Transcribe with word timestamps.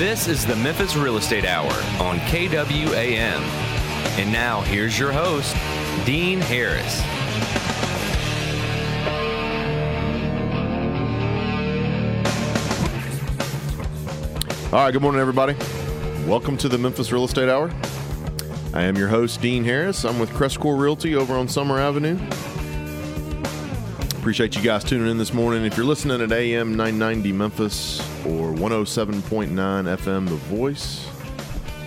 This 0.00 0.28
is 0.28 0.46
the 0.46 0.56
Memphis 0.56 0.96
Real 0.96 1.18
Estate 1.18 1.44
Hour 1.44 1.70
on 2.02 2.18
KWAM. 2.20 3.38
And 4.18 4.32
now, 4.32 4.62
here's 4.62 4.98
your 4.98 5.12
host, 5.12 5.54
Dean 6.06 6.40
Harris. 6.40 7.02
All 14.72 14.82
right, 14.82 14.90
good 14.90 15.02
morning, 15.02 15.20
everybody. 15.20 15.54
Welcome 16.26 16.56
to 16.56 16.70
the 16.70 16.78
Memphis 16.78 17.12
Real 17.12 17.26
Estate 17.26 17.50
Hour. 17.50 17.70
I 18.72 18.84
am 18.84 18.96
your 18.96 19.08
host, 19.08 19.42
Dean 19.42 19.64
Harris. 19.64 20.06
I'm 20.06 20.18
with 20.18 20.30
Crestcore 20.30 20.80
Realty 20.80 21.14
over 21.14 21.34
on 21.34 21.46
Summer 21.46 21.78
Avenue. 21.78 22.18
Appreciate 24.18 24.56
you 24.56 24.62
guys 24.62 24.82
tuning 24.82 25.10
in 25.10 25.18
this 25.18 25.34
morning. 25.34 25.66
If 25.66 25.76
you're 25.76 25.84
listening 25.84 26.22
at 26.22 26.32
AM 26.32 26.74
990 26.74 27.32
Memphis 27.32 28.09
or 28.26 28.52
107.9 28.52 29.50
FM 29.50 30.28
The 30.28 30.36
Voice, 30.36 31.08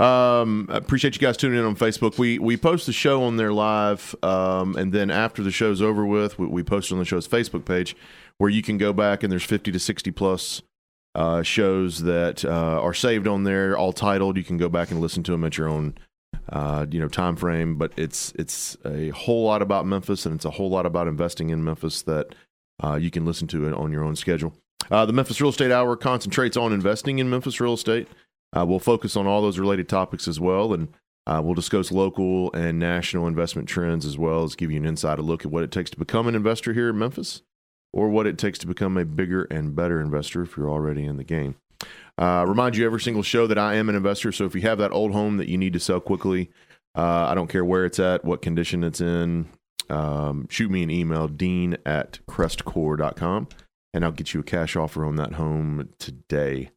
Um, 0.00 0.66
I 0.70 0.78
appreciate 0.78 1.14
you 1.14 1.20
guys 1.20 1.36
tuning 1.36 1.58
in 1.58 1.64
on 1.64 1.76
Facebook. 1.76 2.18
We 2.18 2.38
we 2.38 2.56
post 2.56 2.86
the 2.86 2.92
show 2.92 3.22
on 3.22 3.36
there 3.36 3.52
live, 3.52 4.14
um, 4.22 4.74
and 4.76 4.92
then 4.92 5.10
after 5.10 5.42
the 5.42 5.50
show's 5.50 5.82
over 5.82 6.06
with, 6.06 6.38
we, 6.38 6.46
we 6.46 6.62
post 6.62 6.90
it 6.90 6.94
on 6.94 7.00
the 7.00 7.04
show's 7.04 7.28
Facebook 7.28 7.64
page, 7.64 7.94
where 8.38 8.50
you 8.50 8.62
can 8.62 8.78
go 8.78 8.92
back 8.92 9.22
and 9.22 9.30
there's 9.30 9.44
50 9.44 9.70
to 9.72 9.78
60 9.78 10.10
plus 10.12 10.62
uh, 11.14 11.42
shows 11.42 12.02
that 12.02 12.44
uh, 12.44 12.80
are 12.80 12.94
saved 12.94 13.26
on 13.26 13.44
there, 13.44 13.76
all 13.76 13.92
titled. 13.92 14.36
You 14.36 14.44
can 14.44 14.56
go 14.56 14.68
back 14.68 14.90
and 14.90 15.00
listen 15.00 15.22
to 15.24 15.32
them 15.32 15.44
at 15.44 15.58
your 15.58 15.68
own 15.68 15.94
uh, 16.48 16.86
you 16.90 17.00
know 17.00 17.08
time 17.08 17.36
frame. 17.36 17.76
But 17.76 17.92
it's 17.96 18.32
it's 18.38 18.76
a 18.84 19.10
whole 19.10 19.44
lot 19.44 19.62
about 19.62 19.86
Memphis, 19.86 20.26
and 20.26 20.34
it's 20.34 20.44
a 20.44 20.50
whole 20.50 20.70
lot 20.70 20.86
about 20.86 21.08
investing 21.08 21.50
in 21.50 21.64
Memphis 21.64 22.02
that 22.02 22.34
uh, 22.82 22.94
you 22.94 23.10
can 23.10 23.24
listen 23.24 23.48
to 23.48 23.66
it 23.66 23.74
on 23.74 23.92
your 23.92 24.04
own 24.04 24.16
schedule. 24.16 24.52
Uh, 24.90 25.06
the 25.06 25.12
Memphis 25.12 25.40
Real 25.40 25.50
Estate 25.50 25.72
Hour 25.72 25.96
concentrates 25.96 26.56
on 26.56 26.72
investing 26.72 27.18
in 27.18 27.30
Memphis 27.30 27.60
real 27.60 27.74
estate. 27.74 28.08
Uh, 28.56 28.64
we'll 28.66 28.80
focus 28.80 29.16
on 29.16 29.26
all 29.26 29.42
those 29.42 29.58
related 29.58 29.88
topics 29.88 30.26
as 30.26 30.40
well, 30.40 30.72
and 30.72 30.88
uh, 31.26 31.40
we'll 31.44 31.54
discuss 31.54 31.92
local 31.92 32.52
and 32.52 32.78
national 32.78 33.28
investment 33.28 33.68
trends 33.68 34.04
as 34.04 34.18
well 34.18 34.42
as 34.42 34.56
give 34.56 34.70
you 34.70 34.78
an 34.78 34.86
inside 34.86 35.18
look 35.20 35.44
at 35.44 35.50
what 35.52 35.62
it 35.62 35.70
takes 35.70 35.90
to 35.90 35.98
become 35.98 36.26
an 36.26 36.34
investor 36.34 36.72
here 36.72 36.88
in 36.88 36.98
Memphis 36.98 37.42
or 37.92 38.08
what 38.08 38.26
it 38.26 38.38
takes 38.38 38.58
to 38.60 38.66
become 38.66 38.96
a 38.96 39.04
bigger 39.04 39.44
and 39.44 39.74
better 39.74 40.00
investor 40.00 40.42
if 40.42 40.56
you're 40.56 40.70
already 40.70 41.04
in 41.04 41.16
the 41.16 41.24
game. 41.24 41.56
Uh, 42.18 42.44
remind 42.46 42.76
you 42.76 42.84
every 42.84 43.00
single 43.00 43.22
show 43.22 43.46
that 43.46 43.58
I 43.58 43.74
am 43.74 43.88
an 43.88 43.94
investor. 43.94 44.30
So 44.32 44.44
if 44.44 44.54
you 44.54 44.60
have 44.62 44.78
that 44.78 44.92
old 44.92 45.12
home 45.12 45.38
that 45.38 45.48
you 45.48 45.56
need 45.56 45.72
to 45.72 45.80
sell 45.80 46.00
quickly, 46.00 46.50
uh, 46.94 47.26
I 47.30 47.34
don't 47.34 47.48
care 47.48 47.64
where 47.64 47.84
it's 47.84 47.98
at, 47.98 48.24
what 48.24 48.42
condition 48.42 48.84
it's 48.84 49.00
in, 49.00 49.48
um, 49.88 50.46
shoot 50.48 50.70
me 50.70 50.82
an 50.82 50.90
email, 50.90 51.28
dean 51.28 51.76
at 51.84 52.20
crestcore.com, 52.28 53.48
and 53.92 54.04
I'll 54.04 54.12
get 54.12 54.34
you 54.34 54.40
a 54.40 54.44
cash 54.44 54.76
offer 54.76 55.04
on 55.04 55.16
that 55.16 55.32
home 55.32 55.88
today. 55.98 56.70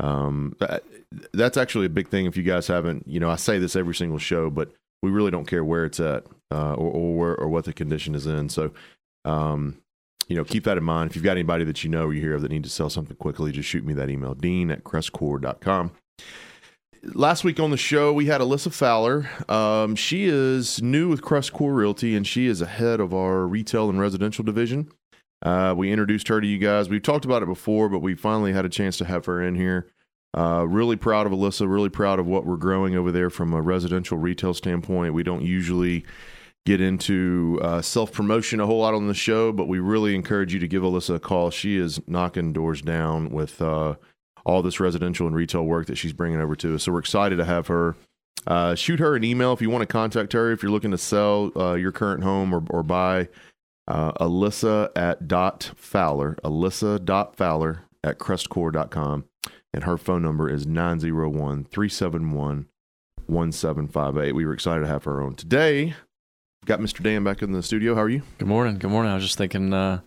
Um, 0.00 0.54
that, 0.60 0.84
that's 1.32 1.56
actually 1.56 1.86
a 1.86 1.90
big 1.90 2.08
thing. 2.08 2.26
If 2.26 2.36
you 2.36 2.42
guys 2.42 2.66
haven't, 2.66 3.06
you 3.06 3.20
know, 3.20 3.30
I 3.30 3.36
say 3.36 3.58
this 3.58 3.74
every 3.74 3.94
single 3.94 4.18
show, 4.18 4.50
but 4.50 4.72
we 5.02 5.10
really 5.10 5.30
don't 5.30 5.46
care 5.46 5.64
where 5.64 5.84
it's 5.84 6.00
at 6.00 6.26
uh, 6.50 6.74
or 6.74 6.90
or, 6.90 7.36
or 7.36 7.48
what 7.48 7.64
the 7.64 7.72
condition 7.72 8.14
is 8.14 8.26
in. 8.26 8.48
So, 8.48 8.72
um, 9.24 9.78
you 10.28 10.36
know, 10.36 10.44
keep 10.44 10.64
that 10.64 10.76
in 10.76 10.84
mind. 10.84 11.10
If 11.10 11.16
you've 11.16 11.24
got 11.24 11.32
anybody 11.32 11.64
that 11.64 11.82
you 11.82 11.90
know 11.90 12.06
or 12.06 12.14
you 12.14 12.20
hear 12.20 12.34
of 12.34 12.42
that 12.42 12.50
need 12.50 12.64
to 12.64 12.70
sell 12.70 12.90
something 12.90 13.16
quickly, 13.16 13.50
just 13.50 13.68
shoot 13.68 13.84
me 13.84 13.94
that 13.94 14.10
email, 14.10 14.34
dean 14.34 14.70
at 14.70 14.84
crestcore.com. 14.84 15.92
Last 17.02 17.44
week 17.44 17.60
on 17.60 17.70
the 17.70 17.76
show, 17.76 18.12
we 18.12 18.26
had 18.26 18.40
Alyssa 18.40 18.72
Fowler. 18.72 19.30
Um, 19.48 19.94
she 19.94 20.24
is 20.24 20.82
new 20.82 21.08
with 21.08 21.22
Crestcore 21.22 21.74
Realty, 21.74 22.16
and 22.16 22.26
she 22.26 22.46
is 22.46 22.60
ahead 22.60 23.00
of 23.00 23.14
our 23.14 23.46
retail 23.46 23.88
and 23.88 24.00
residential 24.00 24.44
division. 24.44 24.90
Uh, 25.40 25.74
we 25.76 25.92
introduced 25.92 26.28
her 26.28 26.40
to 26.40 26.46
you 26.46 26.58
guys. 26.58 26.88
We've 26.88 27.02
talked 27.02 27.24
about 27.24 27.42
it 27.42 27.46
before, 27.46 27.88
but 27.88 28.00
we 28.00 28.14
finally 28.14 28.52
had 28.52 28.64
a 28.64 28.68
chance 28.68 28.98
to 28.98 29.04
have 29.04 29.26
her 29.26 29.40
in 29.40 29.54
here. 29.54 29.90
Uh, 30.36 30.66
really 30.68 30.96
proud 30.96 31.26
of 31.26 31.32
Alyssa. 31.32 31.70
Really 31.70 31.88
proud 31.88 32.18
of 32.18 32.26
what 32.26 32.44
we're 32.44 32.56
growing 32.56 32.96
over 32.96 33.12
there 33.12 33.30
from 33.30 33.54
a 33.54 33.62
residential 33.62 34.18
retail 34.18 34.52
standpoint. 34.52 35.14
We 35.14 35.22
don't 35.22 35.42
usually 35.42 36.04
get 36.68 36.80
into 36.82 37.58
uh, 37.62 37.80
self 37.80 38.12
promotion 38.12 38.60
a 38.60 38.66
whole 38.66 38.80
lot 38.80 38.92
on 38.92 39.08
the 39.08 39.14
show, 39.14 39.52
but 39.52 39.68
we 39.68 39.78
really 39.78 40.14
encourage 40.14 40.52
you 40.52 40.60
to 40.60 40.68
give 40.68 40.82
Alyssa 40.82 41.14
a 41.14 41.18
call. 41.18 41.50
She 41.50 41.78
is 41.78 41.98
knocking 42.06 42.52
doors 42.52 42.82
down 42.82 43.30
with 43.30 43.62
uh, 43.62 43.94
all 44.44 44.60
this 44.60 44.78
residential 44.78 45.26
and 45.26 45.34
retail 45.34 45.64
work 45.64 45.86
that 45.86 45.96
she's 45.96 46.12
bringing 46.12 46.40
over 46.40 46.54
to 46.56 46.74
us. 46.74 46.82
So 46.82 46.92
we're 46.92 46.98
excited 46.98 47.36
to 47.36 47.46
have 47.46 47.68
her. 47.68 47.96
Uh, 48.46 48.74
shoot 48.74 49.00
her 49.00 49.16
an 49.16 49.24
email 49.24 49.54
if 49.54 49.62
you 49.62 49.70
want 49.70 49.82
to 49.82 49.86
contact 49.86 50.34
her. 50.34 50.52
If 50.52 50.62
you're 50.62 50.70
looking 50.70 50.90
to 50.90 50.98
sell 50.98 51.52
uh, 51.56 51.74
your 51.74 51.90
current 51.90 52.22
home 52.22 52.54
or, 52.54 52.62
or 52.68 52.82
buy, 52.82 53.28
uh, 53.88 54.12
Alyssa 54.12 54.90
at 54.94 55.26
dot 55.26 55.72
Fowler, 55.74 56.36
Alyssa 56.44 57.02
dot 57.02 57.34
Fowler 57.34 57.84
at 58.04 58.18
crestcore.com. 58.18 59.24
And 59.72 59.84
her 59.84 59.96
phone 59.96 60.22
number 60.22 60.50
is 60.50 60.66
901 60.66 61.64
371 61.64 62.66
1758. 63.26 64.34
We 64.34 64.46
were 64.46 64.52
excited 64.52 64.82
to 64.82 64.86
have 64.86 65.04
her 65.04 65.22
on. 65.22 65.34
Today, 65.34 65.94
got 66.64 66.80
Mr. 66.80 67.02
Dan 67.02 67.24
back 67.24 67.42
in 67.42 67.52
the 67.52 67.62
studio. 67.62 67.94
How 67.94 68.02
are 68.02 68.08
you? 68.08 68.22
Good 68.38 68.48
morning. 68.48 68.78
Good 68.78 68.90
morning. 68.90 69.12
I 69.12 69.14
was 69.14 69.24
just 69.24 69.38
thinking, 69.38 69.72
uh, 69.72 70.00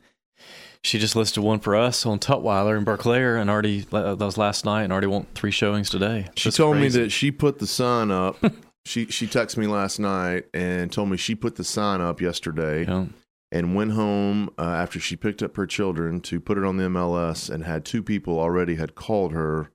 she 0.84 1.00
just 1.00 1.16
listed 1.16 1.44
one 1.44 1.60
for 1.60 1.76
us 1.76 2.06
on 2.06 2.20
Tutwiler 2.20 2.76
and 2.76 2.86
Berkeley, 2.86 3.20
and 3.22 3.50
already 3.50 3.86
uh, 3.92 4.16
that 4.16 4.26
was 4.26 4.38
last 4.38 4.66
night, 4.66 4.84
and 4.84 4.92
already 4.92 5.08
want 5.08 5.34
three 5.36 5.52
showings 5.52 5.90
today. 5.90 6.28
She 6.36 6.50
That's 6.50 6.58
told 6.58 6.78
crazy. 6.78 6.98
me 7.00 7.04
that 7.06 7.10
she 7.12 7.32
put 7.32 7.60
the 7.60 7.68
sign 7.68 8.12
up. 8.12 8.38
she 8.86 9.06
she 9.08 9.28
texted 9.28 9.58
me 9.58 9.68
last 9.68 10.00
night 10.00 10.46
and 10.54 10.92
told 10.92 11.10
me 11.10 11.18
she 11.18 11.36
put 11.36 11.56
the 11.56 11.64
sign 11.64 12.02
up 12.02 12.20
yesterday 12.20 12.86
Yeah. 12.86 13.06
and 13.52 13.76
went 13.76 13.92
home 13.92 14.50
uh, 14.58 14.64
after 14.64 15.00
she 15.00 15.16
picked 15.16 15.44
up 15.44 15.56
her 15.56 15.68
children 15.68 16.20
to 16.22 16.40
put 16.40 16.58
it 16.58 16.64
on 16.64 16.78
the 16.78 16.86
MLS 16.86 17.50
and 17.50 17.64
had 17.64 17.86
two 17.86 18.02
people 18.02 18.40
already 18.40 18.76
had 18.76 18.96
called 18.96 19.34
her 19.34 19.70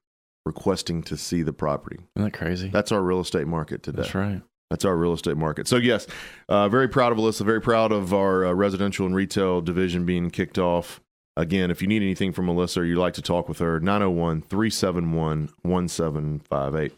requesting 0.45 1.03
to 1.05 1.17
see 1.17 1.43
the 1.43 1.53
property. 1.53 1.99
Isn't 2.17 2.31
that 2.33 2.37
crazy? 2.37 2.69
That's 2.69 2.91
our 2.91 3.03
real 3.03 3.21
estate 3.21 3.47
market 3.47 3.83
today. 3.85 4.03
That's 4.03 4.15
right. 4.15 4.43
That's 4.71 4.85
our 4.85 4.97
real 4.97 5.13
estate 5.13 5.37
market. 5.37 5.69
So 5.69 5.77
yes, 5.77 6.07
uh, 6.49 6.69
very 6.69 6.89
proud 6.89 7.13
of 7.13 7.19
Alyssa. 7.19 7.45
Very 7.45 7.61
proud 7.61 7.93
of 7.93 8.13
our 8.13 8.47
uh, 8.47 8.53
residential 8.53 9.07
and 9.07 9.15
retail 9.15 9.61
division 9.61 10.05
being 10.05 10.31
kicked 10.31 10.59
off. 10.59 11.01
Again, 11.37 11.71
if 11.71 11.83
you 11.83 11.89
need 11.89 12.03
anything 12.03 12.33
from 12.33 12.47
Alyssa 12.47 12.79
or 12.79 12.85
you'd 12.85 12.99
like 12.99 13.15
to 13.15 13.23
talk 13.23 13.49
with 13.49 13.59
her, 13.59 13.79
901 13.79 14.43
371 14.43 15.51
1758. 15.63 16.93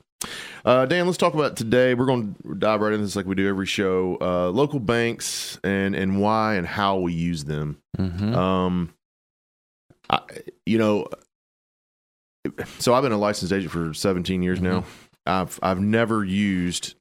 Uh, 0.64 0.86
Dan, 0.86 1.06
let's 1.06 1.18
talk 1.18 1.34
about 1.34 1.56
today. 1.56 1.94
We're 1.94 2.06
going 2.06 2.34
to 2.42 2.54
dive 2.54 2.80
right 2.80 2.92
into 2.92 3.04
this 3.04 3.16
like 3.16 3.26
we 3.26 3.34
do 3.34 3.48
every 3.48 3.66
show. 3.66 4.16
Uh, 4.20 4.48
local 4.50 4.80
banks 4.80 5.58
and 5.62 5.94
and 5.94 6.20
why 6.20 6.54
and 6.54 6.66
how 6.66 6.98
we 6.98 7.12
use 7.12 7.44
them. 7.44 7.78
hmm 7.96 8.34
Um, 8.34 8.94
I, 10.10 10.20
you 10.66 10.78
know, 10.78 11.06
so 12.78 12.94
I've 12.94 13.02
been 13.02 13.12
a 13.12 13.18
licensed 13.18 13.52
agent 13.52 13.70
for 13.72 13.92
17 13.92 14.42
years 14.42 14.60
now. 14.60 14.84
I've 15.26 15.58
I've 15.62 15.80
never 15.80 16.24
used. 16.24 16.94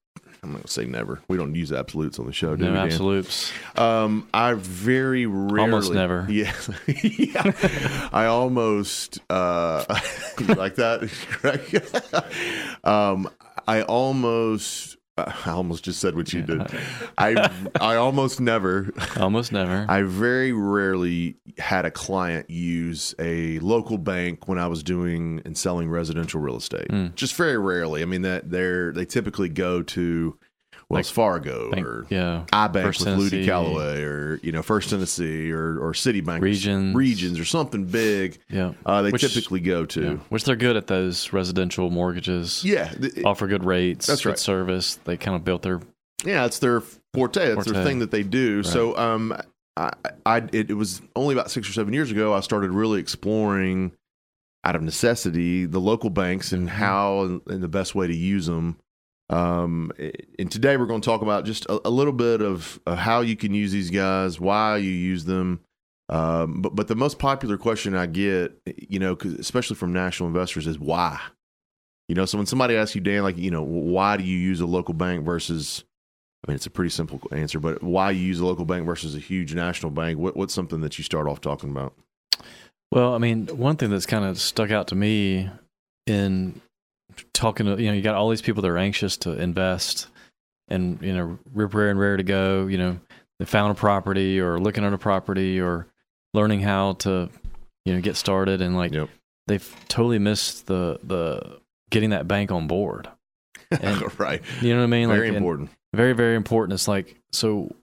I'm 0.47 0.53
not 0.53 0.59
gonna 0.59 0.67
say 0.69 0.85
never. 0.85 1.19
We 1.27 1.37
don't 1.37 1.53
use 1.55 1.71
absolutes 1.71 2.19
on 2.19 2.25
the 2.25 2.31
show, 2.33 2.55
do 2.55 2.63
No 2.65 2.71
we? 2.71 2.77
Dan? 2.77 2.87
absolutes. 2.87 3.51
Um, 3.75 4.27
I 4.33 4.53
very 4.53 5.25
rarely, 5.25 5.61
Almost 5.61 5.91
never. 5.93 6.25
Yeah, 6.29 6.53
yeah. 6.87 8.09
I 8.13 8.25
almost 8.25 9.19
uh, 9.29 9.83
like 10.47 10.75
that. 10.75 11.09
Correct. 11.29 12.85
um, 12.85 13.29
I 13.67 13.81
almost. 13.83 14.96
I 15.45 15.51
almost 15.51 15.83
just 15.83 15.99
said 15.99 16.15
what 16.15 16.31
you 16.31 16.41
did. 16.43 16.61
I 17.17 17.49
I 17.81 17.95
almost 17.95 18.39
never. 18.39 18.91
Almost 19.17 19.51
never. 19.51 19.85
I 19.89 20.03
very 20.03 20.51
rarely 20.51 21.37
had 21.57 21.85
a 21.85 21.91
client 21.91 22.49
use 22.49 23.15
a 23.17 23.57
local 23.59 23.97
bank 23.97 24.47
when 24.47 24.59
I 24.59 24.67
was 24.67 24.83
doing 24.83 25.41
and 25.43 25.57
selling 25.57 25.89
residential 25.89 26.39
real 26.39 26.57
estate. 26.57 26.89
Mm. 26.89 27.15
Just 27.15 27.35
very 27.35 27.57
rarely. 27.57 28.01
I 28.03 28.05
mean 28.05 28.21
that 28.21 28.51
they're 28.51 28.91
they 28.91 29.05
typically 29.05 29.49
go 29.49 29.81
to 29.81 30.37
Wells 30.89 31.09
Fargo 31.09 31.69
Bank- 31.71 31.85
or 31.85 32.05
yeah. 32.09 32.45
iBank 32.53 32.83
First 32.83 33.05
with 33.05 33.17
Ludi. 33.17 33.45
Callaway 33.45 34.03
or 34.03 34.39
you 34.41 34.51
know 34.53 34.61
First 34.61 34.89
Tennessee 34.89 35.51
or 35.51 35.77
or 35.79 35.91
Citibank 35.91 36.39
Regions. 36.41 36.95
regions 36.95 37.39
or 37.39 37.45
something 37.45 37.85
big. 37.85 38.37
Yeah. 38.49 38.73
Uh, 38.85 39.01
they 39.01 39.11
Which- 39.11 39.21
typically 39.21 39.59
go 39.59 39.81
yeah. 39.81 39.85
to. 39.87 40.15
Which 40.29 40.45
they're 40.45 40.55
good 40.55 40.77
at 40.77 40.87
those 40.87 41.33
residential 41.33 41.89
mortgages. 41.89 42.63
Yeah, 42.63 42.93
Offer 43.25 43.47
good 43.47 43.65
rates. 43.65 44.07
That's 44.07 44.21
good 44.23 44.39
service. 44.39 44.95
They 45.03 45.17
kind 45.17 45.35
of 45.35 45.43
built 45.43 45.61
their 45.63 45.81
yeah, 46.25 46.45
it's 46.45 46.59
their 46.59 46.81
forte. 47.13 47.53
It's 47.55 47.69
their 47.71 47.83
thing 47.83 47.99
that 47.99 48.11
they 48.11 48.23
do. 48.23 48.57
Right. 48.57 48.65
So, 48.65 48.97
um, 48.97 49.37
I, 49.75 49.91
I, 50.25 50.37
it, 50.51 50.71
it 50.71 50.73
was 50.73 50.99
only 51.15 51.33
about 51.35 51.51
six 51.51 51.69
or 51.69 51.73
seven 51.73 51.93
years 51.93 52.09
ago 52.09 52.33
I 52.33 52.39
started 52.39 52.71
really 52.71 52.99
exploring, 52.99 53.91
out 54.63 54.75
of 54.75 54.81
necessity, 54.81 55.65
the 55.67 55.79
local 55.79 56.09
banks 56.09 56.51
and 56.53 56.67
Mhm. 56.67 56.71
how 56.71 57.41
and 57.47 57.61
the 57.61 57.67
best 57.67 57.93
way 57.93 58.07
to 58.07 58.15
use 58.15 58.47
them. 58.47 58.77
Um, 59.29 59.91
and 60.39 60.49
today 60.51 60.77
we're 60.77 60.85
going 60.85 61.01
to 61.01 61.05
talk 61.05 61.21
about 61.21 61.45
just 61.45 61.65
a, 61.65 61.87
a 61.87 61.89
little 61.89 62.13
bit 62.13 62.41
of, 62.41 62.79
how 62.87 63.21
you 63.21 63.35
can 63.35 63.53
use 63.53 63.71
these 63.71 63.89
guys, 63.89 64.39
why 64.39 64.77
you 64.77 64.91
use 64.91 65.25
them. 65.25 65.59
Um, 66.09 66.61
but 66.61 66.73
but 66.73 66.87
the 66.87 66.95
most 66.95 67.19
popular 67.19 67.57
question 67.57 67.93
I 67.93 68.05
get, 68.05 68.57
you 68.65 68.99
know, 68.99 69.17
especially 69.39 69.75
from 69.75 69.91
national 69.91 70.27
investors, 70.27 70.65
is 70.65 70.79
why. 70.79 71.19
You 72.07 72.15
know, 72.15 72.23
so 72.25 72.37
when 72.37 72.47
somebody 72.47 72.77
asks 72.77 72.95
you, 72.95 73.01
Dan, 73.01 73.23
like, 73.23 73.37
you 73.37 73.51
know, 73.51 73.63
why 73.63 74.15
do 74.15 74.23
you 74.23 74.37
use 74.37 74.61
a 74.61 74.65
local 74.65 74.93
bank 74.93 75.25
versus, 75.25 75.83
I 76.45 76.49
mean, 76.49 76.55
it's 76.55 76.65
a 76.65 76.69
pretty 76.69 76.91
simple 76.91 77.19
answer, 77.33 77.59
but 77.59 77.83
why 77.83 78.11
you 78.11 78.21
use 78.21 78.39
a 78.39 78.45
local 78.45 78.63
bank 78.63 78.85
versus 78.85 79.13
a 79.13 79.19
huge 79.19 79.53
national 79.53 79.91
bank? 79.91 80.17
What, 80.17 80.37
what's 80.37 80.53
something 80.53 80.79
that 80.79 80.97
you 80.97 81.03
start 81.03 81.27
off 81.27 81.41
talking 81.41 81.69
about? 81.69 81.93
Well, 82.93 83.13
I 83.13 83.17
mean, 83.17 83.47
one 83.47 83.75
thing 83.75 83.89
that's 83.89 84.05
kind 84.05 84.23
of 84.23 84.39
stuck 84.39 84.71
out 84.71 84.87
to 84.87 84.95
me 84.95 85.49
in 86.05 86.61
talking 87.33 87.65
to, 87.65 87.81
you 87.81 87.89
know, 87.89 87.93
you 87.93 88.01
got 88.01 88.15
all 88.15 88.29
these 88.29 88.41
people 88.41 88.61
that 88.61 88.69
are 88.69 88.77
anxious 88.77 89.17
to 89.17 89.31
invest 89.31 90.07
and, 90.67 91.01
you 91.01 91.13
know, 91.13 91.37
rip 91.53 91.73
rare 91.73 91.89
and 91.89 91.99
rare 91.99 92.17
to 92.17 92.23
go, 92.23 92.67
you 92.67 92.77
know, 92.77 92.99
they 93.39 93.45
found 93.45 93.71
a 93.71 93.75
property 93.75 94.39
or 94.39 94.59
looking 94.59 94.83
at 94.83 94.93
a 94.93 94.97
property 94.97 95.59
or 95.61 95.87
learning 96.33 96.61
how 96.61 96.93
to, 96.93 97.29
you 97.85 97.93
know, 97.93 98.01
get 98.01 98.15
started 98.15 98.61
and 98.61 98.75
like 98.75 98.91
Yep. 98.93 99.09
they've 99.47 99.75
totally 99.87 100.19
missed 100.19 100.65
the, 100.67 100.99
the 101.03 101.59
getting 101.89 102.09
that 102.11 102.27
bank 102.27 102.51
on 102.51 102.67
board. 102.67 103.07
And- 103.71 104.19
right. 104.19 104.41
You 104.61 104.73
know 104.73 104.79
what 104.79 104.83
I 104.85 104.87
mean? 104.87 105.09
Very 105.09 105.27
and- 105.27 105.37
important. 105.37 105.69
very 105.93 106.13
very 106.13 106.35
important 106.35 106.73
it's 106.73 106.87
like 106.87 107.15
so 107.31 107.73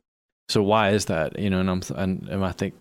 so 0.49 0.63
why 0.63 0.91
is 0.91 1.07
that 1.07 1.39
you 1.39 1.49
know 1.51 1.59
and 1.61 1.71
i'm 1.71 1.83
and, 1.97 2.29
and 2.29 2.45
i 2.45 2.53
think 2.53 2.75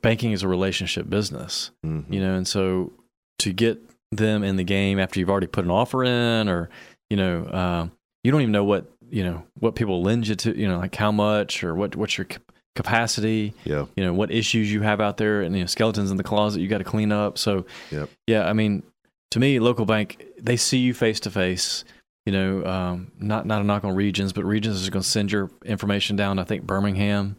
banking 0.00 0.32
is 0.32 0.42
a 0.42 0.48
relationship 0.48 1.08
business 1.08 1.70
Mhm. 1.84 2.04
you 2.12 2.20
know 2.20 2.34
and 2.34 2.46
so 2.46 2.92
to 3.40 3.52
get 3.52 3.78
them 4.16 4.42
in 4.44 4.56
the 4.56 4.64
game 4.64 4.98
after 4.98 5.18
you've 5.20 5.30
already 5.30 5.46
put 5.46 5.64
an 5.64 5.70
offer 5.70 6.04
in 6.04 6.48
or 6.48 6.68
you 7.10 7.16
know 7.16 7.46
um, 7.52 7.92
you 8.22 8.30
don't 8.32 8.40
even 8.40 8.52
know 8.52 8.64
what 8.64 8.90
you 9.10 9.22
know 9.24 9.42
what 9.58 9.74
people 9.74 10.02
lend 10.02 10.26
you 10.26 10.34
to 10.34 10.58
you 10.58 10.66
know 10.68 10.78
like 10.78 10.94
how 10.94 11.12
much 11.12 11.62
or 11.62 11.74
what 11.74 11.94
what's 11.96 12.16
your 12.18 12.26
capacity 12.74 13.54
Yeah. 13.64 13.86
you 13.96 14.04
know 14.04 14.12
what 14.12 14.30
issues 14.32 14.72
you 14.72 14.82
have 14.82 15.00
out 15.00 15.16
there 15.16 15.42
and 15.42 15.54
you 15.54 15.60
know 15.62 15.66
skeletons 15.66 16.10
in 16.10 16.16
the 16.16 16.24
closet 16.24 16.60
you 16.60 16.68
got 16.68 16.78
to 16.78 16.84
clean 16.84 17.12
up 17.12 17.38
so 17.38 17.66
Yep. 17.92 18.08
yeah 18.26 18.48
i 18.48 18.52
mean 18.52 18.82
to 19.30 19.38
me 19.38 19.60
local 19.60 19.84
bank 19.86 20.24
they 20.40 20.56
see 20.56 20.78
you 20.78 20.92
face 20.92 21.20
to 21.20 21.30
face 21.30 21.84
you 22.26 22.32
know 22.32 22.64
um, 22.64 23.12
not 23.18 23.46
not 23.46 23.60
a 23.60 23.64
knock 23.64 23.84
on 23.84 23.94
regions 23.94 24.32
but 24.32 24.44
regions 24.44 24.80
is 24.82 24.90
going 24.90 25.02
to 25.02 25.08
send 25.08 25.30
your 25.30 25.50
information 25.64 26.16
down 26.16 26.38
i 26.40 26.44
think 26.44 26.64
birmingham 26.64 27.36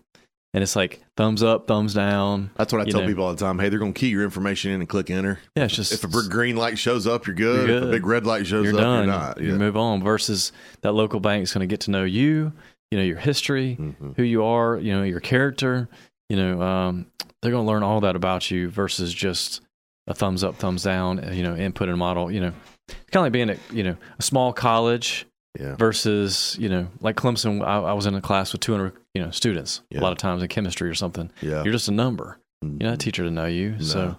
and 0.55 0.63
it's 0.63 0.75
like 0.75 1.03
thumbs 1.17 1.43
up 1.43 1.67
thumbs 1.67 1.93
down 1.93 2.49
That's 2.55 2.71
what 2.73 2.81
I 2.81 2.89
tell 2.89 3.01
know. 3.01 3.07
people 3.07 3.25
all 3.25 3.33
the 3.35 3.39
time. 3.45 3.59
Hey, 3.59 3.69
they're 3.69 3.77
going 3.79 3.93
to 3.93 3.99
key 3.99 4.07
your 4.07 4.23
information 4.23 4.71
in 4.71 4.79
and 4.79 4.89
click 4.89 5.09
enter. 5.11 5.37
yeah 5.55 5.65
it's 5.65 5.75
just 5.75 5.91
If 5.91 6.03
a 6.03 6.07
big 6.07 6.31
green 6.31 6.55
light 6.55 6.79
shows 6.79 7.05
up, 7.05 7.27
you're 7.27 7.35
good. 7.35 7.67
You're 7.67 7.77
If 7.77 7.83
a 7.83 7.91
big 7.91 8.05
red 8.07 8.25
light 8.25 8.47
shows 8.47 8.65
you're 8.65 8.73
up, 8.75 8.79
done 8.81 9.03
you're 9.05 9.13
not. 9.13 9.41
you 9.41 9.53
move 9.55 9.77
on 9.77 10.01
versus 10.01 10.51
that 10.81 10.93
local 10.93 11.19
bank 11.19 11.43
is 11.43 11.53
going 11.53 11.67
to 11.67 11.71
get 11.71 11.81
to 11.81 11.91
know 11.91 12.03
you 12.05 12.53
you 12.91 12.97
know 12.97 13.03
your 13.03 13.17
history 13.17 13.77
Mhm. 13.79 14.15
who 14.15 14.23
you 14.23 14.43
are, 14.43 14.77
you 14.77 14.93
know, 14.93 15.03
your 15.03 15.19
character, 15.19 15.89
you 16.29 16.37
know, 16.37 16.61
um, 16.61 17.07
they're 17.41 17.51
going 17.51 17.65
to 17.65 17.71
learn 17.71 17.83
all 17.83 17.99
that 18.01 18.15
about 18.15 18.49
you 18.49 18.69
versus 18.69 19.13
just 19.13 19.61
a 20.07 20.13
thumbs 20.13 20.43
up, 20.43 20.55
thumbs 20.57 20.83
down, 20.83 21.33
you 21.35 21.43
know, 21.43 21.55
input 21.55 21.89
and 21.89 21.97
model, 21.97 22.31
you 22.31 22.39
know, 22.39 22.53
it's 22.87 22.95
kind 23.11 23.15
of 23.15 23.21
like 23.23 23.31
being 23.33 23.49
at, 23.49 23.57
you 23.73 23.83
know, 23.83 23.97
a 24.19 24.21
small 24.21 24.53
college 24.53 25.25
Yeah. 25.59 25.75
versus, 25.75 26.55
you 26.59 26.69
know, 26.69 26.87
like 27.01 27.15
Clemson, 27.15 27.63
I, 27.65 27.77
I 27.79 27.93
was 27.93 28.05
in 28.05 28.13
a 28.15 28.21
class 28.21 28.51
with 28.53 28.61
200, 28.61 28.93
you 29.15 29.21
know, 29.23 29.31
students 29.31 29.81
Yeah. 29.89 29.99
a 29.99 30.01
lot 30.01 30.11
of 30.11 30.17
times 30.19 30.41
in 30.43 30.49
chemistry 30.49 30.89
or 30.89 30.93
something. 30.93 31.31
Yeah. 31.41 31.63
You're 31.63 31.73
just 31.73 31.87
a 31.87 31.91
number. 31.93 32.37
Mhm. 32.63 32.81
You're 32.81 32.89
not 32.91 32.95
a 32.95 32.97
teacher 32.97 33.23
to 33.23 33.31
know 33.31 33.45
you. 33.45 33.79
So, 33.79 34.17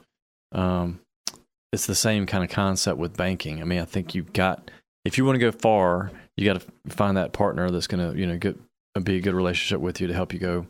um, 0.52 1.00
it's 1.72 1.86
the 1.86 1.94
same 1.94 2.26
kind 2.26 2.42
of 2.42 2.50
concept 2.50 2.98
with 2.98 3.16
banking. 3.16 3.60
I 3.60 3.64
mean, 3.64 3.78
I 3.80 3.84
think 3.84 4.14
you've 4.14 4.32
got, 4.32 4.70
if 5.04 5.18
you 5.18 5.24
want 5.24 5.36
to 5.36 5.40
go 5.40 5.52
far, 5.52 6.10
you 6.36 6.46
got 6.50 6.60
to 6.60 6.66
find 6.94 7.16
that 7.16 7.32
partner 7.32 7.70
that's 7.70 7.86
going 7.86 8.10
to, 8.12 8.18
you 8.18 8.26
know, 8.26 8.38
get, 8.38 8.56
be 9.04 9.16
a 9.16 9.20
good 9.20 9.34
relationship 9.34 9.80
with 9.80 10.00
you 10.00 10.06
to 10.06 10.14
help 10.14 10.32
you 10.32 10.38
go, 10.38 10.66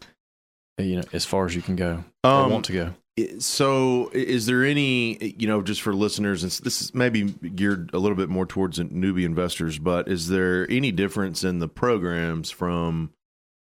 you 0.78 0.96
know, 0.96 1.02
as 1.12 1.24
far 1.24 1.46
as 1.46 1.54
you 1.54 1.62
can 1.62 1.76
go 1.76 2.02
or 2.24 2.30
Um, 2.30 2.50
want 2.50 2.64
to 2.66 2.72
go. 2.72 2.94
So, 3.38 4.10
is 4.12 4.44
there 4.46 4.64
any, 4.64 5.34
you 5.38 5.46
know, 5.46 5.62
just 5.62 5.80
for 5.80 5.94
listeners, 5.94 6.42
and 6.42 6.50
this 6.52 6.82
is 6.82 6.94
maybe 6.94 7.22
geared 7.54 7.90
a 7.94 7.98
little 7.98 8.16
bit 8.16 8.28
more 8.28 8.44
towards 8.44 8.78
newbie 8.78 9.24
investors, 9.24 9.78
but 9.78 10.06
is 10.08 10.28
there 10.28 10.70
any 10.70 10.92
difference 10.92 11.42
in 11.44 11.58
the 11.60 11.68
programs 11.68 12.50
from 12.50 13.10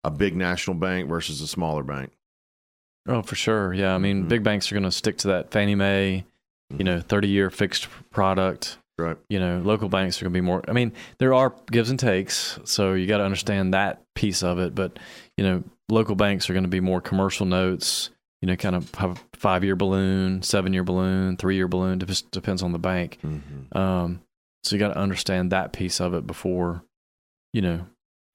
a 0.05 0.11
big 0.11 0.35
national 0.35 0.75
bank 0.75 1.09
versus 1.09 1.41
a 1.41 1.47
smaller 1.47 1.83
bank? 1.83 2.11
Oh, 3.07 3.21
for 3.21 3.35
sure. 3.35 3.73
Yeah. 3.73 3.93
I 3.93 3.97
mean, 3.97 4.25
Mhm. 4.25 4.29
big 4.29 4.43
banks 4.43 4.71
are 4.71 4.75
going 4.75 4.83
to 4.83 4.91
stick 4.91 5.17
to 5.19 5.27
that 5.29 5.51
Fannie 5.51 5.75
Mae, 5.75 6.25
you 6.75 6.83
know, 6.83 6.99
30 7.01 7.27
year 7.27 7.49
fixed 7.49 7.87
product. 8.11 8.77
Right. 8.97 9.17
You 9.29 9.39
know, 9.39 9.59
local 9.63 9.89
banks 9.89 10.21
are 10.21 10.25
going 10.25 10.33
to 10.33 10.37
be 10.37 10.41
more. 10.41 10.63
I 10.67 10.71
mean, 10.71 10.93
there 11.17 11.33
are 11.33 11.53
gives 11.69 11.89
and 11.89 11.99
takes. 11.99 12.59
So 12.63 12.93
you 12.93 13.07
got 13.07 13.17
to 13.17 13.25
understand 13.25 13.73
that 13.73 14.01
piece 14.15 14.41
of 14.41 14.57
it. 14.59 14.73
But, 14.73 14.97
you 15.37 15.43
know, 15.43 15.63
local 15.89 16.15
banks 16.15 16.49
are 16.49 16.53
going 16.53 16.63
to 16.63 16.69
be 16.69 16.79
more 16.79 17.01
commercial 17.01 17.45
notes, 17.45 18.09
you 18.41 18.47
know, 18.47 18.55
kind 18.55 18.75
of 18.75 18.93
have 18.95 19.23
five 19.33 19.63
year 19.63 19.75
balloon, 19.75 20.41
seven 20.43 20.71
year 20.73 20.83
balloon, 20.83 21.35
three 21.37 21.55
year 21.55 21.67
balloon. 21.67 22.01
It 22.01 22.05
just 22.07 22.31
depends 22.31 22.63
on 22.63 22.71
the 22.71 22.79
bank. 22.79 23.17
Mm-hmm. 23.23 23.77
Um, 23.77 24.21
so 24.63 24.75
you 24.75 24.79
got 24.79 24.93
to 24.93 24.97
understand 24.99 25.51
that 25.51 25.73
piece 25.73 25.99
of 25.99 26.13
it 26.13 26.25
before, 26.25 26.81
you 27.53 27.61
know, 27.61 27.85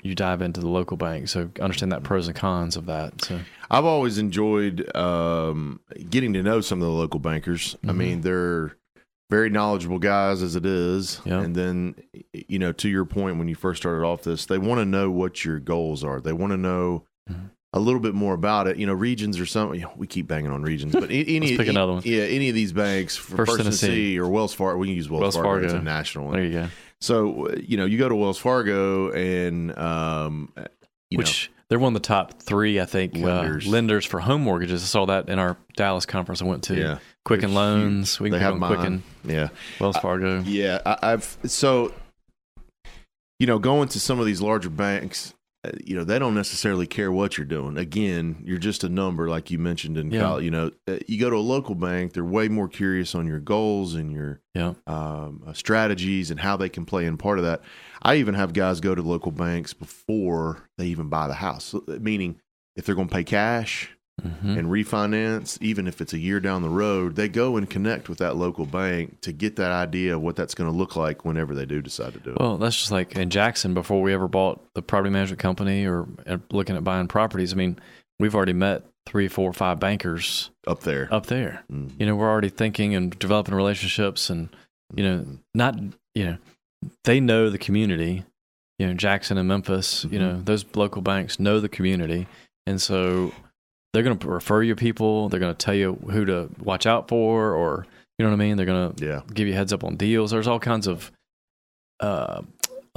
you 0.03 0.15
dive 0.15 0.43
into 0.43 0.61
the 0.61 0.69
local 0.69 0.97
bank. 0.97 1.29
So 1.29 1.51
understand 1.61 1.93
that 1.93 2.03
pros 2.03 2.27
and 2.27 2.37
cons 2.37 2.77
of 2.77 2.87
that. 2.87 3.23
So, 3.25 3.41
I've 3.71 3.85
always 3.85 4.19
enjoyed 4.19 4.95
um, 4.97 5.81
getting 6.09 6.33
to 6.35 6.43
know 6.43 6.61
some 6.61 6.81
of 6.81 6.87
the 6.89 6.93
local 6.95 7.21
bankers. 7.21 7.77
I 7.85 7.89
Mhm. 7.93 7.97
mean, 7.97 8.21
they're 8.23 8.77
very 9.31 9.49
knowledgeable 9.51 9.99
guys 10.01 10.43
as 10.43 10.57
it 10.57 10.67
is. 10.67 11.21
Yeah. 11.25 11.41
And 11.41 11.55
then, 11.55 11.95
you 12.49 12.59
know, 12.59 12.73
to 12.73 12.89
your 12.89 13.05
point, 13.05 13.39
when 13.39 13.47
you 13.47 13.55
first 13.55 13.81
started 13.83 14.05
off 14.05 14.23
this, 14.23 14.47
they 14.47 14.59
want 14.59 14.81
to 14.81 14.85
know 14.85 15.11
what 15.11 15.45
your 15.45 15.61
goals 15.61 16.03
are. 16.03 16.21
They 16.21 16.33
want 16.33 16.53
to 16.53 16.57
know 16.57 17.05
Mhm. 17.31 17.51
a 17.73 17.79
little 17.79 18.01
bit 18.01 18.15
more 18.15 18.35
about 18.35 18.67
it. 18.67 18.77
You 18.77 18.87
know, 18.87 18.93
regions 18.95 19.39
or 19.39 19.47
something. 19.47 19.85
We 19.97 20.09
keep 20.09 20.27
banging 20.27 20.51
on 20.51 20.63
regions, 20.63 20.93
but 20.93 21.11
any, 21.13 21.23
pick 21.57 21.69
another 21.69 21.93
one. 21.93 22.03
Yeah, 22.05 22.23
any 22.23 22.49
of 22.49 22.57
these 22.57 22.73
banks, 22.73 23.17
First 23.17 23.37
First, 23.53 23.57
Tennessee. 23.59 23.87
Tennessee 23.87 24.19
or 24.19 24.29
Wells 24.29 24.53
Fargo. 24.53 24.79
We 24.81 24.89
can 24.89 24.97
use 24.97 25.09
Wells, 25.09 25.21
Wells 25.23 25.37
Fargo. 25.37 25.65
It's 25.65 25.75
a 25.75 25.81
national 25.81 26.25
one. 26.27 26.35
there 26.35 26.45
you 26.45 26.53
go. 26.53 26.67
So, 27.01 27.47
uh, 27.49 27.57
you 27.63 27.77
know, 27.77 27.85
you 27.87 27.97
go 27.99 28.09
to 28.09 28.15
Wells 28.15 28.39
Fargo 28.39 29.11
and, 29.13 29.77
um, 29.79 30.53
you 31.11 31.19
which 31.19 31.51
they're 31.69 31.79
one 31.79 31.95
of 31.95 32.03
the 32.03 32.07
top 32.07 32.43
three, 32.43 32.81
I 32.81 32.85
think, 32.85 33.15
Lenders. 33.15 33.25
lenders, 33.25 33.67
uh, 33.67 33.71
lenders 33.71 34.05
for 34.07 34.21
home 34.21 34.43
mortgages. 34.43 34.83
I 34.83 34.87
saw 34.87 35.07
that 35.07 35.29
in 35.29 35.39
our 35.39 35.57
Dallas 35.77 36.05
conference 36.05 36.43
I 36.43 36.45
went 36.45 36.65
to. 36.65 36.77
yeah, 36.77 36.99
Quicken 37.25 37.55
Loans. 37.55 38.19
We 38.21 38.31
can 38.31 38.41
have 38.41 38.57
mine. 38.57 38.75
Quicken, 38.75 39.03
Yeah. 39.25 39.49
Wells 39.81 39.97
Fargo. 39.99 40.41
Yeah, 40.43 40.81
I, 40.85 41.13
I've 41.13 41.39
so 41.45 41.95
you 43.39 43.47
know 43.47 43.59
going 43.59 43.89
to 43.91 44.01
some 44.01 44.19
of 44.21 44.27
these 44.27 44.41
larger 44.41 44.69
banks, 44.71 45.33
uh, 45.33 45.37
you 45.85 45.95
know 45.95 46.05
they 46.05 46.19
don't 46.19 46.35
necessarily 46.35 46.87
care 46.87 47.13
what 47.13 47.37
you're 47.37 47.45
doing. 47.47 47.77
Again, 47.77 48.43
you're 48.45 48.59
just 48.59 48.83
a 48.85 48.89
number, 48.89 49.29
like 49.29 49.51
you 49.51 49.59
mentioned 49.59 49.99
in 49.99 50.11
Yeah. 50.11 50.21
college. 50.21 50.45
You 50.45 50.51
know, 50.51 50.71
uh, 50.89 50.99
you 51.07 51.21
go 51.21 51.29
to 51.31 51.37
a 51.37 51.39
local 51.39 51.75
bank, 51.75 52.15
they're 52.15 52.25
way 52.25 52.49
more 52.49 52.69
curious 52.69 53.15
on 53.15 53.27
your 53.27 53.41
goals 53.41 53.95
and 53.95 54.11
your 54.11 54.41
Yeah. 54.55 54.75
um, 54.87 55.43
uh, 55.47 55.53
strategies 55.53 56.31
and 56.31 56.41
how 56.41 56.57
they 56.57 56.69
can 56.69 56.85
play 56.87 57.05
in 57.05 57.17
part 57.19 57.39
of 57.39 57.45
that. 57.45 57.61
I 58.03 58.17
even 58.17 58.35
have 58.35 58.53
guys 58.55 58.81
go 58.81 58.95
to 58.95 59.03
local 59.03 59.33
banks 59.33 59.73
before 59.75 60.69
they 60.79 60.87
even 60.87 61.09
buy 61.09 61.29
the 61.29 61.35
house, 61.35 61.75
uh, 61.75 61.81
meaning 62.01 62.41
if 62.77 62.87
they're 62.87 62.95
going 62.95 63.09
to 63.09 63.15
pay 63.15 63.25
cash 63.25 63.91
Mhm. 64.21 64.59
and 64.59 64.69
refinance, 64.69 65.57
even 65.61 65.87
if 65.89 66.01
it's 66.01 66.13
a 66.13 66.19
year 66.19 66.41
down 66.41 66.63
the 66.63 66.69
road, 66.69 67.17
they 67.17 67.29
go 67.29 67.57
and 67.57 67.69
connect 67.69 68.09
with 68.09 68.19
that 68.19 68.37
local 68.37 68.67
bank 68.67 69.21
to 69.23 69.33
get 69.33 69.57
that 69.57 69.71
idea 69.73 70.17
of 70.17 70.23
what 70.23 70.37
that's 70.37 70.55
going 70.55 70.71
to 70.71 70.77
look 70.77 70.97
like 70.97 71.25
whenever 71.25 71.55
they 71.55 71.65
do 71.67 71.81
decide 71.83 72.13
to 72.15 72.19
do 72.21 72.31
it. 72.31 72.39
Well, 72.41 72.59
that's 72.59 72.77
just 72.77 72.91
like 72.91 73.17
in 73.17 73.31
Jackson 73.31 73.75
before 73.75 74.03
we 74.03 74.13
ever 74.13 74.29
bought 74.29 74.63
the 74.75 74.83
property 74.83 75.11
management 75.11 75.41
company 75.41 75.87
or 75.87 76.07
uh, 76.27 76.39
looking 76.51 76.77
at 76.77 76.85
buying 76.85 77.09
properties. 77.09 77.53
I 77.53 77.57
mean, 77.57 77.79
we've 78.19 78.35
already 78.35 78.53
met 78.53 78.85
three, 79.07 79.29
four, 79.29 79.53
five 79.53 79.81
bankers 79.81 80.51
up 80.67 80.81
there. 80.81 81.09
up 81.11 81.27
there. 81.27 81.65
Mm. 81.73 81.93
You 81.99 82.07
know, 82.07 82.15
we're 82.17 82.29
already 82.31 82.51
thinking 82.51 82.95
and 82.95 83.19
developing 83.19 83.55
relationships 83.55 84.29
and, 84.31 84.49
you 84.95 85.03
know, 85.03 85.27
not, 85.55 85.79
you 86.15 86.25
know, 86.25 86.37
they 87.05 87.19
know 87.21 87.51
the 87.51 87.59
community, 87.59 88.25
you 88.79 88.87
know, 88.87 88.95
Jackson 88.95 89.37
and 89.39 89.49
Memphis, 89.49 90.05
you 90.05 90.19
Mhm. 90.19 90.21
know, 90.21 90.41
those 90.43 90.65
local 90.75 91.03
banks 91.03 91.41
know 91.41 91.61
the 91.61 91.69
community. 91.69 92.27
And 92.67 92.81
so 92.81 93.33
they're 93.93 94.03
going 94.03 94.19
to 94.19 94.29
refer 94.29 94.63
you 94.63 94.75
people. 94.77 95.29
They're 95.29 95.41
going 95.41 95.55
to 95.55 95.59
tell 95.65 95.75
you 95.75 95.95
who 96.11 96.25
to 96.27 96.49
watch 96.63 96.87
out 96.87 97.09
for, 97.09 97.55
or, 97.55 97.87
you 98.19 98.25
know 98.25 98.31
what 98.31 98.37
I 98.37 98.39
mean? 98.39 98.57
They're 98.57 98.67
going 98.67 98.95
to 98.95 99.07
yeah, 99.07 99.21
give 99.35 99.49
you 99.49 99.55
heads 99.55 99.73
up 99.73 99.83
on 99.85 99.97
deals. 99.97 100.31
There's 100.31 100.47
all 100.49 100.61
kinds 100.61 100.87
of 100.87 101.11
uh, 102.01 102.43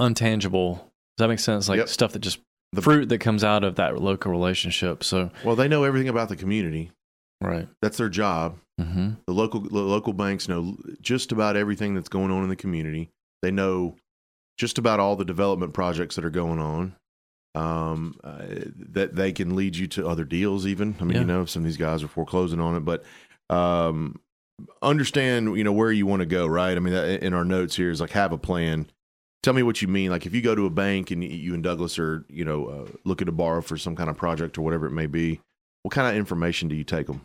untangible. 0.00 0.76
Does 0.76 0.84
that 1.18 1.28
make 1.28 1.38
sense? 1.38 1.68
Like 1.68 1.78
Yep. 1.78 1.88
stuff 1.88 2.12
that 2.12 2.20
just 2.20 2.38
The- 2.72 2.82
fruit 2.82 3.08
that 3.08 3.18
comes 3.18 3.44
out 3.44 3.64
of 3.64 3.76
that 3.76 4.00
local 4.00 4.30
relationship. 4.30 5.04
So, 5.04 5.30
well, 5.44 5.56
they 5.56 5.68
know 5.68 5.84
everything 5.84 6.08
about 6.08 6.28
the 6.28 6.36
community. 6.36 6.90
right. 7.40 7.68
That's 7.82 7.96
their 7.98 8.08
job. 8.08 8.58
hmm 8.80 9.10
The 9.26 9.32
local 9.32 9.60
the 9.60 9.78
local 9.80 10.12
banks 10.12 10.48
know 10.48 10.76
just 11.00 11.30
about 11.30 11.56
everything 11.56 11.94
that's 11.94 12.08
going 12.08 12.30
on 12.32 12.42
in 12.42 12.48
the 12.48 12.56
community. 12.56 13.10
They 13.42 13.50
know 13.50 13.96
just 14.58 14.78
about 14.78 14.98
all 15.00 15.14
the 15.16 15.24
development 15.24 15.74
projects 15.74 16.16
that 16.16 16.24
are 16.24 16.30
going 16.30 16.58
on. 16.58 16.96
Um, 17.54 18.18
uh, 18.24 18.42
that 18.92 19.14
they 19.14 19.30
can 19.30 19.54
lead 19.54 19.76
you 19.76 19.86
to 19.88 20.08
other 20.08 20.24
deals. 20.24 20.66
Even 20.66 20.96
I 21.00 21.04
mean, 21.04 21.12
Yeah. 21.14 21.20
you 21.20 21.26
know, 21.26 21.44
some 21.44 21.62
of 21.62 21.66
these 21.66 21.76
guys 21.76 22.02
are 22.02 22.08
foreclosing 22.08 22.58
on 22.60 22.74
it, 22.76 22.80
but 22.80 23.04
um, 23.48 24.20
understand 24.82 25.56
you 25.56 25.64
know 25.64 25.72
where 25.72 25.92
you 25.92 26.06
want 26.06 26.20
to 26.20 26.26
go. 26.26 26.46
Right? 26.46 26.76
I 26.76 26.80
mean, 26.80 26.92
in 26.94 27.34
our 27.34 27.44
notes 27.44 27.76
here 27.76 27.90
is 27.90 28.00
like 28.00 28.10
have 28.10 28.32
a 28.32 28.38
plan. 28.38 28.86
Tell 29.42 29.54
me 29.54 29.62
what 29.62 29.82
you 29.82 29.88
mean. 29.88 30.10
Like 30.10 30.26
if 30.26 30.34
you 30.34 30.40
go 30.40 30.54
to 30.54 30.66
a 30.66 30.70
bank 30.70 31.10
and 31.10 31.22
you 31.22 31.54
and 31.54 31.62
Douglas 31.62 31.98
are 31.98 32.24
you 32.28 32.44
know 32.44 32.66
uh, 32.66 32.86
looking 33.04 33.26
to 33.26 33.32
borrow 33.32 33.60
for 33.60 33.76
some 33.76 33.94
kind 33.94 34.08
of 34.10 34.16
project 34.16 34.58
or 34.58 34.62
whatever 34.62 34.86
it 34.86 34.92
may 34.92 35.06
be, 35.06 35.40
what 35.82 35.94
kind 35.94 36.08
of 36.08 36.16
information 36.16 36.68
do 36.68 36.74
you 36.74 36.84
take 36.84 37.06
them? 37.06 37.20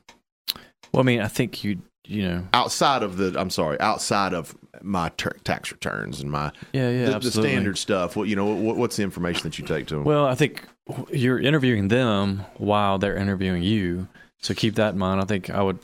Well, 0.92 1.02
I 1.02 1.04
mean, 1.04 1.22
I 1.22 1.28
think 1.28 1.64
you 1.64 1.82
you 2.08 2.24
know, 2.28 2.48
outside 2.54 3.04
of 3.04 3.18
the 3.18 3.40
I'm 3.40 3.50
sorry, 3.50 3.80
outside 3.80 4.34
of 4.34 4.56
my 4.82 5.10
ter- 5.18 5.36
tax 5.44 5.72
returns 5.72 6.22
and 6.22 6.32
my 6.32 6.52
yeah, 6.74 6.90
yeah, 6.90 7.10
the, 7.12 7.20
the 7.20 7.32
standard 7.32 7.78
stuff. 7.78 8.16
What 8.16 8.28
you 8.28 8.36
know, 8.36 8.46
what, 8.48 8.78
what's 8.78 8.96
the 8.96 9.04
information 9.04 9.44
that 9.44 9.60
you 9.60 9.66
take 9.66 9.88
to 9.88 9.96
them? 9.96 10.04
Well, 10.06 10.26
I 10.26 10.36
think 10.36 10.64
you're 11.12 11.40
interviewing 11.40 11.90
them 11.90 12.46
while 12.58 12.98
they're 12.98 13.16
interviewing 13.18 13.62
you. 13.64 14.08
So 14.42 14.54
keep 14.54 14.76
that 14.76 14.94
in 14.94 15.00
mind. 15.00 15.22
I 15.22 15.26
think 15.26 15.50
I 15.50 15.62
would 15.62 15.80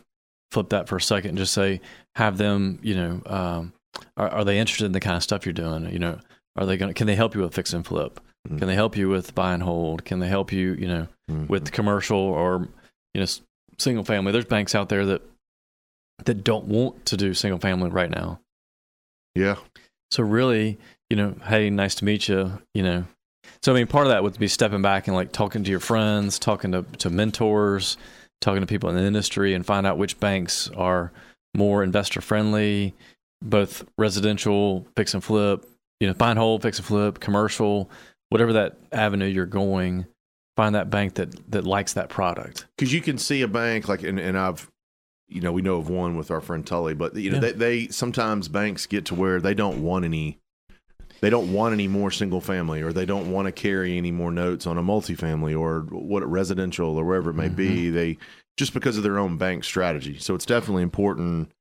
flip 0.52 0.70
that 0.70 0.88
for 0.88 0.96
a 0.96 1.02
second 1.02 1.30
and 1.32 1.38
just 1.38 1.54
say, 1.54 1.82
have 2.16 2.38
them, 2.38 2.80
you 2.82 2.96
know, 2.96 3.22
um, 3.26 3.74
are, 4.18 4.30
are 4.30 4.44
they 4.46 4.58
interested 4.58 4.86
in 4.86 4.94
the 4.94 5.00
kind 5.02 5.18
of 5.18 5.22
stuff 5.24 5.46
you're 5.46 5.54
doing? 5.54 5.92
You 5.92 6.00
know, 6.00 6.20
are 6.56 6.66
they 6.66 6.78
going 6.78 6.90
to, 6.90 6.94
can 6.94 7.06
they 7.06 7.16
help 7.16 7.36
you 7.36 7.42
with 7.42 7.54
fix 7.54 7.74
and 7.74 7.86
flip? 7.86 8.20
Mhm. 8.48 8.60
Can 8.60 8.68
they 8.68 8.76
help 8.76 8.96
you 8.96 9.10
with 9.10 9.36
buy 9.36 9.54
and 9.54 9.62
hold? 9.62 10.06
Can 10.06 10.20
they 10.20 10.30
help 10.30 10.52
you, 10.54 10.74
you 10.76 10.88
know, 10.88 11.08
Mhm. 11.30 11.50
with 11.50 11.72
commercial 11.74 12.18
or, 12.18 12.70
you 13.14 13.22
know, 13.22 13.28
single 13.77 14.03
family? 14.03 14.32
There's 14.32 14.46
banks 14.46 14.75
out 14.75 14.89
there 14.89 15.05
that, 15.05 15.22
that 16.25 16.44
don't 16.44 16.65
want 16.65 17.05
to 17.08 17.17
do 17.17 17.34
single 17.34 17.60
family 17.60 17.89
right 17.89 18.10
now. 18.10 18.39
yeah, 19.34 19.55
So 20.12 20.24
really, 20.24 20.77
you 21.10 21.17
know, 21.17 21.36
hey, 21.46 21.70
nice 21.70 21.96
to 21.96 22.05
meet 22.05 22.27
you. 22.27 22.60
You 22.74 22.84
know, 22.84 23.05
so 23.62 23.74
I 23.74 23.75
mean, 23.75 23.88
part 23.88 24.08
of 24.08 24.12
that 24.12 24.24
would 24.24 24.38
be 24.39 24.48
stepping 24.48 24.82
back 24.82 25.08
and 25.08 25.15
like 25.15 25.32
talking 25.32 25.63
to 25.63 25.72
your 25.72 25.79
friends, 25.79 26.39
talking 26.39 26.72
to 26.72 26.84
to 27.00 27.10
mentors, 27.10 27.98
talking 28.41 28.62
to 28.62 28.67
people 28.67 28.89
in 28.89 28.96
the 28.96 29.03
industry, 29.03 29.53
and 29.53 29.65
find 29.65 29.86
out 29.86 29.98
which 29.98 30.20
banks 30.20 30.70
are 30.75 31.12
more 31.55 31.84
investor 31.84 32.22
friendly, 32.22 32.94
both 33.41 33.86
residential, 33.98 34.86
fix 34.96 35.13
and 35.13 35.24
flip, 35.24 35.65
you 36.00 36.08
know, 36.08 36.13
find 36.13 36.38
hold, 36.38 36.62
fix 36.62 36.77
and 36.77 36.86
flip, 36.86 37.20
commercial, 37.20 37.89
whatever 38.29 38.53
that 38.53 38.77
avenue 38.91 39.25
you're 39.25 39.46
going. 39.46 40.05
Find 40.56 40.74
that 40.76 40.90
bank 40.90 41.16
that 41.16 41.52
that 41.52 41.66
likes 41.66 41.94
that 41.94 42.10
product. 42.10 42.66
because 42.78 42.94
you 42.94 43.02
can 43.02 43.18
see 43.18 43.42
a 43.42 43.48
bank 43.48 43.88
like, 43.90 44.04
and, 44.04 44.20
and 44.20 44.38
I've, 44.38 44.70
you 45.28 45.42
know, 45.42 45.52
we 45.52 45.62
know 45.62 45.78
of 45.78 45.90
one 45.90 46.16
with 46.16 46.32
our 46.32 46.40
friend 46.42 46.66
Tully, 46.66 46.94
but 46.94 47.16
you 47.16 47.30
know, 47.32 47.36
Yeah. 47.36 47.42
they, 47.42 47.52
they 47.52 47.88
sometimes 47.88 48.48
banks 48.48 48.86
get 48.86 49.06
to 49.06 49.16
where 49.16 49.42
they 49.42 49.54
don't 49.54 49.84
want 49.84 50.06
any. 50.06 50.40
They 51.22 51.30
don't 51.30 51.52
want 51.54 51.74
any 51.74 51.88
more 51.88 52.12
single 52.12 52.42
family, 52.42 52.82
or 52.82 52.92
they 52.94 53.06
don't 53.06 53.32
want 53.32 53.48
to 53.48 53.52
carry 53.52 53.98
any 53.98 54.12
more 54.12 54.32
notes 54.32 54.68
on 54.68 54.78
a 54.78 54.84
multifamily 54.84 55.58
or 55.60 55.82
what 55.90 56.30
residential 56.30 56.98
or 56.98 57.04
wherever 57.06 57.32
it 57.32 57.36
may 57.36 57.50
be. 57.50 57.90
They 57.90 58.18
just 58.58 58.74
because 58.74 58.96
of 58.98 59.04
their 59.04 59.18
own 59.18 59.38
bank 59.38 59.64
strategy. 59.64 60.18
So 60.20 60.36
it's 60.36 60.46
definitely 60.46 60.84
important. 60.84 61.52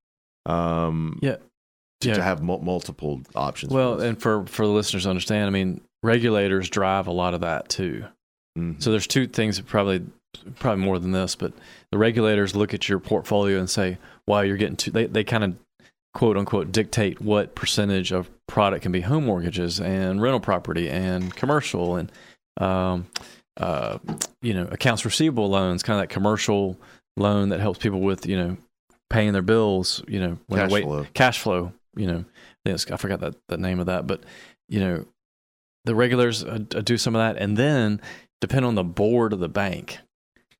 Um, 0.47 1.19
Yeah. 1.23 1.37
to, 2.01 2.09
Yeah. 2.09 2.15
to 2.15 2.23
have 2.23 2.43
mul- 2.43 2.61
multiple 2.63 3.23
options. 3.35 3.73
Well, 3.73 4.01
and 4.01 4.21
for 4.21 4.45
for 4.47 4.67
the 4.67 4.73
listeners 4.73 5.05
to 5.05 5.11
understand, 5.11 5.47
I 5.47 5.51
mean, 5.51 5.81
regulators 6.03 6.69
drive 6.69 7.07
a 7.07 7.13
lot 7.13 7.33
of 7.35 7.41
that 7.41 7.69
too. 7.69 8.05
Mhm. 8.59 8.83
So 8.83 8.91
there's 8.91 9.07
two 9.07 9.27
things 9.27 9.57
that 9.57 9.67
probably 9.67 10.05
probably 10.59 10.85
more 10.85 10.99
than 10.99 11.13
this, 11.13 11.35
but 11.35 11.53
the 11.91 11.99
regulators 11.99 12.57
look 12.57 12.75
at 12.75 12.89
your 12.89 12.99
portfolio 12.99 13.59
and 13.59 13.71
say, 13.71 13.99
"Wow, 14.27 14.41
you're 14.41 14.57
getting 14.57 14.77
too." 14.77 14.91
They 14.91 15.07
they 15.07 15.25
kind 15.25 15.45
of 15.45 15.57
quote 16.13 16.37
unquote 16.37 16.71
dictate 16.73 17.21
what 17.21 17.55
percentage 17.55 18.13
of 18.13 18.31
product 18.47 18.83
can 18.83 18.93
be 18.93 19.01
home 19.01 19.27
mortgages 19.27 19.81
and 19.81 20.23
rental 20.23 20.41
property 20.41 20.89
and 20.89 21.35
commercial 21.35 21.97
and 21.97 22.13
um, 22.61 23.07
uh, 23.57 23.99
you 24.43 24.55
know 24.55 24.69
accounts 24.71 25.05
receivable 25.05 25.49
loans, 25.49 25.83
kind 25.83 25.99
of 26.01 26.03
that 26.09 26.13
commercial 26.13 26.79
loan 27.17 27.51
that 27.51 27.61
helps 27.61 27.79
people 27.79 28.01
with 28.01 28.27
you 28.27 28.37
know 28.37 28.57
paying 29.11 29.33
their 29.33 29.43
bills. 29.43 30.03
You 30.09 30.21
know, 30.21 30.39
when 30.47 30.61
Cash 30.61 30.71
wait 30.71 30.85
flow. 30.85 31.07
cash 31.15 31.39
flow. 31.39 31.73
You 31.97 32.07
know, 32.09 32.25
I, 32.67 32.97
forgot 32.97 33.21
that 33.21 33.37
the 33.49 33.57
name 33.57 33.79
of 33.79 33.87
that, 33.87 34.07
but 34.09 34.25
you 34.69 34.81
know, 34.81 35.07
the 35.85 35.95
regulators 35.95 36.43
uh, 36.43 36.59
uh, 36.75 36.81
do 36.81 36.97
some 36.97 37.15
of 37.15 37.21
that, 37.21 37.41
and 37.41 37.57
then 37.57 38.01
depend 38.41 38.65
on 38.65 38.75
the 38.75 38.85
board 38.85 39.33
of 39.33 39.41
the 39.41 39.49
bank. 39.49 39.99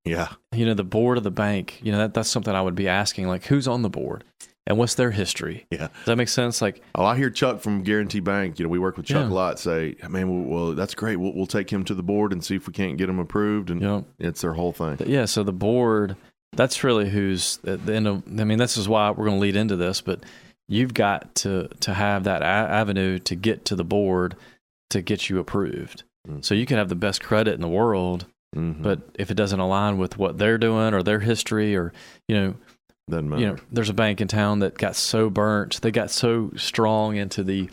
yeah, 0.05 0.29
You 0.53 0.67
know, 0.67 0.75
the 0.75 0.85
board 0.85 1.17
of 1.19 1.25
the 1.25 1.31
bank. 1.31 1.81
You 1.83 1.93
know, 1.93 1.99
that 1.99 2.15
that's 2.15 2.29
something 2.29 2.55
I 2.55 2.63
would 2.63 2.75
be 2.75 2.89
asking, 2.89 3.27
like, 3.29 3.47
who's 3.47 3.67
on 3.69 3.83
the 3.83 3.89
board 3.91 4.25
and 4.67 4.79
what's 4.79 4.95
their 4.95 5.11
history. 5.11 5.67
yeah. 5.71 5.89
Does 5.89 6.05
that 6.07 6.17
make 6.17 6.29
sense? 6.29 6.63
Like, 6.63 6.83
Oh, 6.95 7.05
I 7.05 7.17
hear 7.17 7.31
Chuck 7.31 7.61
from 7.61 7.83
Guarantee 7.83 8.21
Bank. 8.21 8.59
You 8.59 8.65
know, 8.65 8.69
we 8.71 8.79
work 8.79 8.97
with 8.97 9.07
Chuck 9.07 9.27
Yeah. 9.27 9.29
a 9.29 9.35
lot. 9.35 9.59
Say, 9.59 9.97
man, 10.09 10.29
well, 10.31 10.65
well, 10.67 10.73
that's 10.75 10.95
great. 10.95 11.17
We'll, 11.17 11.35
we'll 11.35 11.47
take 11.47 11.71
him 11.71 11.85
to 11.85 11.95
the 11.95 12.03
board 12.03 12.33
and 12.33 12.43
see 12.45 12.57
if 12.57 12.67
we 12.67 12.73
can't 12.73 12.97
get 12.97 13.09
him 13.09 13.19
approved. 13.19 13.71
And 13.71 13.81
know, 13.81 14.05
it's 14.19 14.41
their 14.41 14.55
whole 14.55 14.73
thing. 14.73 14.99
yeah. 15.07 15.25
So 15.27 15.43
the 15.43 15.53
board. 15.53 16.17
That's 16.57 16.85
really 16.85 17.11
who's 17.11 17.59
at 17.67 17.85
the 17.85 17.95
end 17.97 18.07
of. 18.07 18.23
I 18.41 18.45
mean, 18.45 18.59
this 18.59 18.77
is 18.77 18.89
why 18.89 19.11
we're 19.11 19.25
going 19.25 19.39
to 19.39 19.43
lead 19.43 19.57
into 19.57 19.75
this, 19.75 20.01
but 20.01 20.23
you've 20.69 20.95
got 20.95 21.35
to 21.37 21.67
to 21.81 21.93
have 21.95 22.23
that 22.25 22.43
a- 22.43 22.45
avenue 22.45 23.19
to 23.19 23.35
get 23.35 23.65
to 23.65 23.75
the 23.75 23.83
board 23.85 24.37
to 24.91 25.03
get 25.03 25.29
you 25.29 25.41
approved. 25.41 26.05
Mm. 26.29 26.45
So 26.45 26.55
you 26.55 26.67
can 26.67 26.79
have 26.79 26.89
the 26.89 26.95
best 26.95 27.23
credit 27.23 27.55
in 27.55 27.61
the 27.61 27.69
world, 27.69 28.27
Mhm. 28.57 28.83
but 28.83 29.01
if 29.19 29.31
it 29.31 29.35
doesn't 29.35 29.59
align 29.61 29.99
with 29.99 30.17
what 30.19 30.39
they're 30.39 30.59
doing 30.59 30.95
or 30.95 31.03
their 31.03 31.21
history 31.21 31.75
or 31.77 31.93
you 32.29 32.37
know 32.37 32.55
doesn't 33.11 33.29
matter. 33.29 33.43
you 33.43 33.49
know 33.49 33.57
there's 33.73 33.91
a 33.91 33.95
bank 33.95 34.21
in 34.21 34.29
town 34.29 34.61
that 34.61 34.79
got 34.79 34.97
so 34.97 35.29
burnt 35.29 35.81
they 35.83 35.91
got 35.91 36.11
so 36.11 36.51
strong 36.57 37.17
into 37.17 37.43
the 37.43 37.69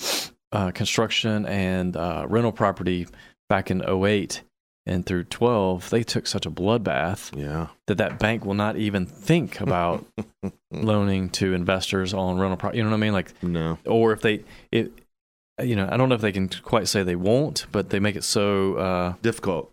uh, 0.51 0.71
construction 0.71 1.45
and 1.45 1.95
uh, 1.95 2.25
rental 2.27 2.51
property 2.51 3.07
back 3.47 3.71
in 3.71 3.81
08 3.87 4.41
and 4.87 5.05
through 5.05 5.23
12 5.23 5.89
they 5.91 6.03
took 6.03 6.25
such 6.27 6.45
a 6.45 6.51
bloodbath 6.51 7.31
yeah, 7.39 7.67
that 7.87 7.97
that 7.99 8.17
bank 8.19 8.43
will 8.43 8.55
not 8.55 8.75
even 8.75 9.05
think 9.05 9.61
about 9.61 10.03
loaning 10.71 11.29
to 11.29 11.53
investors 11.53 12.13
on 12.13 12.37
rental 12.39 12.57
property 12.57 12.79
you 12.79 12.83
know 12.83 12.89
what 12.89 12.95
i 12.95 12.99
mean 12.99 13.13
like 13.13 13.31
no, 13.43 13.77
or 13.85 14.11
if 14.13 14.21
they 14.21 14.43
it 14.71 14.91
you 15.61 15.75
know 15.75 15.87
i 15.91 15.97
don't 15.97 16.09
know 16.09 16.15
if 16.15 16.21
they 16.21 16.31
can 16.31 16.49
quite 16.63 16.87
say 16.87 17.03
they 17.03 17.15
won't 17.15 17.65
but 17.71 17.89
they 17.89 17.99
make 17.99 18.15
it 18.15 18.23
so 18.23 18.75
uh, 18.75 19.13
difficult. 19.21 19.71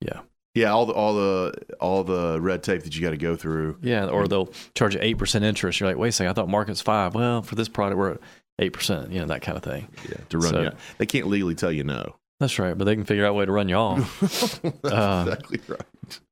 Yeah. 0.00 0.20
yeah. 0.54 0.70
All 0.72 0.84
the 0.86 0.92
all 0.92 1.14
the 1.14 1.54
all 1.80 2.04
the 2.04 2.38
red 2.40 2.62
tape 2.62 2.82
that 2.82 2.94
you 2.94 3.00
got 3.02 3.10
to 3.10 3.16
go 3.16 3.34
through. 3.34 3.78
Yeah, 3.82 4.06
or 4.06 4.28
they'll 4.28 4.52
charge 4.74 4.94
you 4.94 5.00
eight 5.02 5.16
percent 5.16 5.44
interest. 5.44 5.80
You're 5.80 5.88
like, 5.88 5.96
wait 5.98 6.10
a 6.10 6.12
second, 6.12 6.30
I 6.30 6.34
thought 6.34 6.48
market's 6.50 6.82
five. 6.82 7.14
Well, 7.14 7.40
for 7.42 7.54
this 7.54 7.68
product, 7.68 7.98
we're 7.98 8.12
at 8.12 8.20
eight 8.58 8.72
percent. 8.74 9.10
You 9.10 9.20
know 9.20 9.26
that 9.26 9.40
kind 9.42 9.56
of 9.56 9.64
thing. 9.64 9.88
Yeah, 10.08 10.18
to 10.28 10.38
run 10.38 10.52
So- 10.52 10.62
you. 10.62 10.70
They 10.98 11.06
can't 11.06 11.26
legally 11.28 11.54
tell 11.54 11.72
you 11.72 11.82
no. 11.84 12.16
That's 12.40 12.58
right, 12.58 12.76
but 12.76 12.84
they 12.84 12.94
can 12.94 13.04
figure 13.04 13.24
out 13.24 13.30
a 13.30 13.34
way 13.34 13.46
to 13.46 13.52
run 13.52 13.70
you 13.70 13.76
off. 13.76 14.20
That's 14.20 14.60
Uh, 14.84 15.24
exactly 15.28 15.60
right. 15.68 15.80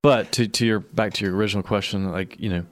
but 0.03 0.31
to 0.33 0.47
to 0.47 0.67
your 0.67 0.81
back 0.81 1.15
to 1.15 1.25
your 1.25 1.35
original 1.35 1.63
question, 1.63 2.13
like 2.13 2.39
you 2.39 2.51
know, 2.51 2.65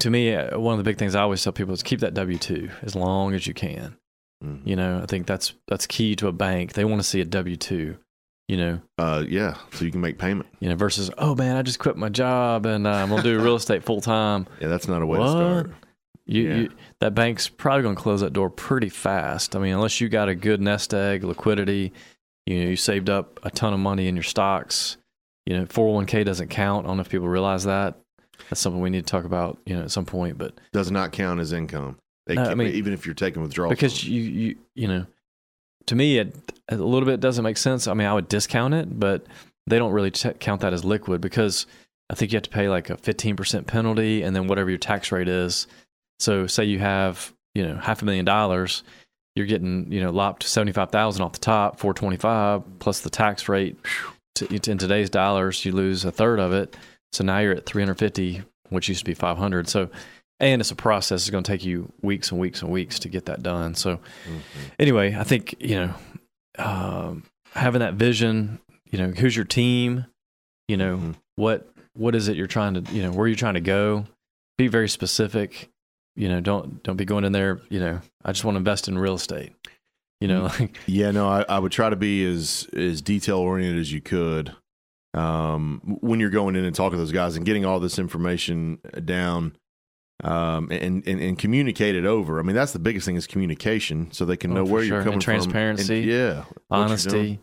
to 0.00 0.10
me, 0.10 0.34
uh, 0.34 0.58
one 0.58 0.72
of 0.72 0.78
the 0.78 0.84
big 0.90 0.98
things 0.98 1.14
I 1.14 1.20
always 1.20 1.42
tell 1.42 1.52
people 1.52 1.72
is 1.74 1.82
keep 1.84 2.00
that 2.00 2.14
W 2.14 2.38
two 2.38 2.70
as 2.82 2.96
long 2.96 3.34
as 3.34 3.46
you 3.46 3.54
can. 3.54 3.96
Mhm. 4.44 4.60
You 4.66 4.76
know, 4.76 5.00
I 5.02 5.06
think 5.06 5.26
that's 5.26 5.54
that's 5.68 5.86
key 5.86 6.16
to 6.16 6.28
a 6.28 6.32
bank. 6.32 6.72
They 6.72 6.84
want 6.84 7.00
to 7.02 7.06
see 7.08 7.20
a 7.20 7.24
W 7.24 7.56
two. 7.56 7.96
You 8.48 8.56
know, 8.56 8.80
Uh, 8.98 9.24
yeah, 9.28 9.54
so 9.72 9.84
you 9.84 9.92
can 9.92 10.00
make 10.00 10.18
payment. 10.18 10.48
you 10.58 10.68
know, 10.68 10.74
versus 10.74 11.08
oh 11.18 11.36
man, 11.36 11.56
I 11.56 11.62
just 11.62 11.78
quit 11.78 11.96
my 11.96 12.08
job 12.08 12.66
and 12.66 12.84
uh, 12.86 12.90
I'm 12.90 13.08
gonna 13.10 13.22
do 13.22 13.38
real 13.40 13.54
estate 13.54 13.84
full 13.84 14.00
time. 14.00 14.46
Yeah, 14.60 14.66
that's 14.68 14.88
not 14.88 15.02
a 15.02 15.06
way 15.06 15.18
What? 15.18 15.26
to 15.26 15.30
start. 15.30 15.70
You, 16.26 16.42
Yeah. 16.42 16.54
you 16.56 16.70
that 17.00 17.14
bank's 17.14 17.48
probably 17.48 17.82
going 17.82 17.94
to 17.96 18.02
close 18.02 18.20
that 18.22 18.32
door 18.32 18.50
pretty 18.50 18.88
fast. 18.88 19.54
I 19.54 19.58
mean, 19.60 19.72
unless 19.72 20.00
you 20.00 20.08
got 20.08 20.28
a 20.28 20.34
good 20.34 20.60
nest 20.60 20.92
egg 20.94 21.22
liquidity, 21.24 21.92
you 22.46 22.62
know, 22.64 22.70
you 22.70 22.76
saved 22.76 23.08
up 23.08 23.38
a 23.44 23.50
ton 23.50 23.72
of 23.72 23.78
money 23.80 24.06
in 24.08 24.16
your 24.16 24.22
stocks. 24.24 24.96
You 25.46 25.56
know, 25.58 25.66
401k 25.66 26.24
doesn't 26.24 26.48
count. 26.48 26.86
I 26.86 26.88
don't 26.88 26.96
know 26.98 27.02
if 27.02 27.08
people 27.08 27.28
realize 27.28 27.64
that. 27.64 27.96
That's 28.48 28.60
something 28.60 28.80
we 28.82 28.90
need 28.90 29.06
to 29.06 29.10
talk 29.10 29.24
about, 29.24 29.58
you 29.64 29.76
know, 29.76 29.82
at 29.82 29.90
some 29.92 30.04
point. 30.06 30.38
But 30.38 30.54
Does 30.72 30.90
not 30.90 31.12
count 31.12 31.38
as 31.40 31.52
income. 31.52 31.98
They 32.30 32.36
No, 32.36 32.44
I 32.50 32.54
mean- 32.54 32.74
even 32.74 32.92
if 32.92 33.06
you're 33.06 33.14
taking 33.14 33.42
withdrawals. 33.42 33.72
because 33.72 34.04
you, 34.06 34.22
you, 34.22 34.56
you 34.76 34.86
know, 34.88 35.06
to 35.86 35.96
me, 35.96 36.18
it 36.18 36.36
a 36.68 36.76
little 36.76 37.06
bit 37.06 37.18
doesn't 37.18 37.42
make 37.42 37.56
sense. 37.56 37.88
I 37.88 37.94
mean, 37.94 38.06
I 38.06 38.14
would 38.14 38.28
discount 38.28 38.74
it, 38.74 39.00
but 39.00 39.26
they 39.66 39.78
don't 39.78 39.92
really 39.92 40.12
ch- 40.12 40.38
count 40.38 40.60
that 40.60 40.72
as 40.72 40.84
liquid 40.84 41.20
because 41.20 41.66
I 42.08 42.14
think 42.14 42.30
you 42.30 42.36
have 42.36 42.44
to 42.44 42.50
pay 42.50 42.68
like 42.68 42.88
a 42.90 42.96
15% 42.96 43.66
penalty 43.66 44.22
and 44.22 44.36
then 44.36 44.46
whatever 44.46 44.68
your 44.70 44.78
tax 44.78 45.10
rate 45.10 45.28
is. 45.28 45.66
So 46.20 46.46
say 46.46 46.64
you 46.64 46.78
have, 46.78 47.32
you 47.56 47.66
know, 47.66 47.76
half 47.76 48.02
a 48.02 48.04
million 48.04 48.24
dollars, 48.24 48.84
you're 49.34 49.46
getting, 49.46 49.90
you 49.90 50.00
know, 50.00 50.10
lopped 50.10 50.44
75,000 50.44 51.22
off 51.22 51.32
the 51.32 51.38
top, 51.40 51.80
425 51.80 52.78
plus 52.78 53.00
the 53.00 53.10
tax 53.10 53.48
rate. 53.48 53.76
To, 54.36 54.46
in 54.70 54.78
today's 54.78 55.10
dollars, 55.10 55.64
you 55.64 55.72
lose 55.72 56.04
a 56.04 56.12
third 56.12 56.38
of 56.38 56.52
it. 56.52 56.76
So 57.12 57.24
now 57.24 57.38
you're 57.38 57.54
at 57.54 57.66
350, 57.66 58.42
which 58.68 58.88
used 58.88 59.00
to 59.00 59.04
be 59.04 59.14
500. 59.14 59.68
So, 59.68 59.88
and 60.40 60.60
it's 60.60 60.70
a 60.70 60.76
process. 60.76 61.22
It's 61.22 61.30
going 61.30 61.44
to 61.44 61.50
take 61.52 61.64
you 61.64 61.92
weeks 62.02 62.30
and 62.32 62.40
weeks 62.40 62.62
and 62.62 62.70
weeks 62.70 62.98
to 63.00 63.08
get 63.08 63.26
that 63.26 63.42
done. 63.42 63.74
So, 63.74 63.96
Mhm. 63.96 64.40
anyway, 64.78 65.14
I 65.14 65.22
think 65.24 65.54
you 65.60 65.76
know, 65.76 65.94
um, 66.58 67.24
having 67.52 67.80
that 67.80 67.94
vision. 67.94 68.58
You 68.90 68.98
know, 68.98 69.10
who's 69.10 69.36
your 69.36 69.44
team? 69.44 70.06
You 70.68 70.76
know, 70.76 70.96
Mhm. 70.96 71.14
what 71.36 71.68
what 71.94 72.14
is 72.14 72.28
it 72.28 72.36
you're 72.36 72.46
trying 72.46 72.74
to 72.82 72.92
you 72.92 73.02
know 73.02 73.12
where 73.12 73.26
you're 73.28 73.36
trying 73.36 73.54
to 73.54 73.60
go? 73.60 74.06
Be 74.58 74.68
very 74.68 74.88
specific. 74.88 75.68
You 76.16 76.28
know, 76.28 76.40
don't 76.40 76.82
don't 76.82 76.96
be 76.96 77.04
going 77.04 77.24
in 77.24 77.32
there. 77.32 77.60
You 77.68 77.80
know, 77.80 78.00
I 78.24 78.32
just 78.32 78.44
want 78.44 78.56
to 78.56 78.58
invest 78.58 78.88
in 78.88 78.98
real 78.98 79.14
estate. 79.14 79.52
You 80.20 80.28
know, 80.28 80.42
like 80.58 80.76
Yeah, 80.86 81.12
no, 81.12 81.28
I, 81.28 81.42
I 81.48 81.58
would 81.58 81.72
try 81.72 81.88
to 81.88 81.96
be 81.96 82.24
as 82.24 82.68
as 82.74 83.00
detail 83.00 83.38
oriented 83.38 83.78
as 83.80 83.92
you 83.92 84.00
could 84.00 84.54
um, 85.14 85.80
when 86.00 86.20
you're 86.20 86.30
going 86.30 86.56
in 86.56 86.64
and 86.64 86.74
talking 86.74 86.92
to 86.92 86.98
those 86.98 87.10
guys 87.12 87.36
and 87.36 87.44
getting 87.44 87.64
all 87.64 87.80
this 87.80 87.98
information 87.98 88.78
down 89.04 89.56
um, 90.24 90.68
and, 90.70 91.06
and 91.06 91.20
and 91.20 91.38
communicate 91.38 91.94
it 91.94 92.04
over. 92.04 92.38
I 92.38 92.42
mean, 92.42 92.56
that's 92.56 92.72
the 92.72 92.78
biggest 92.78 93.06
thing 93.06 93.16
is 93.16 93.26
communication, 93.26 94.10
so 94.12 94.24
they 94.24 94.36
can 94.36 94.52
Oh, 94.52 94.54
know 94.56 94.64
where 94.64 94.82
sure. 94.82 94.88
you're 94.88 94.96
And 94.98 95.04
coming 95.04 95.20
transparency, 95.20 96.02
from. 96.02 96.10
Transparency, 96.10 96.10
yeah, 96.10 96.44
what 96.68 96.78
you're 96.78 96.86
doing. 96.86 96.90
honesty. 96.90 97.40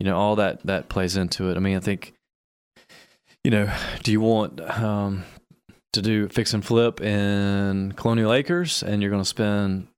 You 0.00 0.06
know, 0.06 0.16
all 0.16 0.36
that 0.36 0.64
that 0.66 0.88
plays 0.88 1.16
into 1.16 1.50
it. 1.50 1.56
I 1.56 1.60
mean, 1.60 1.76
I 1.76 1.80
think. 1.80 2.14
You 3.44 3.50
know, 3.50 3.72
do 4.04 4.12
you 4.12 4.20
want 4.20 4.60
um, 4.60 5.24
to 5.94 6.00
do 6.00 6.28
fix 6.28 6.54
and 6.54 6.64
flip 6.64 7.00
in 7.00 7.90
Colonial 7.96 8.32
Acres, 8.32 8.84
and 8.84 9.02
you're 9.02 9.10
going 9.10 9.22
to 9.22 9.28
spend 9.28 9.88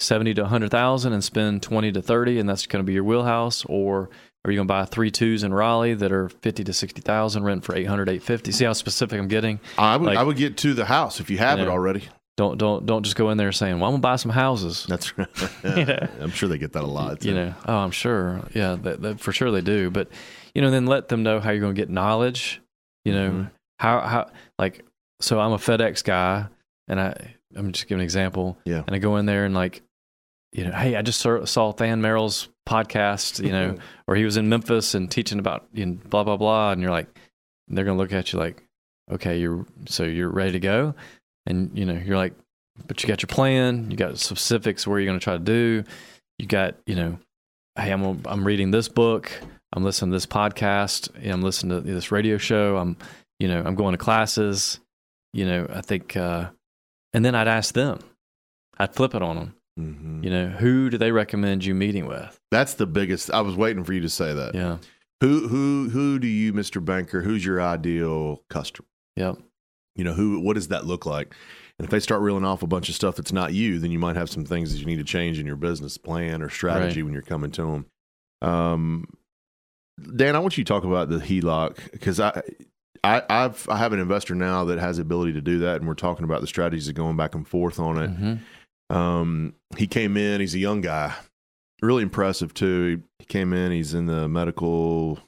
seventy 0.00 0.34
to 0.34 0.44
hundred 0.46 0.70
thousand 0.70 1.14
and 1.14 1.24
spend 1.24 1.62
twenty 1.62 1.90
to 1.92 2.02
thirty, 2.02 2.38
and 2.38 2.46
that's 2.46 2.66
going 2.66 2.84
to 2.84 2.86
be 2.86 2.92
your 2.92 3.04
wheelhouse, 3.04 3.64
or 3.64 4.10
are 4.44 4.50
you 4.50 4.56
going 4.56 4.66
to 4.66 4.72
buy 4.72 4.84
three 4.86 5.10
twos 5.10 5.42
in 5.42 5.52
Raleigh 5.52 5.94
that 5.94 6.12
are 6.12 6.28
fifty 6.28 6.64
to 6.64 6.72
sixty 6.72 7.00
thousand, 7.02 7.44
rent 7.44 7.64
for 7.64 7.74
800, 7.76 8.08
850? 8.08 8.52
See 8.52 8.64
how 8.64 8.72
specific 8.72 9.18
I'm 9.18 9.28
getting? 9.28 9.60
I 9.76 9.96
would 9.96 10.06
Like- 10.06 10.18
I 10.18 10.22
would 10.22 10.36
get 10.36 10.56
to 10.58 10.74
the 10.74 10.84
house 10.86 11.20
if 11.20 11.28
you 11.30 11.38
have 11.38 11.58
You 11.58 11.66
it 11.66 11.68
already. 11.68 12.08
Don't 12.36 12.56
don't 12.56 12.86
don't 12.86 13.02
just 13.02 13.16
go 13.16 13.28
in 13.30 13.36
there 13.36 13.52
saying, 13.52 13.74
"Well, 13.80 13.84
I'm 13.88 13.92
going 13.92 14.00
to 14.00 14.08
buy 14.08 14.16
some 14.16 14.30
houses." 14.30 14.86
That's 14.88 15.12
You 15.64 15.84
know? 15.84 16.08
I'm 16.20 16.30
sure 16.30 16.48
they 16.48 16.56
get 16.56 16.72
that 16.72 16.84
a 16.84 16.86
lot. 16.86 17.22
you 17.24 17.34
know 17.34 17.54
oh 17.66 17.74
i'm 17.76 17.90
sure 17.90 18.40
yeah 18.54 18.76
that, 18.76 19.02
that 19.02 19.20
for 19.20 19.30
sure 19.32 19.50
they 19.50 19.60
do 19.60 19.90
but 19.90 20.08
you 20.54 20.62
know 20.62 20.70
then 20.70 20.86
let 20.86 21.08
them 21.08 21.22
know 21.22 21.38
how 21.38 21.50
you're 21.50 21.60
going 21.60 21.74
to 21.74 21.80
get 21.80 21.90
knowledge 21.90 22.62
you 23.04 23.12
know 23.12 23.30
Mhm. 23.30 23.50
how 23.78 24.00
how 24.00 24.30
like 24.58 24.82
so 25.20 25.38
i'm 25.38 25.52
a 25.52 25.58
fedex 25.58 26.02
guy 26.02 26.46
and 26.88 26.98
i 26.98 27.34
i'm 27.56 27.72
just 27.72 27.88
giving 27.88 28.00
an 28.00 28.04
example 28.04 28.56
Yeah. 28.64 28.84
and 28.86 28.96
i 28.96 28.98
go 28.98 29.16
in 29.16 29.26
there 29.26 29.44
and 29.44 29.54
like 29.54 29.82
you 30.52 30.64
know 30.64 30.72
hey 30.72 30.96
i 30.96 31.02
just 31.02 31.20
saw, 31.20 31.44
saw 31.44 31.72
than 31.72 32.00
merrill's 32.00 32.48
podcast 32.70 33.44
you 33.44 33.50
know 33.50 33.76
or 34.06 34.14
he 34.14 34.24
was 34.24 34.36
in 34.36 34.48
memphis 34.48 34.94
and 34.94 35.10
teaching 35.10 35.38
about 35.38 35.66
you 35.72 35.86
know, 35.86 35.98
blah 36.08 36.24
blah 36.24 36.36
blah. 36.36 36.70
And 36.70 36.80
you're 36.80 36.90
like 36.90 37.08
they're 37.68 37.84
going 37.84 37.96
to 37.96 38.02
look 38.02 38.12
at 38.12 38.32
you 38.32 38.38
like 38.38 38.62
okay 39.10 39.38
you're 39.38 39.66
so 39.86 40.04
you're 40.04 40.30
ready 40.30 40.52
to 40.52 40.60
go? 40.60 40.94
And 41.46 41.76
you 41.76 41.84
know 41.84 41.94
you're 41.94 42.16
like 42.16 42.34
but 42.86 43.02
you 43.02 43.08
got 43.08 43.22
your 43.22 43.28
plan 43.28 43.90
you 43.90 43.96
got 43.96 44.18
specifics 44.18 44.86
where 44.86 44.98
you're 44.98 45.06
going 45.06 45.18
to 45.18 45.24
try 45.24 45.34
to 45.34 45.38
do. 45.38 45.84
You 46.38 46.46
got 46.46 46.76
you 46.86 46.94
know 46.94 47.18
hey 47.76 47.90
i'm 47.90 48.22
i'm 48.26 48.46
reading 48.46 48.70
this 48.70 48.88
book. 48.88 49.32
I'm 49.72 49.84
listening 49.84 50.10
to 50.10 50.16
this 50.16 50.26
podcast. 50.26 51.10
I'm 51.28 51.42
listening 51.42 51.82
to 51.82 51.92
this 51.92 52.12
radio 52.12 52.38
show. 52.38 52.76
I'm 52.76 52.96
you 53.38 53.48
know 53.48 53.62
i'm 53.64 53.74
going 53.74 53.92
to 53.92 53.98
classes. 53.98 54.78
You 55.32 55.46
know 55.46 55.66
i 55.72 55.80
think 55.80 56.16
uh 56.16 56.50
and 57.12 57.24
then 57.24 57.34
i'd 57.34 57.48
ask 57.48 57.74
them. 57.74 57.98
I'd 58.78 58.94
flip 58.94 59.14
it 59.14 59.22
on 59.22 59.36
them 59.36 59.54
Mhm. 59.80 60.24
you 60.24 60.30
know 60.30 60.48
who 60.48 60.90
do 60.90 60.98
they 60.98 61.10
recommend 61.12 61.64
you 61.64 61.74
meeting 61.74 62.06
with 62.06 62.38
That's 62.50 62.74
the 62.74 62.86
biggest. 62.86 63.30
I 63.30 63.40
was 63.40 63.56
waiting 63.56 63.84
for 63.84 63.92
you 63.92 64.00
to 64.02 64.08
say 64.08 64.32
that. 64.34 64.54
yeah 64.54 64.78
Who 65.20 65.48
who 65.48 65.88
who 65.90 66.18
do 66.18 66.26
you, 66.26 66.52
Mr. 66.52 66.84
Banker? 66.84 67.22
Who's 67.22 67.44
your 67.44 67.60
ideal 67.60 68.42
customer? 68.50 68.86
yep 69.16 69.36
You 69.96 70.04
know, 70.04 70.12
who 70.14 70.40
what 70.40 70.54
does 70.54 70.68
that 70.68 70.86
look 70.86 71.04
like? 71.06 71.34
And 71.78 71.84
if 71.86 71.90
they 71.90 72.00
start 72.00 72.20
reeling 72.20 72.44
off 72.44 72.62
a 72.62 72.66
bunch 72.66 72.88
of 72.90 72.94
stuff 72.94 73.16
that's 73.16 73.32
not 73.32 73.54
you, 73.54 73.78
then 73.78 73.90
you 73.90 73.98
might 73.98 74.16
have 74.16 74.28
some 74.28 74.44
things 74.44 74.70
that 74.72 74.78
you 74.80 74.84
need 74.86 74.98
to 74.98 75.04
change 75.04 75.38
in 75.38 75.46
your 75.46 75.56
business 75.56 75.96
plan 75.96 76.42
or 76.42 76.50
strategy 76.50 77.00
Right. 77.00 77.04
when 77.06 77.12
you're 77.14 77.22
coming 77.22 77.50
to 77.52 77.62
them. 77.62 77.86
Um, 78.42 79.06
Dan, 80.16 80.36
I 80.36 80.38
want 80.38 80.56
you 80.58 80.64
to 80.64 80.68
talk 80.68 80.84
about 80.84 81.08
the 81.08 81.18
HELOC 81.18 81.92
because 81.92 82.20
I, 82.20 82.42
I, 83.04 83.22
I've 83.28 83.66
I 83.68 83.76
have 83.78 83.92
an 83.94 84.00
investor 84.00 84.34
now 84.34 84.64
that 84.66 84.78
has 84.78 84.96
the 84.96 85.02
ability 85.02 85.32
to 85.34 85.40
do 85.40 85.58
that, 85.60 85.76
and 85.76 85.86
we're 85.88 85.94
talking 85.94 86.24
about 86.24 86.40
the 86.42 86.46
strategies 86.46 86.88
of 86.88 86.94
going 86.94 87.16
back 87.16 87.34
and 87.34 87.46
forth 87.48 87.78
on 87.78 87.96
it. 87.98 88.08
hmm 88.08 88.34
Um, 88.90 89.54
he 89.76 89.86
came 89.86 90.16
in. 90.16 90.40
He's 90.40 90.54
a 90.54 90.58
young 90.58 90.80
guy, 90.80 91.14
really 91.80 92.02
impressive 92.02 92.52
too. 92.52 93.02
He 93.18 93.24
came 93.24 93.52
in. 93.52 93.72
He's 93.72 93.94
in 93.94 94.06
the 94.06 94.28
medical 94.28 95.18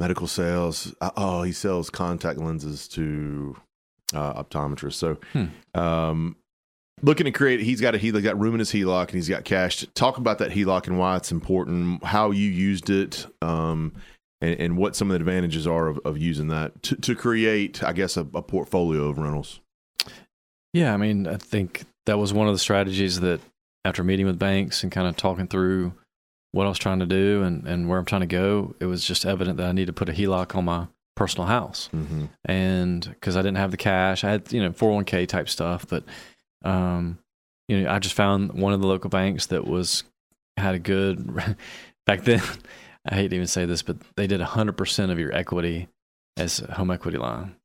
medical 0.00 0.26
sales. 0.26 0.94
Uh, 1.00 1.10
oh, 1.16 1.42
he 1.42 1.52
sells 1.52 1.90
contact 1.90 2.38
lenses 2.38 2.88
to 2.88 3.56
uh, 4.14 4.42
optometrists. 4.42 4.94
So, 4.94 5.18
Hmm. 5.32 5.78
um, 5.78 6.36
looking 7.02 7.24
to 7.24 7.32
create. 7.32 7.60
He's 7.60 7.80
got 7.80 7.94
a 7.94 7.98
he 7.98 8.10
got 8.12 8.38
room 8.38 8.54
in 8.54 8.58
his 8.60 8.70
HELOC, 8.72 9.02
and 9.08 9.14
he's 9.14 9.28
got 9.28 9.44
cash. 9.44 9.84
Talk 9.94 10.18
about 10.18 10.38
that 10.38 10.52
HELOC 10.52 10.86
and 10.86 10.98
why 10.98 11.16
it's 11.16 11.32
important. 11.32 12.04
How 12.04 12.30
you 12.30 12.48
used 12.48 12.90
it. 12.90 13.26
Um, 13.42 13.92
and, 14.40 14.60
and 14.60 14.76
what 14.76 14.94
some 14.94 15.10
of 15.10 15.14
the 15.14 15.20
advantages 15.20 15.66
are 15.66 15.86
of, 15.88 15.98
of 16.04 16.18
using 16.18 16.48
that 16.48 16.82
to, 16.82 16.96
to 16.96 17.14
create, 17.14 17.82
I 17.82 17.92
guess, 17.92 18.16
a, 18.16 18.26
a 18.34 18.42
portfolio 18.42 19.08
of 19.08 19.16
rentals. 19.18 19.60
Yeah, 20.74 20.92
I 20.92 20.96
mean, 20.96 21.26
I 21.26 21.36
think 21.36 21.84
that 22.06 22.18
was 22.18 22.32
one 22.32 22.48
of 22.48 22.54
the 22.54 22.58
strategies 22.58 23.20
that 23.20 23.40
after 23.84 24.02
meeting 24.02 24.26
with 24.26 24.38
banks 24.38 24.82
and 24.82 24.92
kind 24.92 25.06
of 25.06 25.16
talking 25.16 25.46
through 25.46 25.92
what 26.52 26.66
I 26.66 26.68
was 26.68 26.78
trying 26.78 27.00
to 27.00 27.06
do 27.06 27.42
and, 27.42 27.66
and 27.66 27.88
where 27.88 27.98
I'm 27.98 28.04
trying 28.04 28.20
to 28.20 28.26
go, 28.26 28.74
it 28.80 28.86
was 28.86 29.04
just 29.04 29.26
evident 29.26 29.56
that 29.58 29.66
I 29.66 29.72
need 29.72 29.88
to 29.88 29.92
put 29.92 30.08
a 30.08 30.12
HELOC 30.12 30.54
on 30.54 30.64
my 30.64 30.86
personal 31.16 31.46
house. 31.46 31.88
Mm-hmm. 31.94 32.26
And 32.44 33.02
because 33.02 33.36
I 33.36 33.42
didn't 33.42 33.56
have 33.56 33.70
the 33.70 33.76
cash, 33.76 34.24
I 34.24 34.30
had, 34.30 34.52
you 34.52 34.62
know, 34.62 34.70
401k 34.70 35.26
type 35.28 35.48
stuff. 35.48 35.86
But, 35.88 36.04
um, 36.64 37.18
you 37.68 37.80
know, 37.80 37.90
I 37.90 37.98
just 37.98 38.14
found 38.14 38.52
one 38.52 38.72
of 38.72 38.80
the 38.80 38.86
local 38.86 39.10
banks 39.10 39.46
that 39.46 39.66
was, 39.66 40.04
had 40.56 40.74
a 40.74 40.78
good, 40.78 41.56
back 42.06 42.22
then, 42.22 42.42
I 43.06 43.16
hate 43.16 43.28
to 43.28 43.36
even 43.36 43.48
say 43.48 43.66
this, 43.66 43.82
but 43.82 43.96
they 44.16 44.26
did 44.26 44.40
100% 44.40 45.10
of 45.10 45.18
your 45.18 45.34
equity 45.34 45.88
as 46.36 46.60
a 46.60 46.72
home 46.72 46.90
equity 46.90 47.18
line. 47.18 47.56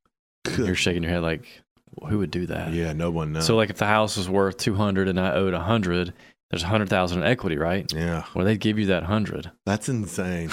You're 0.58 0.76
shaking 0.76 1.04
your 1.04 1.12
head 1.12 1.22
like, 1.22 1.62
who 2.08 2.20
would 2.20 2.32
do 2.32 2.46
that? 2.48 2.72
Yeah, 2.74 2.94
no 2.94 3.12
one 3.12 3.34
knows. 3.34 3.46
So 3.48 3.56
like 3.56 3.70
if 3.70 3.78
the 3.78 3.86
house 3.86 4.18
was 4.18 4.30
worth 4.30 4.58
200 4.58 5.08
and 5.08 5.20
I 5.20 5.34
owed 5.34 5.54
100, 5.54 6.14
there's 6.52 6.64
100,000 6.64 7.20
in 7.22 7.28
equity, 7.28 7.58
right? 7.58 7.92
yeah, 7.94 8.24
Well, 8.34 8.46
they'd 8.46 8.60
give 8.60 8.80
you 8.80 8.88
that 8.88 9.04
100. 9.04 9.52
that's 9.66 9.90
insane. 9.90 10.50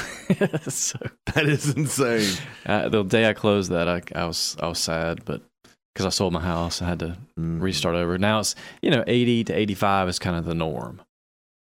so 0.68 0.98
That 1.34 1.46
is 1.46 1.74
insane. 1.74 2.36
uh, 2.66 2.88
the 2.88 3.02
day 3.02 3.28
I 3.28 3.32
closed 3.32 3.70
that, 3.70 3.88
I, 3.88 4.02
I 4.14 4.26
was 4.26 4.56
I 4.60 4.66
was 4.68 4.78
sad, 4.78 5.24
but 5.24 5.42
because 5.94 6.04
I 6.06 6.10
sold 6.10 6.32
my 6.32 6.40
house, 6.42 6.82
I 6.82 6.86
had 6.88 6.98
to 7.00 7.16
Mm. 7.38 7.60
restart 7.60 7.94
over. 7.96 8.16
Now 8.18 8.38
it's 8.40 8.54
you 8.82 8.90
know 8.90 9.04
80 9.06 9.44
to 9.44 9.52
85 9.54 10.08
is 10.08 10.18
kind 10.18 10.36
of 10.36 10.44
the 10.46 10.54
norm. 10.54 11.02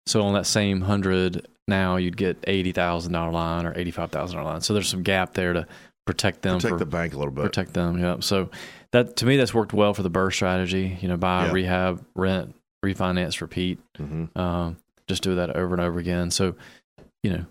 So 0.07 0.23
on 0.23 0.33
that 0.35 0.47
same 0.47 0.81
100 0.81 1.47
now 1.67 1.97
you'd 1.97 2.17
get 2.17 2.41
$80,000 2.43 3.31
line 3.31 3.67
or 3.67 3.75
$85,000 3.75 4.43
line. 4.43 4.61
So 4.63 4.73
there's 4.73 4.89
some 4.89 5.03
gap 5.03 5.35
there 5.35 5.53
to 5.53 5.67
protect 6.09 6.43
them 6.43 6.57
Protect 6.57 6.73
for 6.73 6.79
the 6.79 6.87
bank 6.87 7.13
a 7.15 7.19
little 7.19 7.33
bit. 7.33 7.43
protect 7.45 7.75
them. 7.75 7.99
Yeah. 7.99 8.17
So 8.21 8.51
that 8.93 9.17
to 9.17 9.27
me 9.27 9.37
that's 9.37 9.53
worked 9.53 9.73
well 9.73 9.93
for 9.95 10.03
the 10.03 10.11
BRRRR 10.11 10.33
strategy. 10.33 10.99
You 11.01 11.09
know, 11.09 11.17
buy, 11.17 11.47
Yeah. 11.47 11.53
rehab, 11.53 12.05
rent, 12.17 12.55
refinance, 12.85 13.41
repeat. 13.41 13.79
hmm 13.97 14.25
Um, 14.35 14.77
just 15.07 15.23
do 15.23 15.35
that 15.37 15.55
over 15.57 15.75
and 15.75 15.81
over 15.83 15.99
again. 15.99 16.31
So, 16.31 16.55
you 17.23 17.31
know, 17.31 17.47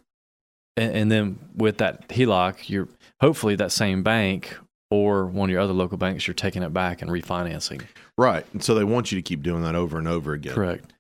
and, 0.76 0.96
and 0.96 1.12
then 1.12 1.40
with 1.56 1.78
that 1.78 2.08
HELOC, 2.10 2.70
you're 2.70 2.88
hopefully 3.22 3.56
that 3.56 3.72
same 3.72 4.04
bank 4.04 4.58
or 4.90 5.26
one 5.26 5.50
of 5.50 5.52
your 5.52 5.60
other 5.62 5.74
local 5.74 5.98
banks, 5.98 6.26
you're 6.28 6.34
taking 6.34 6.64
it 6.64 6.72
back 6.74 7.02
and 7.02 7.12
refinancing. 7.12 7.82
Right. 8.18 8.46
And 8.54 8.64
so 8.64 8.74
they 8.74 8.84
want 8.84 9.12
you 9.12 9.18
to 9.18 9.22
keep 9.22 9.44
doing 9.44 9.64
that 9.64 9.76
over 9.76 9.98
and 9.98 10.08
over 10.08 10.34
again. 10.34 10.54
Correct. 10.54 10.94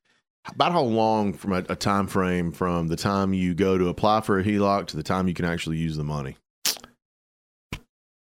About 0.49 0.71
how 0.73 0.81
long 0.81 1.33
from 1.33 1.53
a, 1.53 1.63
a 1.69 1.75
time 1.75 2.07
frame 2.07 2.51
from 2.51 2.87
the 2.87 2.95
time 2.95 3.33
you 3.33 3.53
go 3.53 3.77
to 3.77 3.87
apply 3.89 4.21
for 4.21 4.39
a 4.39 4.43
HELOC 4.43 4.87
to 4.87 4.97
the 4.97 5.03
time 5.03 5.27
you 5.27 5.33
can 5.33 5.45
actually 5.45 5.77
use 5.77 5.95
the 5.97 6.03
money? 6.03 6.37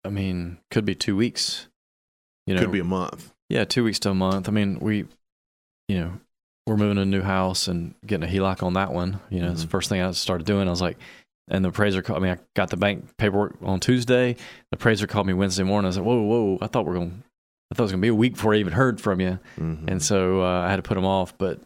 I 0.05 0.09
mean, 0.09 0.57
could 0.71 0.85
be 0.85 0.95
two 0.95 1.15
weeks. 1.15 1.67
You 2.47 2.55
know, 2.55 2.61
Could 2.61 2.71
be 2.71 2.79
a 2.79 2.83
month. 2.85 3.31
yeah, 3.49 3.65
two 3.65 3.83
weeks 3.83 3.99
to 3.99 4.09
a 4.09 4.15
month. 4.15 4.47
I 4.47 4.51
mean, 4.51 4.79
we, 4.79 5.05
you 5.87 5.99
know, 5.99 6.13
we're 6.65 6.77
moving 6.77 6.95
to 6.95 7.01
a 7.03 7.05
new 7.05 7.21
house 7.21 7.67
and 7.67 7.93
getting 8.05 8.27
a 8.27 8.31
HELOC 8.31 8.63
on 8.63 8.73
that 8.73 8.91
one. 8.91 9.19
You 9.29 9.41
know, 9.41 9.51
it's 9.51 9.61
the 9.61 9.67
Mhm. 9.67 9.71
first 9.71 9.89
thing 9.89 10.01
I 10.01 10.09
started 10.11 10.47
doing. 10.47 10.67
I 10.67 10.71
was 10.71 10.81
like, 10.81 10.97
and 11.47 11.63
the 11.65 11.69
appraiser 11.69 12.01
called 12.01 12.19
I 12.19 12.21
mean, 12.23 12.31
I 12.31 12.37
got 12.55 12.69
the 12.69 12.77
bank 12.77 13.17
paperwork 13.17 13.57
on 13.61 13.79
Tuesday. 13.79 14.33
The 14.33 14.75
appraiser 14.75 15.05
called 15.07 15.27
me 15.27 15.33
Wednesday 15.33 15.63
morning. 15.63 15.85
I 15.87 15.89
was 15.89 15.97
like, 15.97 16.05
whoa, 16.05 16.21
whoa, 16.21 16.57
I 16.61 16.67
thought 16.67 16.85
we 16.85 16.91
are 16.91 16.95
going, 16.95 17.23
I 17.71 17.75
thought 17.75 17.83
it 17.83 17.85
was 17.85 17.91
going 17.91 18.01
to 18.01 18.05
be 18.05 18.09
a 18.09 18.15
week 18.15 18.33
before 18.33 18.53
I 18.53 18.57
even 18.57 18.73
heard 18.73 18.99
from 19.01 19.19
you. 19.19 19.39
Mhm. 19.57 19.87
And 19.87 20.01
so 20.01 20.41
uh, 20.43 20.61
I 20.61 20.69
had 20.69 20.77
to 20.77 20.83
put 20.83 20.95
them 20.95 21.05
off. 21.05 21.37
But 21.37 21.59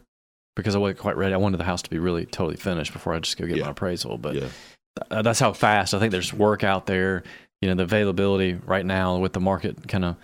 because 0.56 0.76
I 0.76 0.80
wasn't 0.80 1.00
quite 1.00 1.18
ready, 1.18 1.34
I 1.34 1.38
wanted 1.38 1.58
the 1.60 1.64
house 1.66 1.82
to 1.84 1.90
be 1.90 2.00
really 2.00 2.26
totally 2.26 2.58
finished 2.58 2.92
before 2.94 3.14
I 3.14 3.20
just 3.20 3.38
go 3.38 3.46
get 3.46 3.58
Yeah. 3.58 3.66
my 3.66 3.72
appraisal. 3.72 4.18
But 4.18 4.36
yeah. 4.36 4.48
uh, 5.12 5.22
that's 5.22 5.40
how 5.40 5.52
fast 5.54 5.94
I 5.94 6.00
think 6.00 6.12
there's 6.12 6.34
work 6.34 6.64
out 6.64 6.86
there. 6.86 7.24
You 7.64 7.70
know, 7.70 7.76
the 7.76 7.84
availability 7.84 8.56
right 8.66 8.86
now 8.86 9.18
with 9.20 9.32
the 9.32 9.40
market 9.40 9.88
kind 9.88 10.04
of 10.04 10.18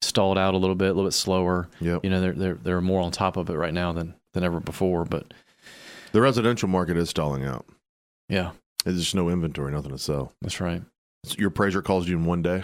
stalled 0.00 0.38
out 0.38 0.54
a 0.54 0.58
little 0.58 0.76
bit, 0.76 0.90
a 0.90 0.92
little 0.92 1.08
bit 1.08 1.12
slower. 1.14 1.68
Yep. 1.80 2.04
You 2.04 2.10
know, 2.10 2.20
they're 2.20 2.32
they're 2.32 2.54
they're 2.54 2.80
more 2.80 3.00
on 3.02 3.10
top 3.10 3.36
of 3.36 3.50
it 3.50 3.54
right 3.54 3.74
now 3.74 3.90
than 3.92 4.14
than 4.32 4.44
ever 4.44 4.60
before. 4.60 5.04
But 5.04 5.34
The 6.12 6.20
residential 6.20 6.68
market 6.68 6.96
is 6.96 7.10
stalling 7.10 7.44
out. 7.44 7.66
yeah, 8.28 8.52
There's 8.84 8.98
just 9.00 9.14
no 9.16 9.28
inventory, 9.28 9.72
nothing 9.72 9.90
to 9.90 9.98
sell. 9.98 10.32
that's 10.40 10.60
right. 10.60 10.82
So 11.24 11.34
your 11.36 11.48
appraiser 11.48 11.82
calls 11.82 12.06
you 12.06 12.16
in 12.16 12.26
one 12.26 12.42
day. 12.42 12.62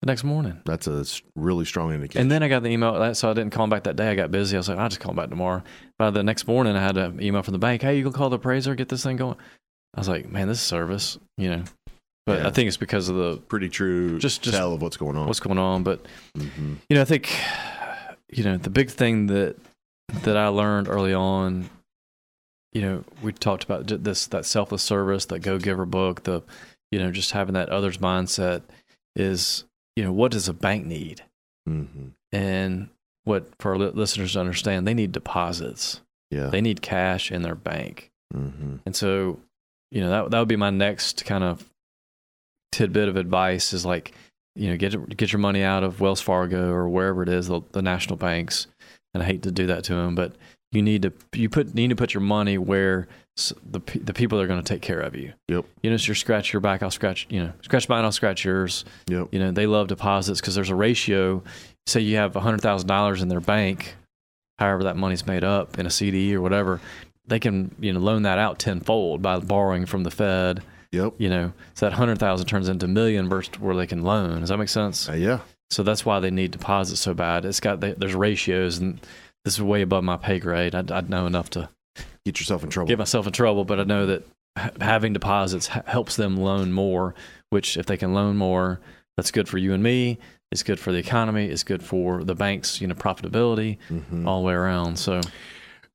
The 0.00 0.06
next 0.06 0.22
morning, 0.24 0.62
That's 0.64 0.86
a 0.86 1.04
really 1.34 1.64
strong 1.64 1.92
indication. 1.92 2.22
and 2.22 2.30
then 2.30 2.42
I 2.44 2.48
got 2.48 2.62
the 2.62 2.68
email. 2.70 3.12
So 3.14 3.30
I 3.30 3.34
didn't 3.34 3.50
call 3.52 3.64
him 3.64 3.70
back 3.70 3.82
that 3.82 3.96
day. 3.96 4.08
I 4.08 4.14
got 4.14 4.30
busy. 4.30 4.56
I 4.56 4.60
was 4.60 4.68
like, 4.68 4.78
I'll 4.78 4.88
just 4.88 5.00
call 5.00 5.10
him 5.10 5.16
back 5.16 5.28
tomorrow. 5.28 5.62
By 5.98 6.10
the 6.10 6.22
next 6.22 6.46
morning, 6.46 6.76
I 6.76 6.80
had 6.80 6.96
an 6.96 7.20
email 7.20 7.42
from 7.42 7.52
the 7.52 7.58
bank. 7.58 7.82
Hey, 7.82 7.96
you 7.98 8.04
can 8.04 8.12
call 8.12 8.30
the 8.30 8.36
appraiser, 8.36 8.76
get 8.76 8.88
this 8.88 9.02
thing 9.02 9.16
going. 9.16 9.36
I 9.94 10.00
was 10.00 10.08
like, 10.08 10.28
man, 10.30 10.46
this 10.46 10.60
service. 10.60 11.18
You 11.36 11.50
know, 11.50 11.64
but 12.28 12.40
Yeah. 12.40 12.46
I 12.48 12.50
think 12.50 12.68
it's 12.68 12.76
because 12.76 13.08
of 13.08 13.16
the 13.16 13.36
pretty 13.38 13.68
true 13.68 14.18
Just- 14.18 14.42
just 14.42 14.56
tell 14.56 14.72
of 14.74 14.82
what's 14.82 14.96
going 14.96 15.16
on. 15.16 15.26
what's 15.26 15.40
going 15.40 15.58
on. 15.58 15.82
But 15.82 16.04
hmm 16.36 16.74
you 16.88 16.94
know, 16.96 17.02
I 17.02 17.04
think 17.04 17.28
you 18.30 18.44
know 18.44 18.56
the 18.56 18.70
big 18.70 18.90
thing 18.90 19.26
that 19.28 19.56
that 20.22 20.36
I 20.36 20.48
learned 20.48 20.88
early 20.88 21.14
on. 21.14 21.68
You 22.74 22.82
know, 22.82 23.04
we 23.22 23.32
talked 23.32 23.64
about 23.64 23.86
this 24.04 24.26
that 24.26 24.44
selfless 24.44 24.82
service, 24.82 25.24
that 25.26 25.40
go 25.40 25.58
giver 25.58 25.86
book, 25.86 26.24
the 26.24 26.42
you 26.92 26.98
know 26.98 27.10
just 27.10 27.32
having 27.32 27.54
that 27.54 27.70
others 27.70 27.98
mindset 27.98 28.62
is 29.16 29.64
you 29.96 30.04
know 30.04 30.12
what 30.12 30.30
does 30.32 30.48
a 30.48 30.52
bank 30.52 30.84
need, 30.86 31.22
hmm 31.66 32.08
and 32.30 32.88
what 33.24 33.46
for 33.58 33.72
our 33.72 33.78
listeners 33.78 34.34
to 34.34 34.40
understand, 34.40 34.86
they 34.86 34.92
need 34.94 35.12
deposits, 35.12 36.02
Yeah. 36.30 36.48
they 36.48 36.60
need 36.60 36.82
cash 36.82 37.32
in 37.32 37.40
their 37.42 37.54
bank, 37.54 38.10
hmm 38.34 38.76
and 38.84 38.94
so 38.94 39.40
you 39.90 40.02
know 40.02 40.10
that 40.10 40.30
that 40.30 40.38
would 40.38 40.48
be 40.48 40.56
my 40.56 40.70
next 40.70 41.24
kind 41.24 41.42
of 41.42 41.64
tidbit 42.72 43.08
of 43.08 43.16
advice 43.16 43.72
is 43.72 43.84
like 43.84 44.12
you 44.54 44.70
know 44.70 44.76
get 44.76 45.16
get 45.16 45.32
your 45.32 45.40
money 45.40 45.62
out 45.62 45.84
of 45.84 46.00
Wells 46.00 46.20
Fargo 46.20 46.70
or 46.70 46.88
wherever 46.88 47.22
it 47.22 47.28
is 47.28 47.48
the, 47.48 47.60
the 47.72 47.82
national 47.82 48.16
banks. 48.16 48.66
And 49.14 49.22
I 49.22 49.26
hate 49.26 49.42
to 49.42 49.50
do 49.50 49.66
that 49.68 49.84
to 49.84 49.94
them, 49.94 50.14
but 50.14 50.34
you 50.72 50.82
need 50.82 51.02
to 51.02 51.12
you 51.32 51.48
put 51.48 51.74
need 51.74 51.88
to 51.90 51.96
put 51.96 52.14
your 52.14 52.20
money 52.20 52.58
where 52.58 53.08
the 53.70 53.80
the 54.02 54.12
people 54.12 54.40
are 54.40 54.46
going 54.46 54.62
to 54.62 54.68
take 54.68 54.82
care 54.82 55.00
of 55.00 55.14
you. 55.14 55.32
Yep. 55.48 55.64
You 55.82 55.90
know, 55.90 55.96
so 55.96 56.08
you 56.08 56.14
scratch 56.14 56.52
your 56.52 56.60
back, 56.60 56.82
I'll 56.82 56.90
scratch. 56.90 57.26
You 57.30 57.44
know, 57.44 57.52
scratch 57.62 57.88
mine, 57.88 58.04
I'll 58.04 58.12
scratch 58.12 58.44
yours. 58.44 58.84
Yep. 59.08 59.28
You 59.32 59.38
know, 59.38 59.50
they 59.50 59.66
love 59.66 59.88
deposits 59.88 60.40
because 60.40 60.54
there's 60.54 60.70
a 60.70 60.74
ratio. 60.74 61.42
Say 61.86 62.00
you 62.00 62.16
have 62.16 62.34
hundred 62.34 62.60
thousand 62.60 62.88
dollars 62.88 63.22
in 63.22 63.28
their 63.28 63.40
bank, 63.40 63.96
however 64.58 64.84
that 64.84 64.96
money's 64.96 65.26
made 65.26 65.44
up 65.44 65.78
in 65.78 65.86
a 65.86 65.90
CD 65.90 66.34
or 66.34 66.42
whatever, 66.42 66.80
they 67.26 67.38
can 67.38 67.74
you 67.78 67.92
know 67.92 68.00
loan 68.00 68.22
that 68.22 68.38
out 68.38 68.58
tenfold 68.58 69.22
by 69.22 69.38
borrowing 69.38 69.86
from 69.86 70.02
the 70.02 70.10
Fed. 70.10 70.62
Yep. 70.92 71.14
You 71.18 71.28
know, 71.28 71.52
so 71.74 71.86
that 71.86 71.92
hundred 71.94 72.18
thousand 72.18 72.46
turns 72.46 72.68
into 72.68 72.86
a 72.86 72.88
million 72.88 73.28
versus 73.28 73.58
where 73.60 73.76
they 73.76 73.86
can 73.86 74.02
loan. 74.02 74.40
Does 74.40 74.48
that 74.48 74.56
make 74.58 74.68
sense? 74.70 75.08
Uh, 75.08 75.12
yeah. 75.12 75.40
So 75.70 75.82
that's 75.82 76.06
why 76.06 76.18
they 76.20 76.30
need 76.30 76.50
deposits 76.50 77.00
so 77.00 77.12
bad. 77.12 77.44
It's 77.44 77.60
got 77.60 77.80
there's 77.80 78.14
ratios, 78.14 78.78
and 78.78 78.98
this 79.44 79.54
is 79.54 79.62
way 79.62 79.82
above 79.82 80.02
my 80.04 80.16
pay 80.16 80.38
grade. 80.38 80.74
I, 80.74 80.82
I 80.90 81.00
know 81.02 81.26
enough 81.26 81.50
to 81.50 81.68
Get 82.24 82.40
yourself 82.40 82.62
in 82.62 82.70
trouble. 82.70 82.88
get 82.88 82.98
myself 82.98 83.26
in 83.26 83.32
trouble, 83.32 83.64
but 83.64 83.80
I 83.80 83.84
know 83.84 84.06
that 84.06 84.22
having 84.80 85.12
deposits 85.12 85.66
helps 85.66 86.16
them 86.16 86.36
loan 86.36 86.72
more. 86.72 87.14
Which, 87.50 87.76
if 87.76 87.86
they 87.86 87.96
can 87.96 88.12
loan 88.14 88.36
more, 88.36 88.80
that's 89.16 89.30
good 89.30 89.48
for 89.48 89.56
you 89.58 89.72
and 89.74 89.82
me. 89.82 90.18
It's 90.52 90.62
good 90.62 90.78
for 90.80 90.92
the 90.92 90.98
economy. 90.98 91.46
It's 91.46 91.64
good 91.64 91.82
for 91.82 92.24
the 92.24 92.34
banks, 92.34 92.80
you 92.80 92.86
know, 92.86 92.94
profitability 92.94 93.78
Mhm. 93.90 94.26
all 94.26 94.40
the 94.42 94.46
way 94.46 94.54
around. 94.54 94.98
So, 94.98 95.20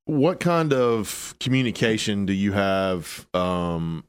What 0.06 0.40
kind 0.40 0.74
of 0.74 1.34
communication 1.40 2.26
do 2.26 2.34
you 2.34 2.52
have, 2.52 3.26
um, 3.34 4.04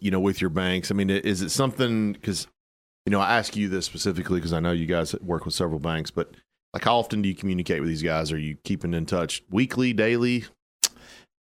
you 0.00 0.10
know, 0.10 0.20
with 0.20 0.40
your 0.40 0.50
banks? 0.50 0.90
I 0.90 0.94
mean, 0.94 1.10
is 1.10 1.42
it 1.42 1.50
something? 1.50 2.12
Because 2.12 2.46
you 3.04 3.10
know, 3.12 3.20
I 3.20 3.36
ask 3.38 3.54
you 3.56 3.68
this 3.68 3.86
specifically 3.86 4.38
because 4.40 4.52
I 4.52 4.60
know 4.60 4.72
you 4.72 4.86
guys 4.86 5.14
work 5.20 5.44
with 5.44 5.54
several 5.54 5.78
banks, 5.78 6.10
but 6.10 6.34
like, 6.74 6.84
how 6.84 6.96
often 6.98 7.22
do 7.22 7.28
you 7.28 7.34
communicate 7.34 7.80
with 7.80 7.88
these 7.88 8.02
guys? 8.02 8.32
Are 8.32 8.38
you 8.38 8.56
keeping 8.64 8.94
in 8.94 9.06
touch 9.06 9.42
weekly, 9.50 9.92
daily? 9.92 10.44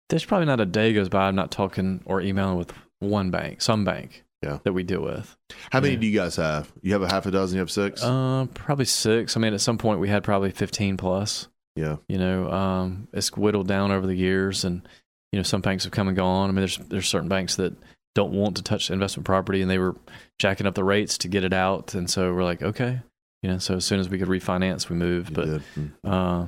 there's 0.09 0.25
probably 0.25 0.45
not 0.45 0.59
a 0.59 0.65
day 0.65 0.93
goes 0.93 1.09
by 1.09 1.27
I'm 1.27 1.35
not 1.35 1.49
talking 1.51 2.01
or 2.05 2.21
emailing 2.21 2.57
with 2.57 2.71
one 2.99 3.31
bank, 3.31 3.61
some 3.61 3.83
bank 3.83 4.23
Yeah. 4.43 4.59
that 4.63 4.73
we 4.73 4.83
deal 4.83 5.01
with. 5.01 5.35
How 5.71 5.79
many 5.79 5.93
Yeah. 5.93 5.99
do 6.01 6.07
you 6.07 6.19
guys 6.19 6.35
have? 6.35 6.71
You 6.81 6.93
have 6.93 7.01
a 7.01 7.07
half 7.09 7.25
a 7.25 7.31
dozen. 7.31 7.55
You 7.55 7.59
have 7.61 7.71
six. 7.71 8.03
Uh, 8.03 8.45
probably 8.53 8.85
six. 8.85 9.35
I 9.35 9.39
mean, 9.39 9.53
at 9.53 9.61
some 9.61 9.77
point 9.77 9.99
we 9.99 10.09
had 10.09 10.23
probably 10.23 10.51
15 10.51 10.97
plus. 10.97 11.47
yeah. 11.75 11.95
You 12.07 12.17
know, 12.19 12.51
um, 12.51 13.07
it's 13.13 13.35
whittled 13.35 13.67
down 13.67 13.91
over 13.91 14.05
the 14.05 14.13
years, 14.15 14.63
and 14.65 14.87
you 15.31 15.39
know, 15.39 15.43
some 15.43 15.61
banks 15.61 15.85
have 15.85 15.93
come 15.93 16.07
and 16.07 16.15
gone. 16.15 16.49
I 16.49 16.53
mean, 16.53 16.57
there's 16.61 16.77
there's 16.77 17.07
certain 17.07 17.29
banks 17.29 17.55
that 17.55 17.73
don't 18.15 18.33
want 18.33 18.57
to 18.57 18.63
touch 18.63 18.91
investment 18.91 19.25
property, 19.25 19.61
and 19.61 19.69
they 19.71 19.77
were 19.79 19.95
jacking 20.39 20.67
up 20.67 20.75
the 20.75 20.83
rates 20.83 21.17
to 21.19 21.27
get 21.27 21.43
it 21.43 21.53
out, 21.53 21.93
and 21.95 22.09
so 22.09 22.33
we're 22.33 22.43
like, 22.43 22.61
okay, 22.61 22.99
you 23.41 23.49
know, 23.49 23.57
so 23.57 23.75
as 23.75 23.85
soon 23.85 23.99
as 23.99 24.09
we 24.09 24.17
could 24.19 24.27
refinance, 24.27 24.89
we 24.89 24.95
moved. 24.95 25.29
You 25.31 25.35
But 25.35 25.45
did. 25.45 25.61
Mm. 25.77 25.91
uh, 26.03 26.47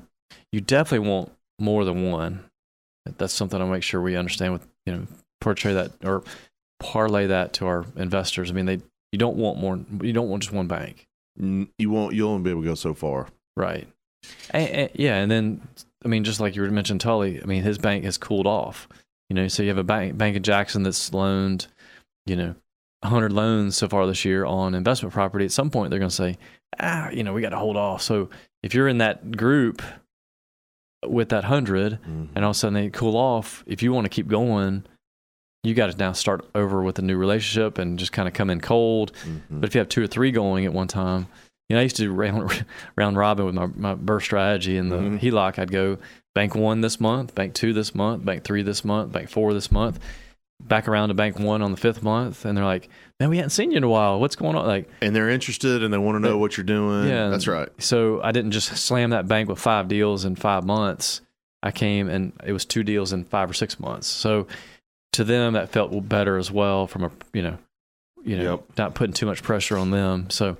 you 0.51 0.61
definitely 0.61 1.07
want 1.09 1.31
more 1.59 1.83
than 1.85 2.09
one. 2.09 2.43
That's 3.17 3.33
something 3.33 3.59
I'll 3.61 3.67
make 3.67 3.83
sure 3.83 4.01
we 4.01 4.15
understand 4.15 4.53
with 4.53 4.67
you 4.85 4.93
know 4.93 5.07
portray 5.41 5.73
that 5.73 5.91
or 6.03 6.23
parlay 6.79 7.27
that 7.27 7.53
to 7.53 7.67
our 7.67 7.85
investors. 7.95 8.49
I 8.49 8.53
mean, 8.53 8.65
they 8.65 8.79
you 9.11 9.19
don't 9.19 9.37
want 9.37 9.59
more. 9.59 9.79
You 10.01 10.13
don't 10.13 10.29
want 10.29 10.43
just 10.43 10.53
one 10.53 10.67
bank, 10.67 11.05
you 11.37 11.89
won't. 11.89 12.15
You'll 12.15 12.31
only 12.31 12.43
be 12.43 12.49
able 12.51 12.61
to 12.61 12.67
go 12.69 12.75
so 12.75 12.93
far. 12.93 13.27
right? 13.57 13.87
And, 14.51 14.69
and- 14.69 14.89
yeah, 14.95 15.15
and 15.17 15.29
then 15.31 15.61
I 16.03 16.07
mean, 16.07 16.23
just 16.23 16.39
like 16.39 16.55
you 16.55 16.63
mentioned, 16.71 17.01
Tully. 17.01 17.41
I 17.41 17.45
mean, 17.45 17.63
his 17.63 17.77
bank 17.77 18.03
has 18.05 18.17
cooled 18.17 18.47
off. 18.47 18.87
You 19.29 19.35
know, 19.35 19.47
so 19.47 19.63
you 19.63 19.69
have 19.69 19.77
a 19.77 19.83
bank 19.83 20.17
Bank 20.17 20.35
of 20.37 20.43
Jackson 20.43 20.83
that's 20.83 21.11
loaned, 21.13 21.67
you 22.25 22.35
know, 22.35 22.55
hundred 23.03 23.31
loans 23.33 23.75
so 23.75 23.87
far 23.87 24.05
this 24.07 24.23
year 24.25 24.45
on 24.45 24.75
investment 24.75 25.13
property. 25.13 25.45
At 25.45 25.51
some 25.51 25.69
point, 25.69 25.89
they're 25.89 25.99
going 25.99 26.09
to 26.09 26.15
say, 26.15 26.37
ah, 26.79 27.09
you 27.09 27.23
know, 27.23 27.33
we 27.33 27.41
got 27.41 27.49
to 27.49 27.57
hold 27.57 27.77
off. 27.77 28.01
So 28.01 28.29
if 28.63 28.73
you're 28.73 28.87
in 28.87 28.99
that 28.99 29.31
group 29.35 29.81
with 31.05 31.29
that 31.29 31.43
hundred, 31.45 31.99
Mhm. 32.07 32.29
and 32.35 32.43
all 32.45 32.51
of 32.51 32.55
a 32.55 32.59
sudden 32.59 32.73
they 32.73 32.89
cool 32.89 33.15
off, 33.15 33.63
if 33.67 33.83
you 33.83 33.93
want 33.93 34.05
to 34.05 34.09
keep 34.09 34.27
going, 34.27 34.85
you 35.63 35.73
got 35.73 35.91
to 35.91 35.97
now 35.97 36.11
start 36.13 36.47
over 36.55 36.81
with 36.83 36.97
a 36.99 37.01
new 37.01 37.17
relationship 37.17 37.77
and 37.79 37.97
just 37.99 38.11
kind 38.11 38.27
of 38.27 38.33
come 38.33 38.49
in 38.51 38.59
cold. 38.61 39.11
Mhm. 39.23 39.41
But 39.61 39.67
if 39.69 39.75
you 39.75 39.79
have 39.79 39.89
two 39.89 40.03
or 40.03 40.07
three 40.07 40.31
going 40.31 40.65
at 40.65 40.73
one 40.73 40.87
time, 40.87 41.27
you 41.69 41.75
know, 41.75 41.79
I 41.79 41.83
used 41.83 41.95
to 41.97 42.03
do 42.03 42.11
round, 42.11 42.65
round 42.95 43.17
robin 43.17 43.45
with 43.45 43.55
my, 43.55 43.67
my 43.75 43.95
burst 43.95 44.25
strategy 44.27 44.77
and 44.77 44.91
the 44.91 44.97
Mhm. 44.97 45.19
HELOC. 45.19 45.57
I'd 45.59 45.71
go 45.71 45.97
bank 46.35 46.53
one 46.53 46.81
this 46.81 46.99
month, 46.99 47.33
bank 47.33 47.55
two 47.55 47.73
this 47.73 47.95
month, 47.95 48.23
bank 48.23 48.43
three 48.43 48.61
this 48.61 48.85
month, 48.85 49.11
bank 49.11 49.29
four 49.29 49.53
this 49.53 49.71
month, 49.71 49.99
back 50.61 50.87
around 50.87 51.07
to 51.09 51.15
bank 51.15 51.39
one 51.39 51.63
on 51.63 51.71
the 51.71 51.77
fifth 51.77 52.03
month. 52.03 52.45
And 52.45 52.55
they're 52.57 52.63
like, 52.65 52.87
man, 53.19 53.29
we 53.29 53.37
hadn't 53.37 53.49
seen 53.51 53.71
you 53.71 53.77
in 53.77 53.83
a 53.83 53.89
while. 53.89 54.19
What's 54.19 54.35
going 54.35 54.55
on? 54.55 54.67
Like, 54.67 54.87
and 55.01 55.15
they're 55.15 55.29
interested 55.29 55.81
and 55.83 55.91
they 55.93 55.97
want 55.97 56.15
to 56.15 56.19
know 56.19 56.37
what 56.37 56.57
you're 56.57 56.63
doing. 56.65 57.07
Yeah. 57.09 57.29
that's 57.29 57.47
right. 57.47 57.69
so 57.79 58.21
I 58.21 58.31
didn't 58.31 58.51
just 58.51 58.75
slam 58.77 59.09
that 59.09 59.27
bank 59.27 59.49
with 59.49 59.57
five 59.59 59.87
deals 59.87 60.25
in 60.25 60.35
five 60.35 60.63
months. 60.65 61.21
I 61.63 61.71
came 61.71 62.09
and 62.09 62.31
it 62.45 62.51
was 62.51 62.63
two 62.65 62.83
deals 62.83 63.11
in 63.11 63.23
five 63.23 63.49
or 63.49 63.53
six 63.53 63.79
months. 63.79 64.05
So 64.07 64.45
to 65.13 65.23
them, 65.23 65.53
that 65.53 65.69
felt 65.69 66.07
better 66.07 66.37
as 66.37 66.51
well 66.51 66.85
from 66.85 67.05
a, 67.05 67.11
you 67.33 67.41
know, 67.41 67.57
you 68.23 68.37
know, 68.37 68.51
Yep. 68.51 68.63
not 68.77 68.93
putting 68.95 69.13
too 69.13 69.25
much 69.25 69.41
pressure 69.41 69.77
on 69.77 69.89
them. 69.91 70.29
So 70.29 70.57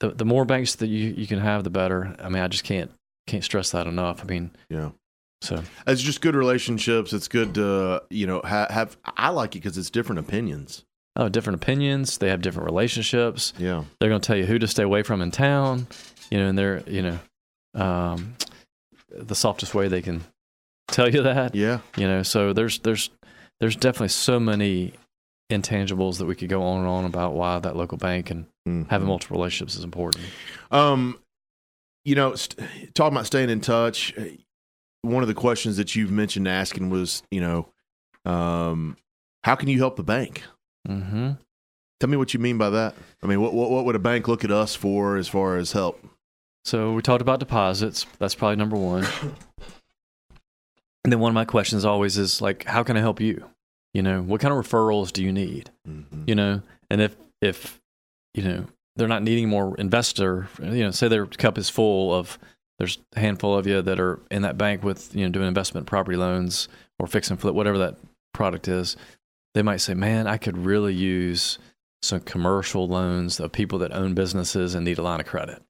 the, 0.00 0.10
the 0.10 0.24
more 0.24 0.44
banks 0.44 0.76
that 0.76 0.86
you, 0.88 1.14
you 1.16 1.26
can 1.26 1.38
have, 1.40 1.62
the 1.64 1.70
better. 1.70 2.16
I 2.20 2.28
mean, 2.28 2.42
I 2.42 2.48
just 2.48 2.64
can't, 2.64 2.90
can't 3.26 3.44
stress 3.44 3.70
that 3.70 3.86
enough. 3.86 4.22
I 4.22 4.24
mean, 4.24 4.50
Yeah. 4.70 4.90
so 5.42 5.62
It's 5.86 6.02
just 6.02 6.20
good 6.20 6.34
relationships. 6.34 7.12
It's 7.12 7.28
good 7.28 7.54
to 7.54 8.02
you 8.10 8.26
know 8.26 8.40
ha- 8.44 8.68
have. 8.70 8.96
I 9.16 9.30
like 9.30 9.54
it 9.56 9.60
because 9.60 9.76
it's 9.78 9.90
different 9.90 10.18
opinions. 10.20 10.84
oh, 11.18 11.28
different 11.30 11.62
opinions. 11.62 12.18
They 12.18 12.28
have 12.28 12.42
different 12.42 12.66
relationships. 12.66 13.52
Yeah. 13.58 13.84
They're 14.00 14.10
going 14.10 14.20
to 14.20 14.26
tell 14.26 14.36
you 14.36 14.44
who 14.46 14.58
to 14.58 14.66
stay 14.68 14.82
away 14.82 15.02
from 15.02 15.22
in 15.22 15.30
town, 15.30 15.86
you 16.30 16.36
know, 16.38 16.46
and 16.48 16.58
they're, 16.58 16.82
you 16.86 17.00
know, 17.02 17.18
um, 17.74 18.34
the 19.08 19.34
softest 19.34 19.74
way 19.74 19.88
they 19.88 20.02
can 20.02 20.24
tell 20.88 21.08
you 21.08 21.22
that. 21.22 21.54
Yeah. 21.54 21.80
you 21.96 22.06
know 22.06 22.22
so 22.22 22.52
there's 22.52 22.78
there's 22.80 23.10
there's 23.60 23.76
definitely 23.76 24.08
so 24.08 24.38
many 24.38 24.92
intangibles 25.50 26.18
that 26.18 26.26
we 26.26 26.34
could 26.34 26.48
go 26.48 26.62
on 26.62 26.80
and 26.80 26.88
on 26.88 27.04
about 27.04 27.32
why 27.34 27.58
that 27.58 27.76
local 27.76 27.98
bank 27.98 28.30
and 28.30 28.46
Mhm. 28.68 28.88
having 28.88 29.06
multiple 29.06 29.36
relationships 29.36 29.76
is 29.76 29.84
important 29.84 30.24
Um, 30.72 31.18
you 32.06 32.14
know, 32.14 32.34
st- 32.34 32.94
talking 32.94 33.14
about 33.16 33.26
staying 33.26 33.50
in 33.50 33.60
touch. 33.60 34.14
One 35.02 35.22
of 35.22 35.28
the 35.28 35.34
questions 35.34 35.76
that 35.76 35.94
you've 35.94 36.10
mentioned 36.10 36.48
asking 36.48 36.88
was, 36.90 37.22
you 37.30 37.40
know, 37.40 37.68
um, 38.30 38.96
how 39.44 39.54
can 39.54 39.68
you 39.68 39.78
help 39.78 39.96
the 39.96 40.02
bank? 40.02 40.42
mm-hmm. 40.88 41.32
Tell 42.00 42.10
me 42.10 42.16
what 42.18 42.34
you 42.34 42.40
mean 42.40 42.58
by 42.58 42.68
that. 42.70 42.94
I 43.22 43.26
mean, 43.26 43.40
what 43.40 43.54
what, 43.54 43.70
what 43.70 43.84
would 43.86 43.96
a 43.96 43.98
bank 43.98 44.28
look 44.28 44.44
at 44.44 44.50
us 44.50 44.74
for 44.74 45.16
as 45.16 45.28
far 45.28 45.56
as 45.58 45.72
help? 45.72 46.04
so 46.64 46.92
we 46.94 47.00
talked 47.00 47.22
about 47.22 47.38
deposits 47.38 48.06
that's 48.18 48.34
probably 48.34 48.56
number 48.56 48.74
one 48.76 49.06
and 51.04 51.12
then 51.12 51.20
one 51.20 51.30
of 51.30 51.34
my 51.34 51.44
questions 51.44 51.84
always 51.84 52.18
is 52.18 52.40
like 52.42 52.64
how 52.64 52.82
can 52.82 52.96
i 52.96 53.00
help 53.00 53.20
you 53.20 53.44
you 53.94 54.02
know 54.02 54.20
what 54.20 54.40
kind 54.40 54.52
of 54.52 54.58
referrals 54.58 55.12
do 55.12 55.22
you 55.22 55.32
need 55.32 55.70
Mm-hmm. 55.88 56.24
you 56.26 56.34
know 56.34 56.62
and 56.90 57.00
if 57.00 57.14
if 57.40 57.80
you 58.34 58.42
know 58.42 58.66
they're 58.96 59.08
not 59.08 59.22
needing 59.22 59.48
more 59.48 59.76
investor 59.76 60.48
you 60.60 60.82
know 60.82 60.90
say 60.90 61.08
their 61.08 61.26
cup 61.26 61.58
is 61.58 61.70
full 61.70 62.14
of 62.14 62.38
there's 62.78 62.98
a 63.14 63.20
handful 63.20 63.56
of 63.56 63.66
you 63.66 63.80
that 63.80 63.98
are 64.00 64.20
in 64.30 64.42
that 64.42 64.58
bank 64.58 64.82
with 64.82 65.14
you 65.14 65.24
know 65.24 65.32
doing 65.32 65.48
investment 65.48 65.86
property 65.86 66.16
loans 66.16 66.68
or 66.98 67.06
fix 67.06 67.30
and 67.30 67.40
flip 67.40 67.54
whatever 67.54 67.78
that 67.78 67.96
product 68.34 68.68
is 68.68 68.96
they 69.54 69.62
might 69.62 69.80
say 69.80 69.94
man 69.94 70.26
i 70.26 70.36
could 70.36 70.58
really 70.58 70.94
use 70.94 71.58
some 72.06 72.20
commercial 72.20 72.88
loans 72.88 73.40
of 73.40 73.52
people 73.52 73.78
that 73.80 73.92
own 73.92 74.14
businesses 74.14 74.74
and 74.74 74.84
need 74.84 74.98
a 74.98 75.02
line 75.02 75.20
of 75.20 75.26
credit. 75.26 75.62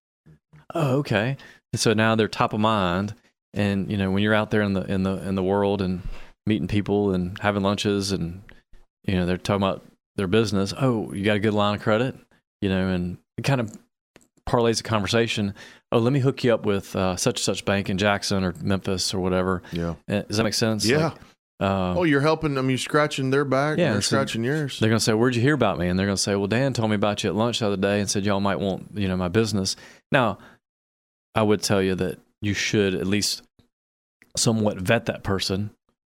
Oh 0.74 0.98
okay. 0.98 1.36
And 1.72 1.80
so 1.80 1.92
now 1.92 2.14
they're 2.14 2.28
top 2.28 2.52
of 2.52 2.60
mind. 2.60 3.14
And 3.54 3.90
you 3.90 3.96
know 3.96 4.10
when 4.10 4.22
you're 4.22 4.34
out 4.34 4.50
there 4.50 4.62
in 4.62 4.74
the 4.74 4.82
in 4.82 5.02
the 5.02 5.16
in 5.26 5.34
the 5.34 5.42
world 5.42 5.80
and 5.80 6.02
meeting 6.44 6.68
people 6.68 7.12
and 7.12 7.38
having 7.40 7.62
lunches 7.62 8.12
and 8.12 8.42
you 9.04 9.14
know 9.14 9.26
they're 9.26 9.38
talking 9.38 9.62
about 9.62 9.84
their 10.16 10.28
business 10.28 10.72
oh 10.78 11.12
you 11.12 11.24
got 11.24 11.36
a 11.36 11.40
good 11.40 11.54
line 11.54 11.74
of 11.74 11.82
credit 11.82 12.14
you 12.60 12.68
know 12.68 12.88
and 12.88 13.18
it 13.38 13.42
kind 13.42 13.60
of 13.60 13.76
parlays 14.48 14.76
the 14.78 14.82
conversation 14.84 15.54
oh 15.92 15.98
let 15.98 16.12
me 16.12 16.20
hook 16.20 16.44
you 16.44 16.54
up 16.54 16.64
with 16.64 16.94
uh, 16.96 17.16
such 17.16 17.38
and 17.40 17.44
such 17.44 17.64
bank 17.64 17.90
in 17.90 17.98
jackson 17.98 18.44
or 18.44 18.54
memphis 18.62 19.12
or 19.12 19.18
whatever 19.20 19.62
Yeah. 19.72 19.94
Uh, 20.08 20.22
does 20.22 20.36
that 20.36 20.44
make 20.44 20.54
sense 20.54 20.84
Yeah. 20.86 21.08
Like, 21.08 21.14
uh, 21.58 21.94
oh, 21.96 22.02
you're 22.04 22.20
helping 22.20 22.52
them. 22.52 22.68
You're 22.68 22.76
scratching 22.76 23.30
their 23.30 23.46
back. 23.46 23.78
Yeah, 23.78 23.84
Yeah. 23.86 23.92
They're 23.94 24.02
so- 24.02 24.16
scratching 24.16 24.44
yours. 24.44 24.78
they're 24.78 24.90
going 24.90 24.98
to 24.98 25.02
say, 25.04 25.14
"Where'd 25.14 25.34
you 25.34 25.40
hear 25.40 25.54
about 25.54 25.78
me?" 25.78 25.88
And 25.88 25.98
they're 25.98 26.04
going 26.04 26.16
to 26.16 26.22
say, 26.22 26.34
"Well, 26.36 26.48
Dan 26.48 26.74
told 26.74 26.90
me 26.90 26.96
about 26.96 27.24
you 27.24 27.30
at 27.30 27.34
lunch 27.34 27.60
the 27.60 27.66
other 27.66 27.78
day 27.78 27.98
and 27.98 28.10
said 28.10 28.26
y'all 28.26 28.40
might 28.40 28.60
want, 28.60 28.88
you 28.92 29.08
know, 29.08 29.16
my 29.16 29.28
business." 29.28 29.74
Now, 30.12 30.36
I 31.34 31.40
would 31.40 31.62
tell 31.62 31.80
you 31.80 31.94
that 31.94 32.18
you 32.42 32.52
should 32.52 32.94
at 32.94 33.06
least 33.06 33.40
somewhat 34.36 34.76
vet 34.78 35.06
that 35.06 35.22
person. 35.22 35.70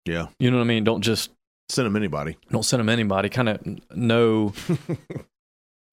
Yeah. 0.07 0.27
You 0.41 0.51
know 0.51 0.57
what 0.57 0.65
I 0.65 0.67
mean? 0.67 0.83
Don't 0.83 1.03
just 1.03 1.31
Send 1.69 1.87
them 1.87 1.95
anybody. 1.95 2.37
don't 2.51 2.65
send 2.65 2.81
them 2.81 2.89
anybody. 2.89 3.29
Kind 3.29 3.49
of 3.49 3.61
know, 3.97 4.55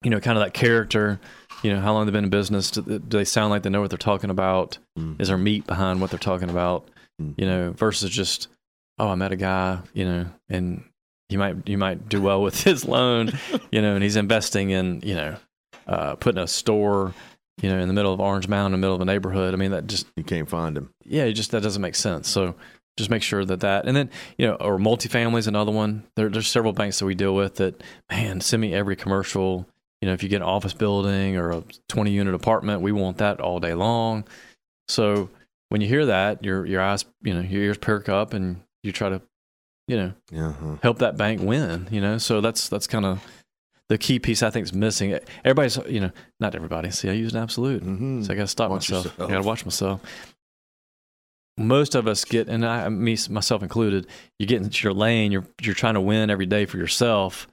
you 0.02 0.10
know, 0.10 0.20
kind 0.20 0.38
of 0.38 0.44
that 0.44 0.54
character. 0.54 1.20
You 1.62 1.72
know, 1.72 1.80
how 1.80 1.92
long 1.94 2.04
they've 2.06 2.12
been 2.12 2.24
in 2.24 2.30
business. 2.30 2.70
Do, 2.70 2.82
do 2.82 2.98
they 3.18 3.24
sound 3.24 3.50
like 3.50 3.62
they 3.62 3.70
know 3.70 3.80
what 3.80 3.90
they're 3.90 3.96
talking 3.98 4.30
about? 4.30 4.78
Mm. 4.98 5.20
Is 5.20 5.28
there 5.28 5.38
meat 5.38 5.66
behind 5.66 6.00
what 6.00 6.10
they're 6.10 6.18
talking 6.18 6.50
about? 6.50 6.88
Mhm. 7.20 7.34
You 7.38 7.46
know, 7.46 7.72
versus 7.72 8.10
just, 8.10 8.48
oh, 8.98 9.08
I 9.08 9.14
met 9.14 9.32
a 9.32 9.36
guy, 9.36 9.78
you 9.94 10.04
know, 10.04 10.26
and 10.50 10.84
you 11.30 11.38
might 11.38 11.66
you 11.66 11.78
might 11.78 12.08
do 12.08 12.20
well 12.20 12.42
with 12.42 12.62
his 12.64 12.84
loan, 12.84 13.32
you 13.72 13.80
know, 13.80 13.94
and 13.94 14.02
he's 14.02 14.16
investing 14.16 14.70
in, 14.70 15.00
you 15.02 15.14
know, 15.14 15.36
uh, 15.86 16.14
putting 16.16 16.42
a 16.42 16.46
store, 16.46 17.14
you 17.62 17.70
know, 17.70 17.78
in 17.78 17.88
the 17.88 17.94
middle 17.94 18.12
of 18.12 18.20
Orange 18.20 18.48
Mound, 18.48 18.74
in 18.74 18.80
the 18.80 18.84
middle 18.84 18.94
of 18.96 19.00
a 19.00 19.06
neighborhood. 19.06 19.54
I 19.54 19.56
mean, 19.56 19.70
that 19.70 19.86
just 19.86 20.06
You 20.14 20.24
can't 20.24 20.48
find 20.48 20.76
him. 20.76 20.90
yeah, 21.06 21.28
just 21.30 21.52
that 21.52 21.62
doesn't 21.62 21.80
make 21.82 21.94
sense. 21.94 22.28
So 22.28 22.54
just 22.98 23.08
make 23.10 23.22
sure 23.22 23.44
that 23.46 23.60
that, 23.60 23.86
and 23.86 23.96
then 23.96 24.10
you 24.36 24.46
know, 24.46 24.54
or 24.56 24.76
multifamily 24.78 25.38
is 25.38 25.46
another 25.46 25.72
one. 25.72 26.04
There, 26.16 26.28
there's 26.28 26.48
several 26.48 26.74
banks 26.74 26.98
that 26.98 27.06
we 27.06 27.14
deal 27.14 27.34
with 27.34 27.54
that, 27.56 27.82
man, 28.10 28.42
send 28.42 28.60
me 28.60 28.74
every 28.74 28.94
commercial. 28.94 29.66
You 30.02 30.08
know, 30.08 30.14
if 30.14 30.22
you 30.22 30.28
get 30.28 30.36
an 30.36 30.42
office 30.48 30.74
building 30.74 31.36
or 31.36 31.50
a 31.50 31.64
20 31.88 32.10
unit 32.10 32.34
apartment, 32.34 32.82
we 32.82 32.92
want 32.92 33.18
that 33.18 33.40
all 33.40 33.60
day 33.60 33.74
long. 33.74 34.24
So 34.88 35.30
when 35.70 35.80
you 35.80 35.88
hear 35.88 36.06
that, 36.06 36.44
your 36.44 36.66
your 36.66 36.80
eyes, 36.82 37.04
you 37.22 37.32
know, 37.34 37.40
your 37.40 37.62
ears 37.62 37.78
perk 37.78 38.08
up, 38.08 38.32
and 38.34 38.60
you 38.82 38.92
try 38.92 39.08
to, 39.08 39.22
you 39.88 39.96
know, 39.96 40.12
Yeah. 40.30 40.52
huh. 40.52 40.76
help 40.82 40.98
that 40.98 41.16
bank 41.16 41.40
win. 41.42 41.88
You 41.90 42.00
know, 42.00 42.18
so 42.18 42.40
that's 42.40 42.68
that's 42.68 42.86
kind 42.86 43.04
of 43.06 43.24
the 43.88 43.96
key 43.98 44.18
piece 44.18 44.42
I 44.42 44.50
think 44.50 44.64
is 44.64 44.72
missing. 44.74 45.18
Everybody's, 45.44 45.78
you 45.88 46.00
know, 46.00 46.10
not 46.40 46.54
everybody. 46.54 46.90
See, 46.90 47.08
I 47.08 47.12
use 47.12 47.32
an 47.34 47.42
absolute. 47.42 47.82
Mhm. 47.84 48.24
So 48.26 48.32
I 48.32 48.36
got 48.36 48.42
to 48.42 48.48
stop 48.48 48.70
Watch 48.70 48.90
myself. 48.90 49.04
yourself. 49.06 49.28
I 49.30 49.32
got 49.32 49.40
to 49.42 49.46
watch 49.46 49.64
myself. 49.64 50.00
Most 51.58 51.94
of 51.94 52.06
us 52.06 52.24
get, 52.24 52.48
and 52.48 52.66
I, 52.66 52.86
me 52.90 53.16
myself 53.30 53.62
included, 53.62 54.06
you 54.38 54.46
get 54.46 54.60
into 54.60 54.84
your 54.84 54.92
lane. 54.92 55.32
You're 55.32 55.46
you're 55.62 55.74
trying 55.74 55.94
to 55.94 56.00
win 56.02 56.28
every 56.28 56.44
day 56.46 56.66
for 56.66 56.76
yourself. 56.76 57.48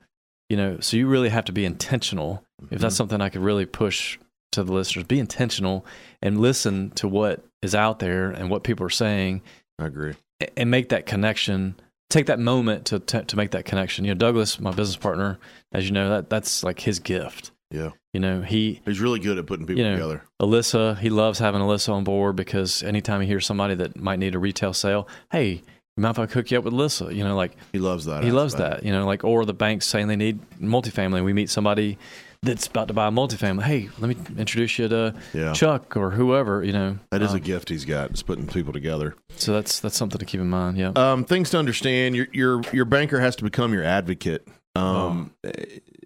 You 0.53 0.57
know, 0.57 0.77
so 0.81 0.97
you 0.97 1.07
really 1.07 1.29
have 1.29 1.45
to 1.45 1.51
be 1.51 1.65
intentional. 1.65 2.43
If 2.69 2.79
that's 2.79 2.93
Mhm. 2.93 2.97
something 2.97 3.21
I 3.21 3.29
could 3.29 3.41
really 3.41 3.65
push 3.65 4.19
to 4.51 4.63
the 4.63 4.71
listeners, 4.71 5.03
be 5.05 5.17
intentional 5.17 5.83
and 6.21 6.39
listen 6.39 6.91
to 6.91 7.07
what 7.07 7.43
is 7.63 7.73
out 7.73 7.97
there 7.97 8.29
and 8.29 8.51
what 8.51 8.63
people 8.63 8.85
are 8.85 8.91
saying, 8.91 9.41
I 9.79 9.87
agree. 9.87 10.13
and 10.55 10.69
make 10.69 10.89
that 10.89 11.07
connection. 11.07 11.73
Take 12.11 12.27
that 12.27 12.37
moment 12.39 12.85
to 12.85 12.99
to, 12.99 13.23
to 13.23 13.35
make 13.35 13.49
that 13.51 13.65
connection. 13.65 14.05
You 14.05 14.11
know, 14.13 14.19
Douglas, 14.19 14.59
my 14.59 14.69
business 14.69 14.95
partner, 14.97 15.39
as 15.71 15.85
you 15.85 15.91
know, 15.91 16.07
that 16.09 16.29
that's 16.29 16.63
like 16.63 16.81
his 16.81 16.99
gift. 16.99 17.49
Yeah. 17.71 17.89
You 18.13 18.19
know, 18.19 18.41
he 18.43 18.79
He's 18.85 18.99
really 18.99 19.19
good 19.19 19.39
at 19.39 19.47
putting 19.47 19.65
people 19.65 19.81
You 19.81 19.89
know, 19.89 19.95
together. 19.95 20.21
Alyssa, 20.39 20.99
he 20.99 21.09
loves 21.09 21.39
having 21.39 21.61
Alyssa 21.61 21.91
on 21.91 22.03
board 22.03 22.35
because 22.35 22.83
anytime 22.83 23.21
he 23.21 23.25
hears 23.27 23.47
somebody 23.47 23.73
that 23.73 23.97
might 23.99 24.19
need 24.19 24.35
a 24.35 24.39
retail 24.39 24.73
sale, 24.73 25.07
hey, 25.31 25.63
mind 26.01 26.15
if 26.15 26.19
I 26.19 26.25
hook 26.33 26.49
you 26.51 26.57
up 26.57 26.63
with 26.63 26.73
Alyssa? 26.73 27.13
You 27.15 27.23
know, 27.23 27.35
like 27.35 27.55
He 27.71 27.79
loves 27.79 28.05
that. 28.05 28.23
he 28.23 28.31
loves 28.31 28.55
that. 28.55 28.83
You 28.83 28.91
know, 28.91 29.05
like 29.05 29.23
or 29.23 29.45
the 29.45 29.53
banks 29.53 29.85
saying 29.85 30.07
they 30.07 30.15
need 30.15 30.39
multifamily. 30.59 31.23
We 31.23 31.33
meet 31.33 31.49
somebody 31.49 31.97
that's 32.41 32.67
about 32.67 32.89
to 32.89 32.93
buy 32.93 33.07
a 33.07 33.11
multifamily. 33.11 33.63
Hey, 33.63 33.89
let 33.99 34.09
me 34.09 34.17
introduce 34.37 34.77
you 34.77 34.87
to 34.89 35.13
Yeah. 35.33 35.53
Chuck 35.53 35.95
or 35.95 36.11
whoever. 36.11 36.63
You 36.63 36.73
know, 36.73 36.97
That 37.11 37.21
is 37.21 37.31
a 37.31 37.35
Um, 37.35 37.39
gift 37.41 37.69
he's 37.69 37.85
got. 37.85 38.09
It's 38.11 38.21
putting 38.23 38.47
people 38.47 38.73
together. 38.73 39.15
so 39.37 39.53
that's 39.53 39.79
that's 39.79 39.95
something 39.95 40.19
to 40.19 40.25
keep 40.25 40.41
in 40.41 40.49
mind. 40.49 40.77
Yeah. 40.77 40.91
Um, 40.95 41.23
things 41.25 41.49
to 41.51 41.57
understand: 41.59 42.15
your 42.15 42.27
your 42.33 42.61
your 42.73 42.85
banker 42.85 43.19
has 43.19 43.35
to 43.37 43.43
become 43.43 43.73
your 43.73 43.83
advocate. 43.83 44.47
Um, 44.75 45.31
eh, 45.43 45.51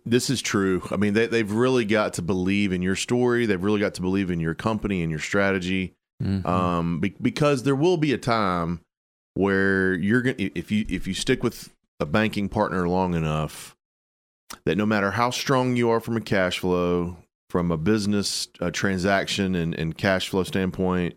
this 0.05 0.29
is 0.29 0.41
true. 0.41 0.81
I 0.91 0.97
mean, 0.97 1.13
they 1.13 1.27
they've 1.27 1.51
really 1.51 1.85
got 1.85 2.13
to 2.15 2.21
believe 2.21 2.71
in 2.73 2.81
your 2.81 2.95
story. 2.97 3.45
They've 3.45 3.61
really 3.63 3.79
got 3.79 3.93
to 3.95 4.01
believe 4.01 4.29
in 4.29 4.39
your 4.41 4.53
company 4.53 5.01
and 5.01 5.09
your 5.09 5.19
strategy. 5.21 5.93
Mhm. 6.23 6.45
Um, 6.45 6.99
be, 6.99 7.15
because 7.21 7.63
there 7.63 7.75
will 7.75 7.97
be 7.97 8.11
a 8.11 8.17
time 8.17 8.81
where 9.37 9.93
you're 9.93 10.21
going 10.21 10.35
to 10.37 10.57
if 10.59 10.71
you 10.71 10.85
if 10.89 11.07
you 11.07 11.13
stick 11.13 11.43
with 11.43 11.73
a 11.99 12.05
banking 12.05 12.49
partner 12.49 12.87
long 12.87 13.13
enough 13.13 13.75
that 14.65 14.77
no 14.77 14.85
matter 14.85 15.11
how 15.11 15.29
strong 15.29 15.75
you 15.75 15.89
are 15.89 15.99
from 15.99 16.15
a 16.17 16.21
cash 16.21 16.59
flow, 16.59 17.17
from 17.49 17.71
a 17.71 17.77
business 17.77 18.47
uh, 18.61 18.71
transaction 18.71 19.55
and, 19.55 19.73
and 19.75 19.97
cash 19.97 20.29
flow 20.29 20.43
standpoint, 20.43 21.15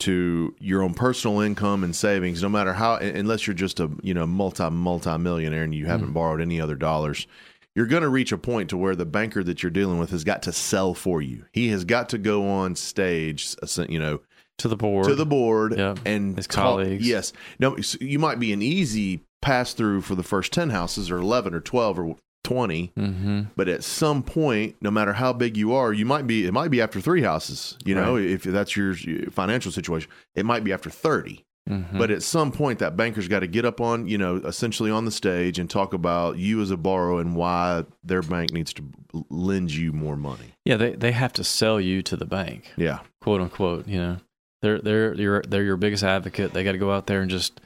to 0.00 0.54
your 0.58 0.82
own 0.82 0.94
personal 0.94 1.40
income 1.40 1.84
and 1.84 1.94
savings, 1.94 2.42
no 2.42 2.48
matter 2.48 2.72
how, 2.72 2.96
unless 2.96 3.46
you're 3.46 3.54
just 3.54 3.78
a 3.78 3.88
you 4.02 4.12
know 4.14 4.26
multi 4.26 4.68
multi 4.70 5.16
millionaire 5.18 5.62
and 5.64 5.74
you 5.74 5.86
haven't 5.86 6.10
Mhm. 6.10 6.14
borrowed 6.14 6.40
any 6.40 6.60
other 6.60 6.74
dollars, 6.74 7.26
you're 7.74 7.86
going 7.86 8.02
to 8.02 8.08
reach 8.08 8.32
a 8.32 8.38
point 8.38 8.68
to 8.70 8.76
where 8.76 8.96
the 8.96 9.06
banker 9.06 9.44
that 9.44 9.62
you're 9.62 9.70
dealing 9.70 9.98
with 9.98 10.10
has 10.10 10.24
got 10.24 10.42
to 10.42 10.52
sell 10.52 10.92
for 10.92 11.22
you. 11.22 11.44
He 11.52 11.68
has 11.68 11.84
got 11.84 12.08
to 12.10 12.18
go 12.18 12.48
on 12.48 12.74
stage, 12.74 13.54
you 13.88 13.98
know, 14.00 14.20
to 14.62 14.68
the 14.68 14.76
board. 14.76 15.06
to 15.08 15.14
the 15.14 15.26
board 15.26 15.76
Yeah, 15.78 15.94
and 16.04 16.36
his 16.36 16.46
colleagues. 16.46 17.06
Yes, 17.06 17.32
no, 17.58 17.76
you 18.00 18.18
might 18.18 18.38
be 18.40 18.52
an 18.52 18.62
easy 18.62 19.20
pass 19.40 19.72
through 19.74 20.00
for 20.02 20.14
the 20.14 20.22
first 20.22 20.52
ten 20.52 20.70
houses, 20.70 21.10
or 21.10 21.18
eleven, 21.18 21.54
or 21.54 21.60
twelve, 21.60 21.98
or 21.98 22.16
twenty. 22.44 22.92
hmm 22.96 23.42
But 23.56 23.68
at 23.68 23.84
some 23.84 24.22
point, 24.22 24.76
no 24.80 24.90
matter 24.90 25.12
how 25.12 25.32
big 25.32 25.56
you 25.56 25.74
are, 25.74 25.92
you 25.92 26.04
might 26.06 26.26
be. 26.26 26.46
It 26.46 26.52
might 26.52 26.70
be 26.70 26.80
after 26.80 27.00
three 27.00 27.22
houses. 27.22 27.76
You 27.84 27.94
know, 27.94 28.16
if 28.16 28.42
that's 28.42 28.76
your 28.76 28.94
financial 29.30 29.70
situation, 29.72 30.10
it 30.34 30.44
might 30.44 30.64
be 30.64 30.72
after 30.72 30.90
thirty. 30.90 31.44
hmm 31.68 31.96
But 31.98 32.10
at 32.10 32.22
some 32.24 32.50
point, 32.52 32.78
that 32.80 32.96
banker's 32.96 33.28
got 33.28 33.40
to 33.40 33.46
get 33.46 33.64
up 33.64 33.80
on, 33.80 34.08
you 34.08 34.18
know, 34.18 34.36
essentially 34.36 34.90
on 34.90 35.04
the 35.04 35.12
stage 35.12 35.58
and 35.60 35.70
talk 35.70 35.94
about 35.94 36.36
you 36.38 36.60
as 36.60 36.70
a 36.72 36.76
borrower 36.76 37.20
and 37.20 37.36
why 37.36 37.84
their 38.02 38.22
bank 38.22 38.52
needs 38.52 38.72
to 38.74 38.82
lend 39.30 39.72
you 39.72 39.92
more 39.92 40.16
money. 40.16 40.54
yeah, 40.64 40.76
they 40.76 40.92
they 40.94 41.12
have 41.12 41.32
to 41.34 41.44
sell 41.44 41.80
you 41.80 42.02
to 42.02 42.16
the 42.16 42.26
bank. 42.26 42.70
Yeah, 42.76 43.00
quote 43.20 43.40
unquote. 43.40 43.86
You 43.88 43.98
know, 43.98 44.16
they're 44.62 44.78
they're 44.80 45.14
your 45.14 45.42
they're 45.42 45.62
your 45.64 45.76
biggest 45.76 46.02
advocate. 46.04 46.52
They 46.52 46.64
got 46.64 46.72
to 46.72 46.78
go 46.78 46.92
out 46.92 47.06
there 47.06 47.20
and 47.20 47.30
just, 47.30 47.60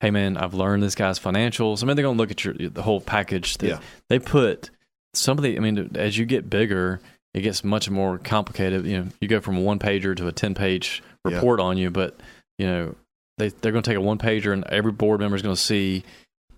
hey 0.00 0.10
man, 0.10 0.36
I've 0.36 0.54
learned 0.54 0.82
this 0.82 0.94
guy's 0.94 1.18
financials. 1.18 1.82
I 1.82 1.86
mean, 1.86 1.96
they're 1.96 2.04
gonna 2.04 2.18
look 2.18 2.30
at 2.30 2.44
your 2.44 2.54
the 2.54 2.82
whole 2.82 3.00
package. 3.00 3.58
That 3.58 3.68
Yeah. 3.68 3.80
they 4.08 4.18
put 4.18 4.70
some 5.14 5.38
of 5.38 5.44
the. 5.44 5.56
I 5.56 5.60
mean, 5.60 5.90
as 5.94 6.16
you 6.18 6.24
get 6.26 6.50
bigger, 6.50 7.00
it 7.34 7.42
gets 7.42 7.62
much 7.62 7.88
more 7.90 8.18
complicated. 8.18 8.84
You 8.86 8.98
know, 8.98 9.08
you 9.20 9.28
go 9.28 9.40
from 9.40 9.56
a 9.58 9.60
one 9.60 9.78
pager 9.78 10.16
to 10.16 10.26
a 10.26 10.32
ten 10.32 10.54
page 10.54 11.02
Yeah. 11.26 11.34
report 11.36 11.60
on 11.60 11.76
you, 11.76 11.90
but 11.90 12.18
you 12.58 12.66
know, 12.66 12.94
they 13.38 13.48
they're 13.48 13.72
gonna 13.72 13.82
take 13.82 13.96
a 13.96 14.00
one 14.00 14.18
pager 14.18 14.52
and 14.52 14.64
every 14.66 14.92
board 14.92 15.20
member 15.20 15.36
is 15.36 15.42
gonna 15.42 15.54
see. 15.56 16.04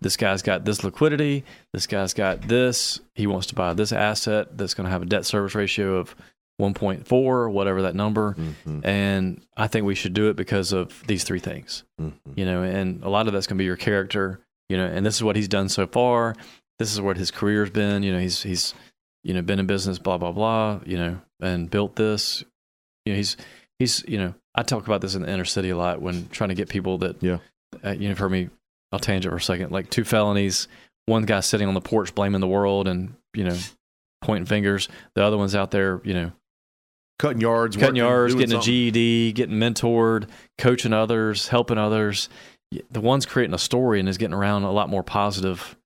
This 0.03 0.17
guy's 0.17 0.41
got 0.41 0.65
this 0.65 0.83
liquidity. 0.83 1.45
This 1.75 1.87
guy's 1.87 2.15
got 2.15 2.49
this. 2.49 3.01
He 3.15 3.27
wants 3.27 3.49
to 3.49 3.55
buy 3.55 3.75
this 3.75 3.93
asset 3.93 4.57
that's 4.57 4.73
going 4.73 4.87
to 4.87 4.91
have 4.91 5.03
a 5.03 5.05
debt 5.05 5.27
service 5.27 5.55
ratio 5.55 5.97
of 5.97 6.15
1.4, 6.61 7.51
whatever 7.51 7.83
that 7.83 7.95
number 7.95 8.35
Mhm, 8.35 8.85
and 8.85 9.43
I 9.57 9.67
think 9.67 9.87
we 9.87 9.95
should 9.95 10.15
do 10.15 10.29
it 10.31 10.37
because 10.37 10.73
of 10.73 11.03
these 11.07 11.25
three 11.25 11.39
things. 11.41 11.85
mhm. 12.01 12.13
You 12.37 12.45
know, 12.45 12.63
and 12.63 13.03
a 13.03 13.09
lot 13.09 13.27
of 13.27 13.33
that's 13.33 13.47
going 13.47 13.57
to 13.57 13.63
be 13.63 13.67
your 13.67 13.77
character. 13.77 14.41
You 14.69 14.77
know, 14.77 14.87
and 14.87 15.05
this 15.05 15.17
is 15.17 15.25
what 15.25 15.35
he's 15.37 15.49
done 15.49 15.69
so 15.69 15.87
far. 15.87 16.37
This 16.79 16.93
is 16.93 17.01
what 17.01 17.17
his 17.17 17.31
career's 17.31 17.71
been. 17.71 18.03
You 18.03 18.13
know, 18.13 18.21
he's 18.21 18.43
he's 18.43 18.75
you 19.25 19.35
know 19.35 19.43
been 19.43 19.59
in 19.59 19.67
business, 19.67 19.99
blah 19.99 20.19
blah 20.19 20.33
blah. 20.33 20.81
You 20.87 20.97
know, 20.97 21.21
and 21.41 21.69
built 21.71 21.97
this. 21.97 22.45
You 23.05 23.13
know, 23.13 23.17
he's 23.17 23.37
he's 23.79 24.05
you 24.07 24.19
know 24.19 24.35
I 24.55 24.63
talk 24.63 24.87
about 24.87 25.01
this 25.01 25.15
in 25.15 25.23
the 25.23 25.31
inner 25.31 25.45
city 25.45 25.71
a 25.71 25.77
lot 25.77 26.01
when 26.03 26.29
trying 26.29 26.51
to 26.51 26.55
get 26.55 26.69
people 26.69 26.99
that 26.99 27.23
Yeah. 27.23 27.39
uh, 27.85 27.91
you 27.93 28.09
know 28.09 28.15
for 28.15 28.29
me 28.29 28.51
I'll 28.93 28.99
tangent 28.99 29.33
for 29.33 29.37
a 29.37 29.41
second 29.41 29.73
like 29.73 29.91
two 29.91 30.05
felonies. 30.05 30.69
One 31.07 31.25
guy 31.25 31.41
sitting 31.41 31.67
on 31.67 31.75
the 31.75 31.81
porch 31.81 32.15
blaming 32.15 32.41
the 32.41 32.47
world 32.49 32.87
and 32.87 33.15
you 33.35 33.45
know 33.45 33.57
pointing 34.23 34.47
fingers. 34.47 34.89
The 35.15 35.25
other 35.25 35.37
one's 35.39 35.55
out 35.57 35.71
there 35.73 36.01
you 36.05 36.15
know 36.15 36.33
Cutting 37.21 37.43
yards, 37.43 37.77
cutting 37.77 37.89
working, 37.89 37.97
yards, 37.97 38.35
getting 38.35 38.57
a. 38.59 38.61
GED, 38.63 39.33
getting 39.33 39.57
mentored, 39.57 40.27
coaching 40.57 40.95
others, 40.95 41.49
helping 41.49 41.77
others. 41.77 42.31
The 42.91 43.01
one's 43.01 43.27
creating 43.27 43.53
a 43.53 43.59
story 43.59 44.01
and 44.01 44.09
is 44.09 44.17
getting 44.17 44.33
around 44.33 44.63
a 44.63 44.73
lot 44.73 44.89
more 44.89 45.03
positive 45.03 45.77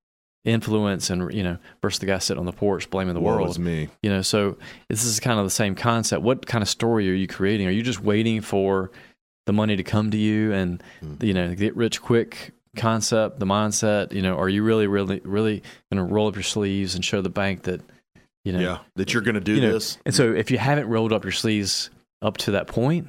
influence, 0.45 1.11
and 1.11 1.33
you 1.35 1.43
know, 1.43 1.59
versus 1.83 1.99
the 1.99 2.07
guy 2.07 2.19
sitting 2.19 2.39
on 2.39 2.47
the 2.47 2.53
porch 2.53 2.89
blaming 2.89 3.15
the 3.15 3.21
Woe 3.21 3.35
world. 3.37 3.59
me. 3.59 3.89
You 4.03 4.11
know, 4.11 4.23
so 4.23 4.57
this 4.89 5.05
is 5.05 5.19
kind 5.19 5.41
of 5.41 5.47
the 5.47 5.51
same 5.51 5.75
concept. 5.75 6.23
What 6.23 6.47
kind 6.47 6.63
of 6.63 6.69
story 6.69 7.11
are 7.11 7.15
you 7.15 7.27
creating? 7.27 7.67
Are 7.67 7.71
you 7.73 7.83
just 7.83 8.01
waiting 8.01 8.41
for 8.41 8.91
the 9.47 9.53
money 9.53 9.75
to 9.77 9.83
come 9.83 10.11
to 10.13 10.17
you 10.17 10.53
and 10.53 10.83
Mm. 11.03 11.23
you 11.23 11.35
know, 11.35 11.55
get 11.55 11.75
rich 11.75 12.01
quick 12.01 12.53
concept, 12.77 13.41
the 13.41 13.47
mindset? 13.47 14.13
You 14.13 14.23
know, 14.23 14.37
are 14.37 14.49
you 14.49 14.63
really, 14.63 14.87
really, 14.87 15.21
really 15.25 15.63
going 15.91 16.07
to 16.07 16.15
roll 16.15 16.29
up 16.29 16.37
your 16.37 16.43
sleeves 16.45 16.95
and 16.95 17.05
show 17.05 17.21
the 17.23 17.29
bank 17.31 17.63
that 17.63 17.81
you 18.45 18.53
know 18.53 18.61
Yeah, 18.61 18.79
that 18.97 19.13
you're 19.13 19.23
going 19.23 19.35
to 19.37 19.41
do 19.41 19.55
you 19.55 19.61
know, 19.63 19.73
this. 19.73 19.99
and 20.05 20.15
so 20.15 20.33
if 20.33 20.51
you 20.51 20.59
haven't 20.59 20.89
rolled 20.89 21.13
up 21.13 21.25
your 21.25 21.33
sleeves 21.33 21.91
up 22.23 22.37
to 22.39 22.53
that 22.53 22.67
point, 22.67 23.09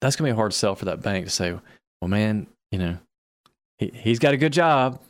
that's 0.00 0.16
going 0.16 0.28
to 0.28 0.32
be 0.32 0.36
a 0.36 0.36
hard 0.36 0.52
sell 0.54 0.74
for 0.74 0.86
that 0.86 1.02
bank 1.02 1.24
to 1.26 1.30
say, 1.30 1.52
well, 2.00 2.08
man, 2.08 2.46
you 2.70 2.78
know, 2.78 2.98
he, 3.78 3.90
he's 3.94 4.18
got 4.18 4.34
a 4.34 4.36
good 4.36 4.52
job. 4.52 5.00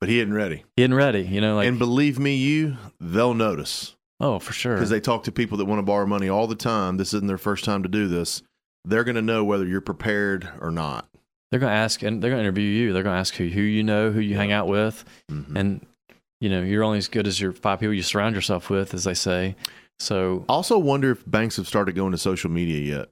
But 0.00 0.08
he 0.08 0.20
isn't 0.20 0.32
ready. 0.34 0.64
He 0.76 0.82
isn't 0.82 0.94
ready. 0.94 1.22
You 1.22 1.40
know, 1.40 1.56
like, 1.56 1.66
and 1.68 1.78
believe 1.78 2.18
me, 2.18 2.36
you, 2.36 2.76
they'll 3.00 3.34
notice 3.34 3.96
oh, 4.20 4.38
for 4.38 4.52
sure. 4.52 4.74
because 4.74 4.90
they 4.90 5.00
talk 5.00 5.24
to 5.24 5.32
people 5.32 5.58
that 5.58 5.64
want 5.64 5.78
to 5.80 5.82
borrow 5.84 6.06
money 6.06 6.28
all 6.28 6.46
the 6.46 6.54
time. 6.54 6.96
This 6.96 7.12
isn't 7.14 7.26
their 7.26 7.38
first 7.38 7.64
time 7.64 7.82
to 7.82 7.88
do 7.88 8.06
this. 8.08 8.42
They're 8.84 9.04
going 9.04 9.16
to 9.16 9.22
know 9.22 9.42
whether 9.44 9.66
you're 9.66 9.80
prepared 9.80 10.48
or 10.60 10.70
not. 10.70 11.08
They're 11.50 11.60
going 11.60 11.70
to 11.70 11.76
ask, 11.76 12.02
and 12.02 12.22
they're 12.22 12.30
going 12.30 12.42
to 12.42 12.44
interview 12.44 12.64
you. 12.68 12.92
They're 12.92 13.02
going 13.02 13.14
to 13.14 13.18
ask 13.20 13.34
who, 13.34 13.48
who 13.48 13.60
you 13.60 13.82
know, 13.82 14.10
who 14.12 14.20
you 14.20 14.36
hang 14.36 14.52
out 14.52 14.68
with. 14.68 15.04
Mhm. 15.30 15.56
And, 15.56 15.86
you 16.40 16.48
know, 16.48 16.62
you're 16.62 16.84
only 16.84 16.98
as 16.98 17.08
good 17.08 17.26
as 17.26 17.40
your 17.40 17.52
five 17.52 17.80
people 17.80 17.94
you 17.94 18.02
surround 18.02 18.34
yourself 18.34 18.70
with, 18.70 18.94
as 18.94 19.04
they 19.04 19.14
say. 19.14 19.56
So, 19.98 20.44
I 20.48 20.52
also 20.52 20.78
wonder 20.78 21.10
if 21.10 21.28
banks 21.28 21.56
have 21.56 21.66
started 21.66 21.94
going 21.96 22.12
to 22.12 22.18
social 22.18 22.50
media 22.50 22.78
yet, 22.98 23.08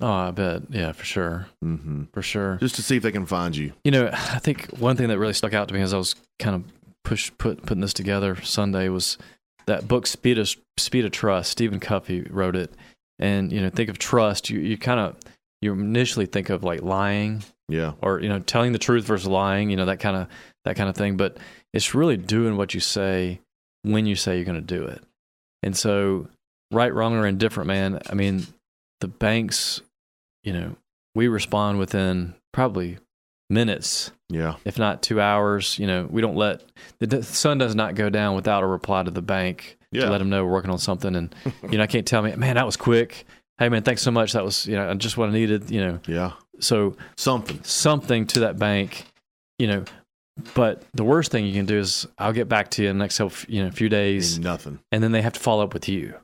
oh, 0.00 0.06
I 0.12 0.30
bet. 0.30 0.62
Yeah, 0.70 0.92
for 0.92 1.04
sure. 1.04 1.48
hmm 1.62 2.04
For 2.12 2.20
sure. 2.22 2.56
just 2.60 2.74
to 2.76 2.82
see 2.82 2.96
if 2.96 3.02
they 3.02 3.12
can 3.12 3.26
find 3.26 3.56
you. 3.56 3.72
You 3.84 3.90
know, 3.92 4.10
I 4.12 4.38
think 4.38 4.66
one 4.78 4.96
thing 4.96 5.08
that 5.08 5.18
really 5.18 5.32
stuck 5.32 5.54
out 5.54 5.68
to 5.68 5.74
me 5.74 5.80
as 5.80 5.94
I 5.94 5.98
was 5.98 6.14
kind 6.38 6.56
of 6.56 6.64
push 7.04 7.30
put 7.38 7.62
putting 7.62 7.80
this 7.80 7.92
together 7.94 8.36
Sunday 8.42 8.88
was 8.88 9.16
that 9.66 9.88
book 9.88 10.06
Speed 10.06 10.38
of 10.38 10.54
Speed 10.76 11.04
of 11.06 11.12
Trust. 11.12 11.50
Stephen 11.50 11.80
Covey 11.80 12.22
wrote 12.30 12.56
it, 12.56 12.72
and 13.18 13.50
you 13.50 13.60
know, 13.62 13.70
think 13.70 13.88
of 13.88 13.98
trust. 13.98 14.50
You 14.50 14.60
you 14.60 14.76
kind 14.76 15.00
of 15.00 15.16
you 15.62 15.72
initially 15.72 16.26
think 16.26 16.50
of 16.50 16.62
like 16.62 16.82
lying 16.82 17.42
Yeah, 17.70 17.92
or 18.02 18.20
you 18.20 18.28
know 18.28 18.40
telling 18.40 18.72
the 18.72 18.78
truth 18.78 19.04
versus 19.06 19.26
lying. 19.28 19.70
You 19.70 19.76
know 19.76 19.86
that 19.86 20.00
kind 20.00 20.16
of 20.16 20.28
that 20.66 20.76
kind 20.76 20.90
of 20.90 20.94
thing. 20.96 21.16
But 21.16 21.38
it's 21.76 21.94
really 21.94 22.16
doing 22.16 22.56
what 22.56 22.74
you 22.74 22.80
say 22.80 23.40
when 23.82 24.06
you 24.06 24.16
say 24.16 24.36
you're 24.36 24.44
going 24.44 24.60
to 24.66 24.74
do 24.78 24.84
it. 24.84 25.02
And 25.62 25.76
so, 25.76 26.28
right, 26.72 26.92
wrong, 26.92 27.14
or 27.14 27.26
indifferent, 27.26 27.66
man. 27.68 28.00
I 28.10 28.14
mean, 28.14 28.46
the 29.00 29.08
banks, 29.08 29.80
you 30.42 30.52
know, 30.52 30.76
we 31.14 31.28
respond 31.28 31.78
within 31.78 32.34
probably 32.52 32.98
minutes, 33.50 34.10
Yeah. 34.28 34.56
if 34.64 34.78
not 34.78 35.02
two 35.02 35.20
hours. 35.20 35.78
You 35.78 35.86
know, 35.86 36.06
we 36.10 36.20
don't 36.20 36.36
let 36.36 36.62
the 36.98 37.22
sun 37.22 37.58
does 37.58 37.74
not 37.74 37.94
go 37.94 38.10
down 38.10 38.34
without 38.34 38.62
a 38.62 38.66
reply 38.66 39.02
to 39.02 39.10
the 39.10 39.22
bank 39.22 39.76
Yeah. 39.92 40.06
to 40.06 40.10
let 40.10 40.18
them 40.18 40.30
know 40.30 40.44
we're 40.44 40.52
working 40.52 40.70
on 40.70 40.78
something. 40.78 41.14
And 41.14 41.34
you 41.70 41.78
know, 41.78 41.84
I 41.84 41.86
can't 41.86 42.06
tell 42.06 42.22
me, 42.22 42.34
man, 42.36 42.56
that 42.56 42.66
was 42.66 42.76
quick. 42.76 43.24
Hey, 43.58 43.68
man, 43.68 43.82
thanks 43.82 44.02
so 44.02 44.10
much. 44.10 44.32
That 44.32 44.44
was 44.44 44.66
you 44.66 44.76
know 44.76 44.92
just 44.94 45.16
what 45.16 45.28
I 45.28 45.32
needed. 45.32 45.70
You 45.70 45.80
know, 45.80 46.00
Yeah. 46.06 46.32
so 46.60 46.96
Something. 47.16 47.62
something 47.64 48.26
to 48.28 48.40
that 48.40 48.58
bank, 48.58 49.04
you 49.58 49.66
know. 49.66 49.84
But 50.54 50.82
the 50.92 51.04
worst 51.04 51.30
thing 51.32 51.46
you 51.46 51.54
can 51.54 51.64
do 51.66 51.78
is 51.78 52.06
I'll 52.18 52.32
get 52.32 52.48
back 52.48 52.70
to 52.72 52.82
you 52.82 52.90
in 52.90 52.98
the 52.98 53.04
next 53.04 53.18
couple, 53.18 53.36
you 53.48 53.64
know 53.64 53.70
few 53.70 53.88
days, 53.88 54.34
Ain't 54.36 54.44
nothing. 54.44 54.78
and 54.92 55.02
then 55.02 55.12
they 55.12 55.22
have 55.22 55.32
to 55.32 55.40
follow 55.40 55.64
up 55.64 55.72
with 55.72 55.88
you. 55.88 56.14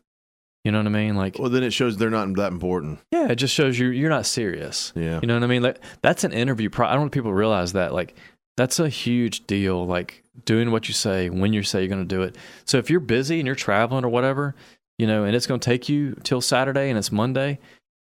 You 0.64 0.70
know 0.70 0.79
what 0.79 0.87
I 0.87 0.90
mean? 0.90 1.16
Like, 1.16 1.38
Well, 1.38 1.48
then 1.51 1.62
it 1.64 1.72
shows 1.72 1.96
they're 1.96 2.11
not 2.11 2.33
that 2.37 2.53
important. 2.53 3.01
yeah, 3.11 3.29
it 3.29 3.37
just 3.37 3.55
shows 3.55 3.79
you 3.79 3.88
you're 3.88 4.11
not 4.11 4.27
serious. 4.27 4.92
Yeah. 4.94 5.18
You 5.20 5.27
know 5.27 5.35
what 5.35 5.42
I 5.42 5.46
mean? 5.48 5.62
Like 5.62 5.79
that's 6.03 6.25
an 6.25 6.33
interview. 6.33 6.68
Pro- 6.70 6.87
I 6.87 6.92
don't 6.92 7.01
want 7.03 7.12
people 7.12 7.31
to 7.31 7.35
realize 7.35 7.72
that. 7.72 7.92
Like 7.94 8.14
that's 8.57 8.79
a 8.79 8.88
huge 8.88 9.46
deal. 9.46 9.87
Like 9.87 10.22
doing 10.44 10.70
what 10.70 10.87
you 10.88 10.94
say 10.94 11.31
when 11.31 11.53
you 11.55 11.62
say 11.62 11.81
you're 11.81 11.88
going 11.88 12.07
to 12.07 12.14
do 12.14 12.22
it. 12.22 12.37
So 12.66 12.77
if 12.79 12.90
you're 12.90 13.01
busy 13.01 13.40
and 13.40 13.46
you're 13.46 13.57
traveling 13.57 14.05
or 14.05 14.09
whatever, 14.11 14.55
you 14.98 15.07
know, 15.07 15.25
and 15.25 15.35
it's 15.35 15.46
going 15.46 15.59
to 15.59 15.64
take 15.64 15.88
you 15.88 16.14
till 16.22 16.40
Saturday 16.42 16.90
and 16.90 16.98
it's 16.98 17.11
Monday, 17.11 17.59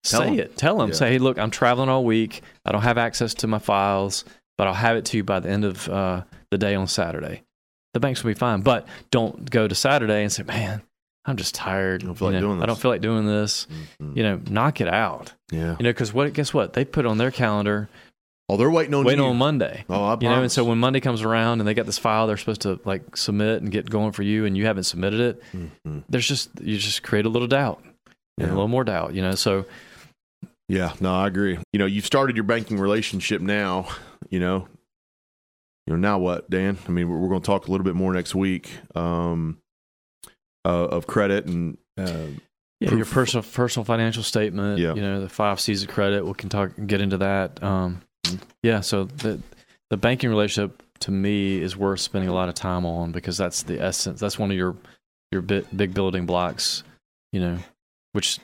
Tell 0.05 0.23
say 0.23 0.29
'em. 0.29 0.39
it. 0.41 0.57
Tell 0.57 0.79
them. 0.79 0.89
Yeah. 0.89 0.95
Say, 0.97 1.11
hey, 1.13 1.19
look, 1.19 1.39
I'm 1.39 1.51
traveling 1.51 1.89
all 1.91 2.03
week. 2.05 2.43
I 2.65 2.73
don't 2.73 2.83
have 2.83 2.99
access 2.99 3.35
to 3.35 3.47
my 3.47 3.59
files, 3.59 4.25
but 4.59 4.67
I'll 4.67 4.75
have 4.75 4.97
it 4.97 5.07
to 5.07 5.17
you 5.17 5.25
by 5.25 5.41
the 5.41 5.49
end 5.49 5.65
of 5.65 5.89
uh, 5.89 6.25
the 6.51 6.59
day 6.59 6.75
on 6.75 6.87
Saturday. 6.89 7.43
The 7.95 8.01
banks 8.01 8.23
will 8.23 8.31
be 8.31 8.35
fine, 8.39 8.61
but 8.61 8.87
don't 9.11 9.49
go 9.51 9.67
to 9.67 9.75
Saturday 9.75 10.23
and 10.23 10.31
say, 10.33 10.43
man. 10.43 10.83
I'm 11.25 11.37
just 11.37 11.55
tired. 11.55 12.03
I 12.03 12.07
don't 12.07 12.15
feel 12.15 12.29
you 12.29 12.35
like 12.35 12.41
know, 12.43 12.49
doing 12.49 12.63
I 12.63 12.67
don't 12.67 12.77
this." 12.77 12.83
feel 12.83 12.91
like 12.91 13.01
doing 13.03 13.27
this. 13.27 13.67
Mhm. 14.01 14.17
You 14.17 14.23
know, 14.23 14.41
knock 14.49 14.81
it 14.81 14.89
out. 14.89 15.35
Yeah. 15.51 15.77
You 15.79 15.85
know, 15.85 15.91
because 15.91 16.11
what? 16.15 16.33
Guess 16.33 16.55
what? 16.55 16.73
They 16.73 16.87
put 16.87 17.05
on 17.05 17.19
their 17.19 17.31
calendar 17.31 17.91
Oh, 18.49 18.57
they're 18.57 18.71
waiting 18.71 18.95
on 18.95 19.05
waiting 19.05 19.23
you. 19.23 19.29
on 19.31 19.37
Monday. 19.37 19.85
Oh, 19.91 19.97
I 20.07 20.17
promise. 20.17 20.23
You 20.23 20.29
know, 20.31 20.41
and 20.43 20.51
so 20.51 20.65
when 20.65 20.79
Monday 20.79 21.01
comes 21.01 21.21
around 21.21 21.61
and 21.61 21.69
they 21.69 21.75
got 21.75 21.85
this 21.85 21.99
file 21.99 22.27
they're 22.27 22.39
supposed 22.39 22.63
to 22.63 22.81
like 22.87 23.15
submit 23.15 23.61
and 23.61 23.71
get 23.71 23.91
going 23.91 24.13
for 24.13 24.23
you, 24.23 24.47
and 24.47 24.57
you 24.57 24.65
haven't 24.65 24.85
submitted 24.85 25.21
it, 25.21 25.43
Mhm. 25.87 26.05
there's 26.09 26.27
just 26.27 26.49
you 26.63 26.79
just 26.79 27.03
create 27.03 27.27
a 27.27 27.29
little 27.29 27.49
doubt 27.49 27.85
and 28.39 28.47
a 28.47 28.55
little 28.55 28.67
more 28.69 28.85
doubt. 28.85 29.13
You 29.13 29.21
know, 29.21 29.35
so 29.35 29.67
Yeah, 30.69 30.93
no, 31.01 31.15
I 31.15 31.27
agree. 31.27 31.59
You 31.73 31.79
know, 31.79 31.87
you've 31.87 32.05
started 32.07 32.37
your 32.37 32.45
banking 32.45 32.79
relationship 32.79 33.41
now. 33.41 33.89
You 34.29 34.41
know, 34.41 34.69
you 35.87 35.95
know 35.95 35.97
now 35.97 36.19
what, 36.19 36.51
Dan? 36.51 36.77
I 36.87 36.91
mean, 36.91 37.09
we're, 37.09 37.17
we're 37.17 37.29
going 37.29 37.41
to 37.41 37.47
talk 37.47 37.69
a 37.69 37.71
little 37.71 37.85
bit 37.85 37.95
more 37.95 38.13
next 38.13 38.35
week 38.35 38.71
um, 38.95 39.59
uh, 40.65 40.89
of 40.89 41.07
credit 41.07 41.47
and 41.47 41.79
uh, 41.97 42.27
yeah, 42.81 42.95
your 42.95 43.07
personal 43.07 43.43
personal 43.43 43.85
financial 43.85 44.23
statement. 44.23 44.79
Yeah. 44.79 44.95
You 44.95 45.01
know, 45.01 45.21
the 45.21 45.29
five 45.29 45.61
C's 45.61 45.83
of 45.83 45.89
credit. 45.89 46.27
We 46.27 46.35
can 46.35 46.49
talk 46.49 46.73
get 46.87 47.01
into 47.01 47.17
that. 47.19 47.63
Um, 47.63 48.03
yeah, 48.63 48.81
so 48.81 49.05
the 49.05 49.41
the 49.91 49.97
banking 49.97 50.29
relationship 50.29 50.83
to 51.01 51.11
me 51.11 51.61
is 51.61 51.77
worth 51.77 52.01
spending 52.01 52.29
a 52.29 52.35
lot 52.35 52.49
of 52.49 52.55
time 52.55 52.85
on 52.85 53.11
because 53.11 53.39
that's 53.39 53.63
the 53.63 53.81
essence. 53.81 54.21
That's 54.21 54.39
one 54.39 54.51
of 54.51 54.57
your 54.57 54.77
your 55.33 55.41
bit, 55.41 55.75
big 55.77 55.95
building 55.95 56.27
blocks. 56.27 56.85
You 57.33 57.41
know, 57.41 57.59
which 58.13 58.39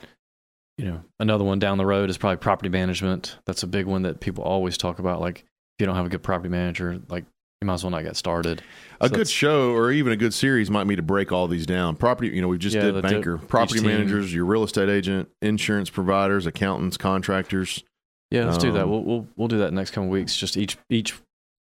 you 0.77 0.85
know 0.85 1.01
another 1.19 1.43
one 1.43 1.59
down 1.59 1.77
the 1.77 1.85
road 1.85 2.09
is 2.09 2.17
probably 2.17 2.37
property 2.37 2.69
management. 2.69 3.37
That's 3.45 3.63
a 3.63 3.67
big 3.67 3.85
one 3.85 4.01
that 4.03 4.19
people 4.19 4.43
always 4.43 4.77
talk 4.77 4.99
about. 4.99 5.21
Like 5.21 5.39
if 5.39 5.45
you 5.79 5.85
don't 5.85 5.95
have 5.95 6.05
a 6.05 6.09
good 6.09 6.23
property 6.23 6.49
manager, 6.49 7.01
like 7.09 7.25
you 7.61 7.65
might 7.67 7.75
as 7.75 7.83
well 7.83 7.91
not 7.91 8.03
get 8.03 8.15
started. 8.17 8.61
a 8.99 9.07
So 9.07 9.15
good 9.15 9.29
show 9.29 9.71
or 9.71 9.91
even 9.91 10.11
a 10.11 10.17
good 10.17 10.33
series 10.33 10.69
might 10.69 10.85
be 10.87 10.95
to 10.97 11.01
break 11.01 11.31
all 11.31 11.47
these 11.47 11.65
down. 11.65 11.95
Property, 11.95 12.29
you 12.29 12.41
know, 12.41 12.47
we 12.49 12.57
just 12.57 12.75
Yeah, 12.75 12.91
did 12.91 13.01
banker, 13.01 13.37
property 13.37 13.79
team. 13.79 13.87
managers, 13.87 14.33
your 14.33 14.45
real 14.45 14.63
estate 14.63 14.89
agent, 14.89 15.29
insurance 15.41 15.89
providers, 15.89 16.45
accountants, 16.45 16.97
contractors. 16.97 17.83
Yeah, 18.31 18.45
let's 18.45 18.57
do 18.57 18.71
that. 18.73 18.83
Um, 18.83 18.89
We'll 18.89 19.03
we'll 19.03 19.27
we'll 19.37 19.47
do 19.47 19.59
that 19.59 19.71
next 19.71 19.91
couple 19.91 20.09
weeks. 20.09 20.35
Just 20.35 20.57
each 20.57 20.77
each 20.89 21.13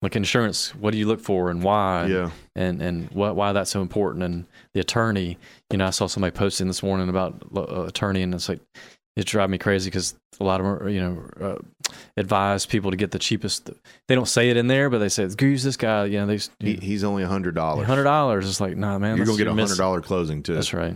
like 0.02 0.16
insurance. 0.16 0.76
What 0.76 0.92
do 0.92 0.98
you 0.98 1.08
look 1.08 1.20
for 1.20 1.50
and 1.50 1.64
why? 1.64 2.06
yeah, 2.06 2.30
and 2.56 2.82
and 2.82 3.10
what, 3.12 3.36
why 3.36 3.54
that's 3.54 3.72
so 3.72 3.82
important. 3.82 4.24
And 4.24 4.46
the 4.74 4.80
attorney, 4.82 5.38
you 5.72 5.78
know, 5.78 5.88
I 5.88 5.90
saw 5.90 6.06
somebody 6.08 6.32
posting 6.36 6.68
this 6.68 6.84
morning 6.84 7.10
about 7.10 7.42
uh, 7.56 7.86
attorney, 7.86 8.22
and 8.22 8.34
it's 8.36 8.48
like 8.50 8.60
it 9.20 9.26
drives 9.26 9.52
me 9.52 9.58
crazy 9.58 9.90
because 9.90 10.16
a 10.40 10.44
lot 10.44 10.60
of 10.62 10.66
them, 10.66 10.76
are, 10.88 10.90
you 10.90 11.02
know, 11.02 11.24
uh, 11.42 11.94
advise 12.18 12.66
people 12.66 12.92
to 12.92 12.98
get 12.98 13.12
the 13.12 13.20
cheapest. 13.20 13.70
They 14.08 14.16
don't 14.16 14.28
say 14.28 14.50
it 14.50 14.58
in 14.58 14.68
there, 14.68 14.90
but 14.90 15.00
they 15.00 15.10
say, 15.10 15.28
"Go 15.28 15.46
use 15.46 15.64
this 15.64 15.78
guy." 15.78 16.06
You 16.06 16.20
know, 16.20 16.26
they 16.26 16.40
he, 16.60 16.76
he's 16.76 17.04
only 17.04 17.24
a 17.24 17.28
hundred 17.28 17.56
dollars. 17.56 17.88
hundred 17.88 18.04
dollars. 18.06 18.48
It's 18.48 18.62
like, 18.62 18.78
nah, 18.78 18.98
man, 19.00 19.18
You're 19.18 19.26
gonna 19.26 19.38
get 19.38 19.48
a 19.48 19.54
hundred 19.54 19.78
dollar 19.78 20.02
closing 20.02 20.44
too. 20.44 20.56
That's 20.56 20.74
right. 20.74 20.96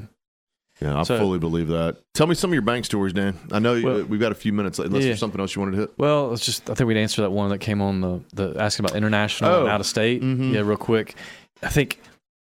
Yeah, 0.81 0.99
I 0.99 1.03
So- 1.03 1.17
fully 1.19 1.39
believe 1.39 1.67
that. 1.67 1.97
Tell 2.13 2.25
me 2.27 2.33
some 2.36 2.49
of 2.49 2.53
your 2.53 2.63
bank 2.63 2.83
stories, 2.86 3.13
Dan. 3.13 3.38
I 3.51 3.59
know 3.59 3.75
you- 3.75 3.86
Well- 3.86 4.03
we've 4.03 4.19
got 4.19 4.31
a 4.31 4.36
few 4.36 4.51
minutes, 4.51 4.79
unless 4.79 5.03
Yeah. 5.03 5.09
there's 5.09 5.19
something 5.19 5.39
else 5.39 5.55
you 5.55 5.62
wanted 5.62 5.73
to 5.73 5.77
hit. 5.81 5.91
Well, 5.97 6.33
it's 6.33 6.43
just 6.45 6.67
I 6.69 6.73
think 6.73 6.88
we'd 6.88 6.97
answer 6.97 7.21
that 7.21 7.29
one 7.31 7.49
that 7.51 7.59
came 7.59 7.81
on 7.81 8.01
the 8.01 8.21
the 8.33 8.55
asking 8.59 8.86
about 8.86 8.97
international 8.97 9.51
Oh. 9.51 9.59
and 9.62 9.69
out 9.69 9.79
of 9.81 9.86
state. 9.86 10.21
Mhm. 10.21 10.53
Yeah, 10.53 10.62
real 10.62 10.77
quick. 10.77 11.15
I 11.62 11.69
think 11.69 11.99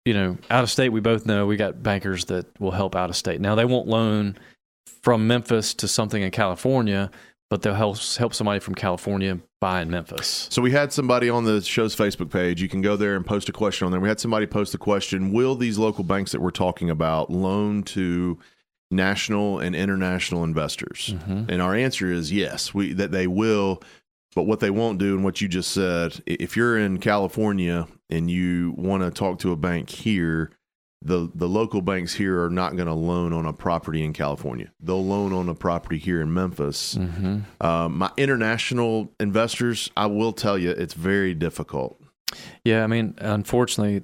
you 0.05 0.13
know 0.13 0.37
out 0.51 0.63
of 0.63 0.69
state. 0.69 0.89
We 0.89 0.99
both 0.99 1.25
know 1.25 1.45
we 1.45 1.55
got 1.55 1.81
bankers 1.81 2.25
that 2.25 2.45
will 2.59 2.71
help 2.71 2.95
out 2.95 3.09
of 3.09 3.15
state. 3.15 3.39
Now 3.41 3.55
they 3.55 3.65
won't 3.65 3.87
loan 3.87 4.37
from 5.01 5.27
Memphis 5.27 5.73
to 5.75 5.87
something 5.87 6.21
in 6.21 6.31
California, 6.31 7.11
but 7.49 7.61
they'll 7.61 7.73
help 7.73 7.97
help 8.17 8.33
somebody 8.33 8.59
from 8.59 8.75
California 8.75 9.39
buy 9.59 9.81
in 9.81 9.89
Memphis. 9.89 10.47
So 10.51 10.61
we 10.61 10.71
had 10.71 10.93
somebody 10.93 11.29
on 11.29 11.45
the 11.45 11.61
show's 11.61 11.95
Facebook 11.95 12.29
page. 12.31 12.61
You 12.61 12.69
can 12.69 12.81
go 12.81 12.95
there 12.95 13.15
and 13.15 13.25
post 13.25 13.49
a 13.49 13.51
question 13.51 13.85
on 13.85 13.91
there. 13.91 13.99
We 13.99 14.09
had 14.09 14.19
somebody 14.19 14.45
post 14.45 14.71
the 14.71 14.77
question: 14.77 15.31
Will 15.33 15.55
these 15.55 15.77
local 15.77 16.03
banks 16.03 16.31
that 16.31 16.41
we're 16.41 16.51
talking 16.51 16.89
about 16.89 17.29
loan 17.29 17.83
to 17.83 18.37
national 18.91 19.59
and 19.59 19.75
international 19.75 20.43
investors? 20.43 21.15
hmm 21.25 21.43
And 21.49 21.61
our 21.61 21.75
answer 21.75 22.11
is 22.11 22.31
yes. 22.31 22.73
We 22.73 22.93
that 22.93 23.11
they 23.11 23.27
will. 23.27 23.81
But 24.35 24.43
what 24.43 24.59
they 24.59 24.69
won't 24.69 24.99
do, 24.99 25.15
and 25.15 25.23
what 25.23 25.41
you 25.41 25.47
just 25.47 25.71
said, 25.71 26.21
if 26.27 26.55
you're 26.55 26.77
in 26.77 26.99
California 26.99 27.87
and 28.11 28.29
you 28.29 28.75
want 28.77 29.01
to 29.01 29.09
talk 29.09 29.39
to 29.39 29.51
a 29.51 29.55
bank 29.55 29.89
here, 29.89 30.51
the 31.01 31.29
the 31.33 31.47
local 31.47 31.81
banks 31.81 32.13
here 32.13 32.43
are 32.43 32.49
not 32.49 32.75
going 32.75 32.87
to 32.87 32.93
loan 32.93 33.31
on 33.33 33.45
a 33.45 33.53
property 33.53 34.03
in 34.03 34.13
California. 34.13 34.71
They'll 34.81 35.05
loan 35.05 35.31
on 35.33 35.47
a 35.47 35.55
property 35.55 35.97
here 35.97 36.21
in 36.21 36.33
Memphis. 36.33 36.95
hmm 36.95 37.39
Um, 37.61 37.97
my 37.97 38.11
international 38.17 39.11
investors, 39.19 39.89
I 39.95 40.07
will 40.07 40.33
tell 40.33 40.57
you, 40.57 40.71
it's 40.71 40.93
very 40.93 41.33
difficult. 41.33 42.01
Yeah, 42.63 42.83
I 42.83 42.87
mean, 42.87 43.15
unfortunately, 43.17 44.03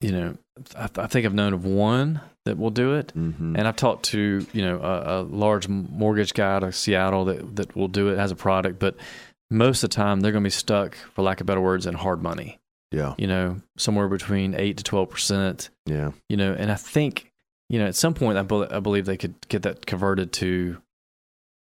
you 0.00 0.12
know, 0.12 0.36
I, 0.76 0.88
I 0.96 1.06
think 1.06 1.24
I've 1.24 1.34
known 1.34 1.54
of 1.54 1.64
one 1.64 2.20
that 2.44 2.58
will 2.58 2.70
do 2.70 2.94
it. 2.94 3.12
Mm-hmm. 3.16 3.56
And 3.56 3.68
I've 3.68 3.76
talked 3.76 4.04
to 4.06 4.44
you 4.52 4.62
know 4.62 4.80
a, 4.80 5.20
a 5.20 5.22
large 5.22 5.68
mortgage 5.68 6.34
guy 6.34 6.54
out 6.54 6.64
of 6.64 6.74
Seattle 6.74 7.26
that 7.26 7.56
that 7.56 7.76
will 7.76 7.88
do 7.88 8.08
it 8.08 8.18
as 8.18 8.30
a 8.32 8.36
product, 8.36 8.78
but 8.78 8.96
most 9.50 9.82
of 9.84 9.90
the 9.90 9.94
time 9.94 10.20
they're 10.20 10.32
going 10.32 10.44
to 10.44 10.46
be 10.46 10.50
stuck, 10.50 10.96
for 11.14 11.22
lack 11.22 11.40
of 11.40 11.46
better 11.46 11.60
words, 11.60 11.86
in 11.86 11.94
hard 11.94 12.22
money. 12.22 12.58
Yeah, 12.90 13.14
You 13.18 13.26
know, 13.26 13.56
somewhere 13.76 14.08
between 14.08 14.54
eight 14.54 14.78
to 14.78 14.84
twelve 14.84 15.10
percent. 15.10 15.68
yeah, 15.86 16.12
You 16.28 16.36
know, 16.36 16.54
and 16.58 16.70
I 16.72 16.76
think 16.76 17.30
you 17.68 17.78
know 17.78 17.86
at 17.86 17.94
some 17.94 18.14
point 18.14 18.38
I, 18.38 18.42
bel 18.42 18.66
I 18.72 18.80
believe 18.80 19.04
they 19.04 19.18
could 19.18 19.34
get 19.48 19.62
that 19.62 19.84
converted 19.84 20.32
to 20.34 20.78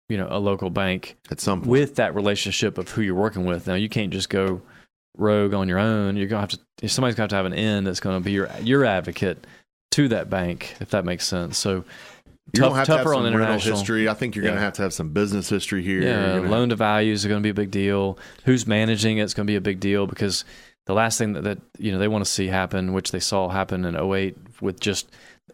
you 0.07 0.17
know 0.17 0.27
a 0.29 0.39
local 0.39 0.69
bank 0.69 1.17
at 1.29 1.41
some 1.41 1.59
point. 1.59 1.69
with 1.69 1.95
that 1.95 2.15
relationship 2.15 2.77
of 2.77 2.89
who 2.91 3.01
you're 3.01 3.13
working 3.15 3.45
with. 3.45 3.67
Now 3.67 3.73
you 3.75 3.89
can't 3.89 4.11
just 4.13 4.29
go 4.29 4.61
rogue 5.17 5.53
on 5.53 5.67
your 5.67 5.79
own. 5.79 6.15
You're 6.15 6.27
gonna 6.27 6.47
have 6.47 6.57
to. 6.79 6.87
Somebody's 6.87 7.15
gonna 7.15 7.23
have 7.23 7.29
to 7.31 7.35
have 7.35 7.45
an 7.45 7.53
end 7.53 7.85
that's 7.87 7.99
going 7.99 8.17
to 8.21 8.23
be 8.23 8.31
your 8.31 8.49
your 8.61 8.85
advocate 8.85 9.45
to 9.91 10.07
that 10.09 10.29
bank, 10.29 10.75
if 10.79 10.91
that 10.91 11.03
makes 11.03 11.25
sense. 11.25 11.57
So 11.57 11.83
You're 12.53 12.63
tough, 12.63 12.69
gonna 12.69 12.75
have 12.75 12.85
to 12.85 12.91
have 12.93 12.99
tougher 13.03 13.15
on 13.15 13.25
international 13.25 13.75
history. 13.77 14.07
I 14.07 14.13
think 14.13 14.35
you're 14.35 14.43
going 14.43 14.55
to 14.55 14.61
have 14.61 14.73
to 14.73 14.83
have 14.83 14.93
some 14.93 15.09
business 15.09 15.49
history 15.49 15.81
here. 15.83 16.01
Yeah, 16.03 16.47
loan 16.47 16.69
to 16.69 16.75
values 16.75 17.25
are 17.25 17.29
going 17.29 17.41
to 17.41 17.43
be 17.43 17.49
a 17.49 17.53
big 17.53 17.71
deal. 17.71 18.17
Who's 18.45 18.65
managing 18.67 19.17
it's 19.17 19.33
going 19.33 19.45
to 19.47 19.51
be 19.51 19.55
a 19.57 19.61
big 19.61 19.79
deal 19.79 20.07
because 20.07 20.45
the 20.87 20.93
last 20.93 21.17
thing 21.17 21.33
that, 21.33 21.43
that 21.43 21.59
you 21.77 21.91
know 21.91 21.99
they 21.99 22.07
want 22.07 22.25
to 22.25 22.29
see 22.31 22.47
happen, 22.47 22.93
which 22.93 23.11
they 23.11 23.19
saw 23.19 23.49
happen 23.49 23.85
in 23.85 23.95
08 23.95 24.35
with 24.61 24.79
just 24.79 25.09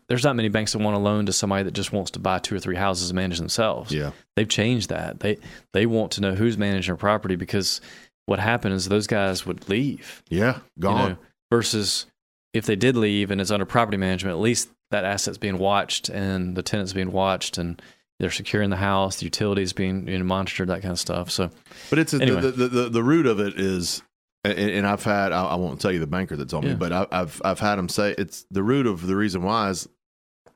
there's 0.08 0.24
not 0.24 0.36
many 0.36 0.50
banks 0.50 0.74
that 0.74 0.80
want 0.80 0.96
to 0.96 1.00
loan 1.00 1.26
to 1.26 1.34
somebody 1.34 1.64
that 1.64 1.74
just 1.74 1.92
wants 1.92 2.12
to 2.12 2.20
buy 2.20 2.40
two 2.40 2.56
or 2.56 2.60
three 2.60 2.76
houses 2.76 3.10
and 3.10 3.16
manage 3.16 3.38
themselves. 3.40 3.92
Yeah, 3.92 4.12
They've 4.36 4.48
changed 4.48 4.90
that. 4.90 5.20
They 5.20 5.38
they 5.74 5.86
want 5.86 6.12
to 6.14 6.22
know 6.22 6.36
who's 6.36 6.58
managing 6.58 6.92
their 6.94 6.98
property 6.98 7.36
because 7.36 7.82
what 8.26 8.40
happened 8.40 8.74
is 8.76 8.88
those 8.88 9.08
guys 9.08 9.46
would 9.46 9.68
leave. 9.70 10.24
yeah, 10.30 10.58
you 10.78 10.82
gone. 10.84 11.10
know, 11.10 11.18
versus 11.52 12.06
if 12.54 12.66
they 12.66 12.76
did 12.76 12.96
leave 12.96 13.32
and 13.32 13.42
it's 13.42 13.52
under 13.52 13.66
property 13.66 13.98
management, 13.98 14.34
at 14.36 14.40
least 14.42 14.70
that 14.92 15.04
asset's 15.04 15.38
being 15.40 15.58
watched 15.58 16.08
and 16.10 16.56
the 16.56 16.62
tenant's 16.64 16.94
being 16.94 17.12
watched 17.12 17.58
and 17.58 17.82
they're 18.20 18.30
securing 18.32 18.70
the 18.70 18.76
house, 18.78 19.18
the 19.18 19.26
utilities 19.26 19.74
being 19.74 20.08
you 20.08 20.18
know, 20.20 20.24
monitored, 20.24 20.70
that 20.70 20.82
kind 20.84 20.92
of 20.92 21.00
stuff. 21.00 21.32
So 21.32 21.50
But 21.90 21.98
it's 22.00 22.14
a, 22.14 22.22
Anyway. 22.22 22.42
the, 22.42 22.52
the, 22.52 22.68
the 22.68 22.90
the 22.90 23.04
root 23.04 23.26
of 23.26 23.40
it 23.40 23.60
is, 23.60 24.04
and, 24.44 24.58
and 24.58 24.88
I've 24.88 25.04
had 25.04 25.32
I, 25.32 25.46
I 25.46 25.56
won't 25.56 25.80
tell 25.82 25.92
you 25.92 26.00
the 26.00 26.08
banker 26.08 26.36
that 26.36 26.50
told 26.50 26.66
me, 26.66 26.74
but 26.76 26.92
I, 26.92 27.08
I've 27.12 27.42
I've 27.46 27.60
had 27.60 27.80
him 27.80 27.90
say 27.90 28.16
it's 28.18 28.46
the 28.52 28.64
root 28.64 28.88
of 28.88 29.06
the 29.08 29.16
reason 29.16 29.44
why 29.44 29.70
is, 29.70 29.88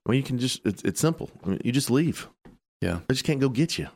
well, 0.05 0.15
you 0.15 0.23
can 0.23 0.37
just 0.39 0.65
it's, 0.65 0.81
it's 0.83 0.99
simple. 0.99 1.29
I 1.45 1.49
mean, 1.49 1.61
you 1.63 1.71
just 1.71 1.89
leave. 1.91 2.27
Yeah. 2.81 2.99
they 3.07 3.13
just 3.15 3.25
can't 3.25 3.39
go 3.39 3.49
get 3.49 3.77
you. 3.77 3.87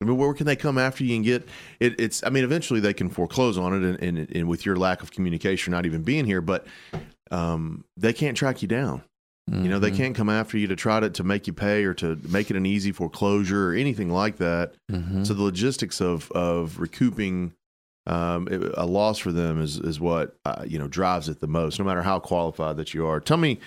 I 0.00 0.04
mean, 0.04 0.16
where 0.16 0.32
can 0.32 0.46
they 0.46 0.54
come 0.54 0.78
after 0.78 1.02
you 1.02 1.16
and 1.16 1.24
get 1.24 1.48
it? 1.80 1.98
It's 1.98 2.22
I 2.24 2.30
mean, 2.30 2.44
eventually 2.44 2.78
they 2.80 2.92
can 2.94 3.08
foreclose 3.08 3.58
on 3.58 3.72
it, 3.74 3.82
and, 4.00 4.18
and, 4.18 4.30
and 4.36 4.48
with 4.48 4.64
your 4.64 4.76
lack 4.76 5.02
of 5.02 5.10
communication, 5.10 5.72
not 5.72 5.86
even 5.86 6.02
being 6.02 6.24
here, 6.24 6.40
but 6.40 6.66
um, 7.30 7.84
they 7.96 8.12
can't 8.12 8.36
track 8.36 8.62
you 8.62 8.68
down. 8.68 9.02
You 9.50 9.70
know, 9.70 9.78
they 9.78 9.90
Mhm. 9.90 9.96
can't 9.96 10.14
come 10.14 10.28
after 10.28 10.58
you 10.58 10.66
to 10.66 10.76
try 10.76 11.00
to, 11.00 11.08
to 11.08 11.24
make 11.24 11.46
you 11.46 11.54
pay 11.54 11.84
or 11.84 11.94
to 11.94 12.18
make 12.28 12.50
it 12.50 12.56
an 12.58 12.66
easy 12.66 12.92
foreclosure 12.92 13.70
or 13.70 13.74
anything 13.74 14.10
like 14.10 14.36
that. 14.36 14.74
Mhm. 14.92 15.26
So 15.26 15.32
the 15.32 15.42
logistics 15.42 16.02
of 16.02 16.30
of 16.32 16.78
recouping 16.78 17.54
um, 18.08 18.48
it- 18.50 18.72
a 18.76 18.86
loss 18.86 19.18
for 19.18 19.32
them 19.32 19.60
is 19.62 19.78
is 19.78 20.00
what 20.00 20.36
uh, 20.44 20.64
you 20.66 20.78
know 20.78 20.88
drives 20.88 21.28
it 21.28 21.40
the 21.40 21.46
most. 21.46 21.78
No 21.78 21.84
matter 21.84 22.02
how 22.02 22.18
qualified 22.18 22.76
that 22.78 22.94
you 22.94 23.06
are. 23.06 23.20
Tell 23.20 23.36
me 23.36 23.58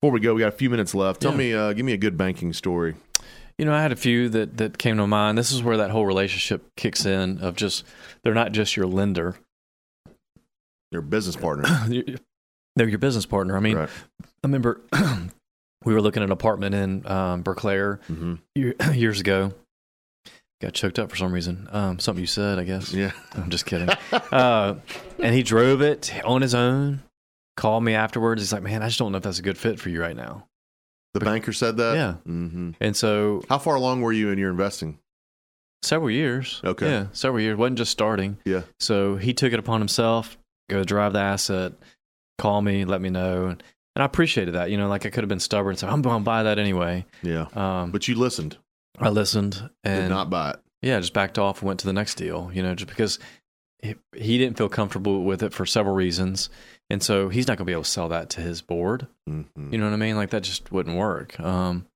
before 0.00 0.12
we 0.12 0.20
go, 0.20 0.34
we 0.34 0.40
got 0.40 0.48
a 0.48 0.52
few 0.56 0.70
minutes 0.70 0.94
left. 0.94 1.20
Tell 1.20 1.32
Yeah. 1.32 1.36
me, 1.38 1.54
uh, 1.54 1.72
give 1.72 1.84
me 1.84 1.92
a 1.92 1.96
good 1.98 2.16
banking 2.16 2.52
story. 2.52 2.94
You 3.58 3.64
know, 3.64 3.74
I 3.74 3.82
had 3.82 3.90
a 3.90 3.96
few 3.96 4.28
that 4.28 4.56
that 4.58 4.78
came 4.78 4.96
to 4.98 5.06
mind. 5.08 5.36
This 5.36 5.50
is 5.50 5.62
where 5.62 5.76
that 5.78 5.90
whole 5.90 6.06
relationship 6.06 6.62
kicks 6.76 7.04
in 7.04 7.38
of 7.40 7.56
just 7.56 7.84
they're 8.22 8.32
not 8.34 8.52
just 8.52 8.76
your 8.76 8.86
lender, 8.86 9.34
Your 10.92 11.02
business 11.02 11.34
partner, 11.36 11.64
they're 12.76 12.88
your 12.88 12.98
business 12.98 13.26
partner. 13.26 13.56
I 13.56 13.60
mean, 13.60 13.76
right? 13.76 13.88
I 14.22 14.26
remember 14.46 14.80
we 15.84 15.92
were 15.92 16.00
looking 16.00 16.22
at 16.22 16.26
an 16.26 16.32
apartment 16.32 16.74
in 16.76 17.06
um, 17.10 17.42
Berclair 17.42 18.00
hmm 18.04 18.34
years 18.94 19.18
ago. 19.20 19.52
Got 20.60 20.72
choked 20.74 20.98
up 20.98 21.08
for 21.10 21.16
some 21.16 21.32
reason. 21.32 21.68
Um, 21.70 21.98
something 22.00 22.20
you 22.20 22.26
said, 22.26 22.58
I 22.58 22.64
guess. 22.64 22.92
Yeah, 22.92 23.12
I'm 23.34 23.48
just 23.50 23.64
kidding. 23.66 23.88
uh, 24.12 24.74
and 25.20 25.34
he 25.34 25.42
drove 25.44 25.80
it 25.82 26.12
on 26.24 26.42
his 26.42 26.54
own. 26.54 27.02
Called 27.56 27.82
me 27.84 27.94
afterwards. 27.94 28.42
He's 28.42 28.52
like, 28.52 28.62
"Man, 28.62 28.82
I 28.82 28.86
just 28.86 28.98
don't 28.98 29.12
know 29.12 29.18
if 29.18 29.24
that's 29.24 29.38
a 29.38 29.42
good 29.42 29.58
fit 29.58 29.78
for 29.80 29.88
you 29.88 30.00
right 30.00 30.16
now." 30.16 30.46
the 31.14 31.20
banker 31.20 31.52
said 31.52 31.76
that. 31.78 31.94
Yeah. 31.96 32.12
hmm 32.24 32.72
And 32.80 32.94
so 32.94 33.42
How 33.48 33.58
far 33.58 33.74
along 33.76 34.02
were 34.02 34.12
you 34.12 34.30
in 34.30 34.38
your 34.38 34.50
investing? 34.50 34.98
several 35.82 36.10
years. 36.10 36.60
Okay. 36.64 36.88
Yeah, 36.88 37.06
several 37.12 37.40
years. 37.42 37.56
wasn't 37.56 37.78
just 37.78 37.90
starting. 37.92 38.36
Yeah. 38.44 38.62
So 38.78 39.16
he 39.16 39.32
took 39.32 39.52
it 39.52 39.58
upon 39.58 39.80
himself, 39.80 40.36
go 40.68 40.84
drive 40.84 41.12
the 41.14 41.20
asset, 41.20 41.72
call 42.38 42.60
me, 42.62 42.84
let 42.84 43.00
me 43.00 43.10
know. 43.10 43.46
And 43.46 43.62
I 43.96 44.04
appreciated 44.04 44.54
that. 44.54 44.70
You 44.70 44.76
know, 44.76 44.88
like 44.88 45.06
I 45.06 45.10
could 45.10 45.22
have 45.24 45.28
been 45.28 45.40
stubborn 45.40 45.70
and 45.70 45.78
said, 45.78 45.88
I'm 45.88 46.02
going 46.02 46.18
to 46.20 46.24
buy 46.24 46.44
that 46.44 46.58
anyway. 46.58 47.04
Yeah, 47.22 47.46
Um, 47.54 47.90
but 47.90 48.06
you 48.06 48.14
listened, 48.16 48.56
I 49.00 49.08
listened 49.10 49.54
did 49.54 49.70
and 49.84 50.08
not 50.08 50.30
buy 50.30 50.50
it. 50.50 50.56
yeah, 50.82 50.98
just 51.00 51.12
backed 51.12 51.38
off 51.38 51.60
and 51.60 51.66
went 51.68 51.80
to 51.80 51.86
the 51.86 51.92
next 51.92 52.14
deal, 52.16 52.50
you 52.52 52.62
know, 52.62 52.74
just 52.74 52.88
because 52.88 53.18
he, 53.82 53.94
he 54.16 54.38
didn't 54.38 54.58
feel 54.58 54.68
comfortable 54.68 55.22
with 55.24 55.42
it 55.42 55.52
for 55.52 55.64
several 55.66 55.94
reasons. 55.94 56.50
And 56.90 57.02
so 57.02 57.28
he's 57.28 57.46
not 57.46 57.58
going 57.58 57.64
to 57.66 57.70
be 57.70 57.72
able 57.72 57.84
to 57.84 57.90
sell 57.90 58.08
that 58.08 58.30
to 58.30 58.40
his 58.40 58.60
board. 58.62 59.06
hmm 59.26 59.42
You 59.70 59.78
know 59.78 59.84
what 59.84 59.92
I 59.92 59.96
mean? 59.96 60.16
Like 60.16 60.30
that 60.30 60.42
just 60.42 60.72
wouldn't 60.72 60.96
work. 60.96 61.38
Um, 61.38 61.86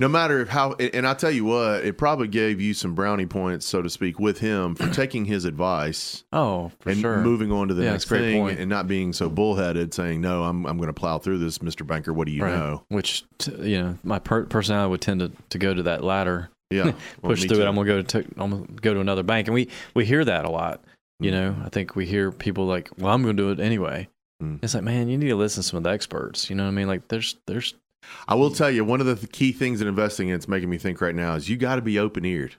No 0.00 0.06
matter 0.08 0.44
how, 0.44 0.74
and 0.74 1.06
I 1.06 1.14
tell 1.14 1.30
you 1.30 1.44
what, 1.44 1.84
it 1.84 1.98
probably 1.98 2.28
gave 2.28 2.60
you 2.60 2.72
some 2.74 2.94
brownie 2.94 3.26
points, 3.26 3.66
so 3.66 3.82
to 3.82 3.90
speak, 3.90 4.20
with 4.20 4.38
him 4.38 4.74
for 4.76 4.88
taking 4.92 5.24
his 5.24 5.44
advice 5.44 6.22
oh, 6.32 6.70
for 6.80 6.90
and 6.90 7.00
sure. 7.00 7.18
moving 7.18 7.50
on 7.50 7.68
to 7.68 7.74
the 7.74 7.82
Yeah, 7.84 7.92
next 7.92 8.04
great 8.06 8.20
thing, 8.20 8.40
point. 8.42 8.60
and 8.60 8.68
not 8.70 8.86
being 8.86 9.12
so 9.12 9.28
bullheaded, 9.28 9.92
saying, 9.92 10.20
"No, 10.20 10.44
I'm 10.44 10.66
I'm 10.66 10.76
going 10.76 10.86
to 10.88 10.92
plow 10.92 11.18
through 11.18 11.38
this, 11.38 11.60
Mister 11.60 11.82
Banker. 11.84 12.12
What 12.12 12.26
do 12.26 12.32
you 12.32 12.44
Right. 12.44 12.54
know?" 12.54 12.84
Which, 12.88 13.24
t- 13.38 13.52
you 13.70 13.82
know, 13.82 13.98
my 14.04 14.18
per- 14.20 14.44
personality 14.46 14.90
would 14.90 15.00
tend 15.00 15.20
to, 15.20 15.32
to 15.50 15.58
go 15.58 15.74
to 15.74 15.82
that 15.82 16.04
latter 16.04 16.50
Yeah, 16.70 16.92
push 17.22 17.40
through 17.44 17.56
too. 17.56 17.62
it. 17.62 17.66
I'm 17.66 17.74
gonna 17.74 17.86
go 17.86 18.02
to 18.02 18.18
I'm 18.36 18.50
gonna 18.50 18.66
go 18.80 18.94
to 18.94 19.00
another 19.00 19.22
bank, 19.24 19.48
and 19.48 19.54
we 19.54 19.68
we 19.94 20.04
hear 20.04 20.24
that 20.24 20.44
a 20.44 20.50
lot. 20.50 20.80
You 21.20 21.32
know, 21.32 21.50
Mm-hmm. 21.50 21.64
I 21.64 21.68
think 21.70 21.96
we 21.96 22.06
hear 22.06 22.30
people 22.30 22.66
like, 22.66 22.88
"Well, 22.98 23.12
I'm 23.12 23.22
gonna 23.22 23.34
do 23.34 23.50
it 23.50 23.58
anyway." 23.58 24.08
Mm. 24.40 24.60
It's 24.62 24.72
like, 24.74 24.84
man, 24.84 25.08
you 25.08 25.18
need 25.18 25.30
to 25.30 25.34
listen 25.34 25.64
to 25.64 25.68
some 25.68 25.78
of 25.78 25.82
the 25.82 25.90
experts. 25.90 26.48
You 26.48 26.54
know 26.54 26.62
what 26.62 26.68
I 26.68 26.72
mean? 26.72 26.86
Like, 26.86 27.08
there's 27.08 27.34
there's 27.48 27.74
I 28.26 28.34
will 28.34 28.48
hmm. 28.48 28.54
tell 28.54 28.70
you 28.70 28.84
one 28.84 29.00
of 29.00 29.06
the 29.06 29.26
key 29.28 29.52
things 29.52 29.80
in 29.80 29.88
investing 29.88 30.30
that's 30.30 30.48
making 30.48 30.70
me 30.70 30.78
think 30.78 31.00
right 31.00 31.14
now 31.14 31.34
is 31.34 31.48
you 31.48 31.56
got 31.56 31.76
to 31.76 31.82
be 31.82 31.98
open 31.98 32.24
eared. 32.24 32.56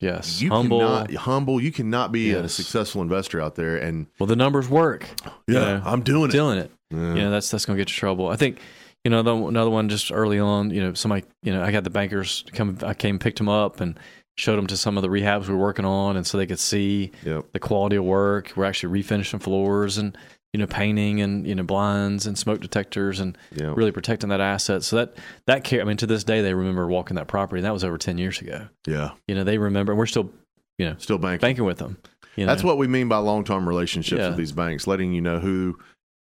yes, 0.00 0.40
You 0.40 0.50
humble. 0.50 0.80
cannot 0.80 1.14
humble. 1.14 1.60
You 1.60 1.72
cannot 1.72 2.12
be 2.12 2.32
a 2.32 2.48
successful 2.48 3.02
investor 3.02 3.40
out 3.40 3.54
there. 3.54 3.76
And 3.76 4.06
well, 4.18 4.26
the 4.26 4.36
numbers 4.36 4.68
work. 4.68 5.08
yeah, 5.46 5.60
know, 5.60 5.82
I'm 5.84 6.02
doing 6.02 6.30
it. 6.30 6.32
Doing 6.32 6.58
it. 6.58 6.70
Yeah. 6.90 6.98
You 6.98 7.14
know, 7.22 7.30
that's 7.30 7.50
that's 7.50 7.64
gonna 7.64 7.78
get 7.78 7.90
you 7.90 7.96
trouble. 7.96 8.28
I 8.28 8.36
think. 8.36 8.58
You 9.04 9.10
know, 9.10 9.20
the, 9.22 9.36
another 9.36 9.68
one 9.68 9.90
just 9.90 10.10
early 10.10 10.38
on. 10.38 10.70
You 10.70 10.80
know, 10.80 10.94
somebody. 10.94 11.24
You 11.42 11.52
know, 11.52 11.62
I 11.62 11.72
got 11.72 11.84
the 11.84 11.90
bankers 11.90 12.42
come. 12.54 12.78
I 12.82 12.94
came, 12.94 13.18
picked 13.18 13.36
them 13.36 13.50
up, 13.50 13.80
and 13.82 13.98
showed 14.36 14.56
them 14.56 14.66
to 14.68 14.76
some 14.78 14.96
of 14.96 15.02
the 15.02 15.08
rehabs 15.08 15.46
we 15.46 15.54
were 15.54 15.60
working 15.60 15.84
on, 15.84 16.16
and 16.16 16.26
so 16.26 16.38
they 16.38 16.46
could 16.46 16.58
see 16.58 17.12
Yep. 17.22 17.52
the 17.52 17.58
quality 17.60 17.96
of 17.96 18.04
work. 18.04 18.52
We're 18.56 18.64
actually 18.64 19.02
refinishing 19.02 19.42
floors 19.42 19.98
and 19.98 20.16
you 20.54 20.58
know 20.58 20.66
painting 20.68 21.20
and 21.20 21.44
you 21.46 21.54
know 21.54 21.64
blinds 21.64 22.26
and 22.26 22.38
smoke 22.38 22.60
detectors 22.60 23.18
and 23.18 23.36
Yeah. 23.54 23.72
really 23.76 23.90
protecting 23.90 24.28
that 24.30 24.40
asset. 24.40 24.84
So 24.84 24.94
that 24.96 25.16
that 25.46 25.64
care. 25.64 25.80
I 25.80 25.84
mean, 25.84 25.96
to 25.96 26.06
this 26.06 26.22
day, 26.22 26.40
they 26.42 26.54
remember 26.54 26.86
walking 26.86 27.16
that 27.16 27.26
property. 27.26 27.58
And 27.58 27.66
that 27.66 27.72
was 27.72 27.82
over 27.82 27.98
ten 27.98 28.18
years 28.18 28.40
ago. 28.40 28.68
Yeah. 28.86 29.10
You 29.26 29.34
know, 29.34 29.42
they 29.42 29.58
remember. 29.58 29.90
and 29.92 29.98
We're 29.98 30.06
still 30.06 30.30
you 30.78 30.86
know 30.86 30.94
Still 30.98 31.18
banking. 31.18 31.40
banking 31.40 31.64
with 31.64 31.78
them. 31.78 31.98
You 32.36 32.46
know? 32.46 32.52
That's 32.52 32.62
what 32.64 32.78
we 32.78 32.86
mean 32.86 33.08
by 33.08 33.16
long 33.16 33.42
term 33.44 33.68
relationships 33.68 34.20
Yeah. 34.20 34.28
with 34.28 34.38
these 34.38 34.52
banks, 34.52 34.86
letting 34.86 35.12
you 35.12 35.20
know 35.20 35.40
who 35.40 35.76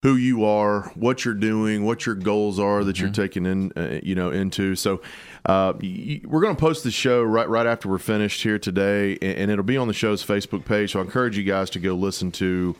who 0.02 0.14
you 0.16 0.44
are, 0.44 0.90
what 0.94 1.24
you're 1.24 1.34
doing, 1.34 1.84
what 1.84 2.04
your 2.06 2.14
goals 2.14 2.58
are 2.60 2.84
that 2.84 3.00
you're 3.00 3.08
Mhm. 3.08 3.14
taking 3.14 3.46
in, 3.46 3.72
uh, 3.76 3.98
you 4.04 4.14
know, 4.14 4.30
into. 4.30 4.76
So, 4.76 5.00
uh, 5.46 5.72
y- 5.82 6.20
we're 6.24 6.42
going 6.42 6.54
to 6.54 6.60
post 6.60 6.84
the 6.84 6.90
show 6.92 7.22
right 7.22 7.48
right 7.48 7.66
after 7.66 7.88
we're 7.88 7.98
finished 7.98 8.42
here 8.42 8.58
today, 8.58 9.14
and, 9.22 9.38
and 9.38 9.50
it'll 9.50 9.64
be 9.64 9.76
on 9.78 9.88
the 9.88 9.94
show's 9.94 10.22
Facebook 10.24 10.64
page. 10.64 10.92
So, 10.92 11.00
I 11.00 11.02
encourage 11.02 11.36
you 11.36 11.44
guys 11.44 11.70
to 11.70 11.80
go 11.80 11.94
listen 11.94 12.30
to 12.32 12.76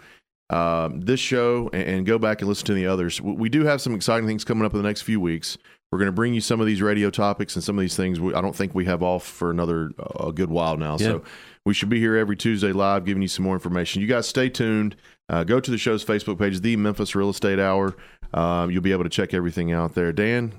um, 0.51 1.01
this 1.01 1.21
show 1.21 1.71
and, 1.73 1.83
and 1.83 2.07
go 2.07 2.19
back 2.19 2.41
and 2.41 2.49
listen 2.49 2.67
to 2.67 2.75
the 2.75 2.87
others. 2.87 3.21
We, 3.21 3.33
we 3.33 3.49
do 3.49 3.65
have 3.65 3.81
some 3.81 3.95
exciting 3.95 4.27
things 4.27 4.45
coming 4.45 4.65
up 4.65 4.73
in 4.73 4.79
the 4.79 4.87
next 4.87 5.03
few 5.03 5.21
weeks. 5.21 5.59
We're 5.91 5.99
going 5.99 6.07
to 6.07 6.13
bring 6.13 6.35
you 6.35 6.41
some 6.41 6.61
of 6.61 6.67
these 6.67 6.83
radio 6.83 7.11
topics 7.11 7.55
and 7.55 7.63
some 7.63 7.79
of 7.79 7.81
these 7.81 7.97
things. 7.97 8.21
We, 8.21 8.35
I 8.35 8.41
don't 8.41 8.55
think 8.55 8.75
we 8.75 8.85
have 8.87 9.03
off 9.03 9.25
for 9.25 9.51
another 9.51 9.93
uh, 9.99 10.29
a 10.29 10.33
good 10.33 10.51
while 10.51 10.77
now. 10.77 10.97
Yeah. 10.99 11.07
So 11.07 11.25
we 11.65 11.75
should 11.75 11.89
be 11.89 12.01
here 12.01 12.17
every 12.17 12.37
Tuesday 12.37 12.73
live 12.73 13.05
giving 13.05 13.23
you 13.23 13.29
some 13.29 13.45
more 13.45 13.55
information. 13.55 14.03
You 14.03 14.09
guys 14.09 14.29
stay 14.29 14.49
tuned. 14.49 14.97
Uh, 15.29 15.45
go 15.45 15.59
to 15.59 15.71
the 15.71 15.79
show's 15.79 16.05
Facebook 16.05 16.39
page, 16.39 16.61
The 16.61 16.77
Memphis 16.77 17.15
Real 17.15 17.31
Estate 17.31 17.59
Hour. 17.59 17.97
Um, 18.35 18.71
you'll 18.71 18.83
be 18.83 18.93
able 18.93 19.05
to 19.05 19.11
check 19.11 19.35
everything 19.35 19.73
out 19.73 19.95
there. 19.95 20.13
Dan, 20.13 20.53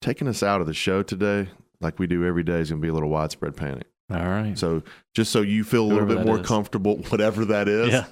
taking 0.00 0.28
us 0.28 0.42
out 0.42 0.60
of 0.60 0.66
the 0.66 0.74
show 0.74 1.02
today, 1.02 1.48
like 1.80 1.98
we 1.98 2.06
do 2.06 2.24
every 2.24 2.42
day, 2.42 2.60
is 2.60 2.70
going 2.70 2.80
to 2.80 2.84
be 2.84 2.88
a 2.88 2.94
little 2.94 3.10
widespread 3.10 3.56
panic. 3.56 3.86
All 4.10 4.18
right. 4.18 4.56
So 4.58 4.82
just 5.14 5.32
so 5.32 5.42
you 5.42 5.64
feel 5.64 5.82
a 5.82 5.88
little 5.88 6.04
Whoever 6.06 6.16
bit 6.16 6.26
more 6.26 6.40
is. 6.40 6.46
comfortable, 6.46 6.96
whatever 7.08 7.44
that 7.46 7.68
is. 7.68 7.92
Yeah. 7.92 8.04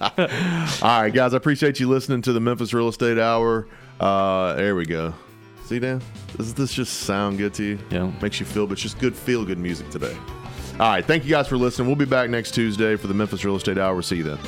All 0.82 1.02
right, 1.02 1.12
guys, 1.12 1.34
I 1.34 1.36
appreciate 1.36 1.78
you 1.78 1.88
listening 1.88 2.22
to 2.22 2.32
the 2.32 2.40
Memphis 2.40 2.72
Real 2.72 2.88
Estate 2.88 3.18
Hour. 3.18 3.68
Uh, 4.00 4.54
there 4.54 4.74
we 4.74 4.84
go. 4.86 5.14
See, 5.64 5.78
Dan, 5.78 6.02
does 6.36 6.54
this 6.54 6.72
just 6.72 7.00
sound 7.00 7.38
good 7.38 7.54
to 7.54 7.62
you? 7.62 7.78
Yeah. 7.90 8.10
Makes 8.20 8.40
you 8.40 8.46
feel, 8.46 8.66
but 8.66 8.72
it's 8.72 8.82
just 8.82 8.98
good, 8.98 9.14
feel 9.14 9.44
good 9.44 9.58
music 9.58 9.90
today. 9.90 10.16
All 10.80 10.88
right, 10.88 11.04
thank 11.04 11.24
you 11.24 11.30
guys 11.30 11.46
for 11.46 11.56
listening. 11.56 11.86
We'll 11.86 11.96
be 11.96 12.04
back 12.04 12.30
next 12.30 12.52
Tuesday 12.54 12.96
for 12.96 13.06
the 13.06 13.14
Memphis 13.14 13.44
Real 13.44 13.56
Estate 13.56 13.78
Hour. 13.78 14.00
See 14.02 14.16
you 14.16 14.22
then. 14.24 14.38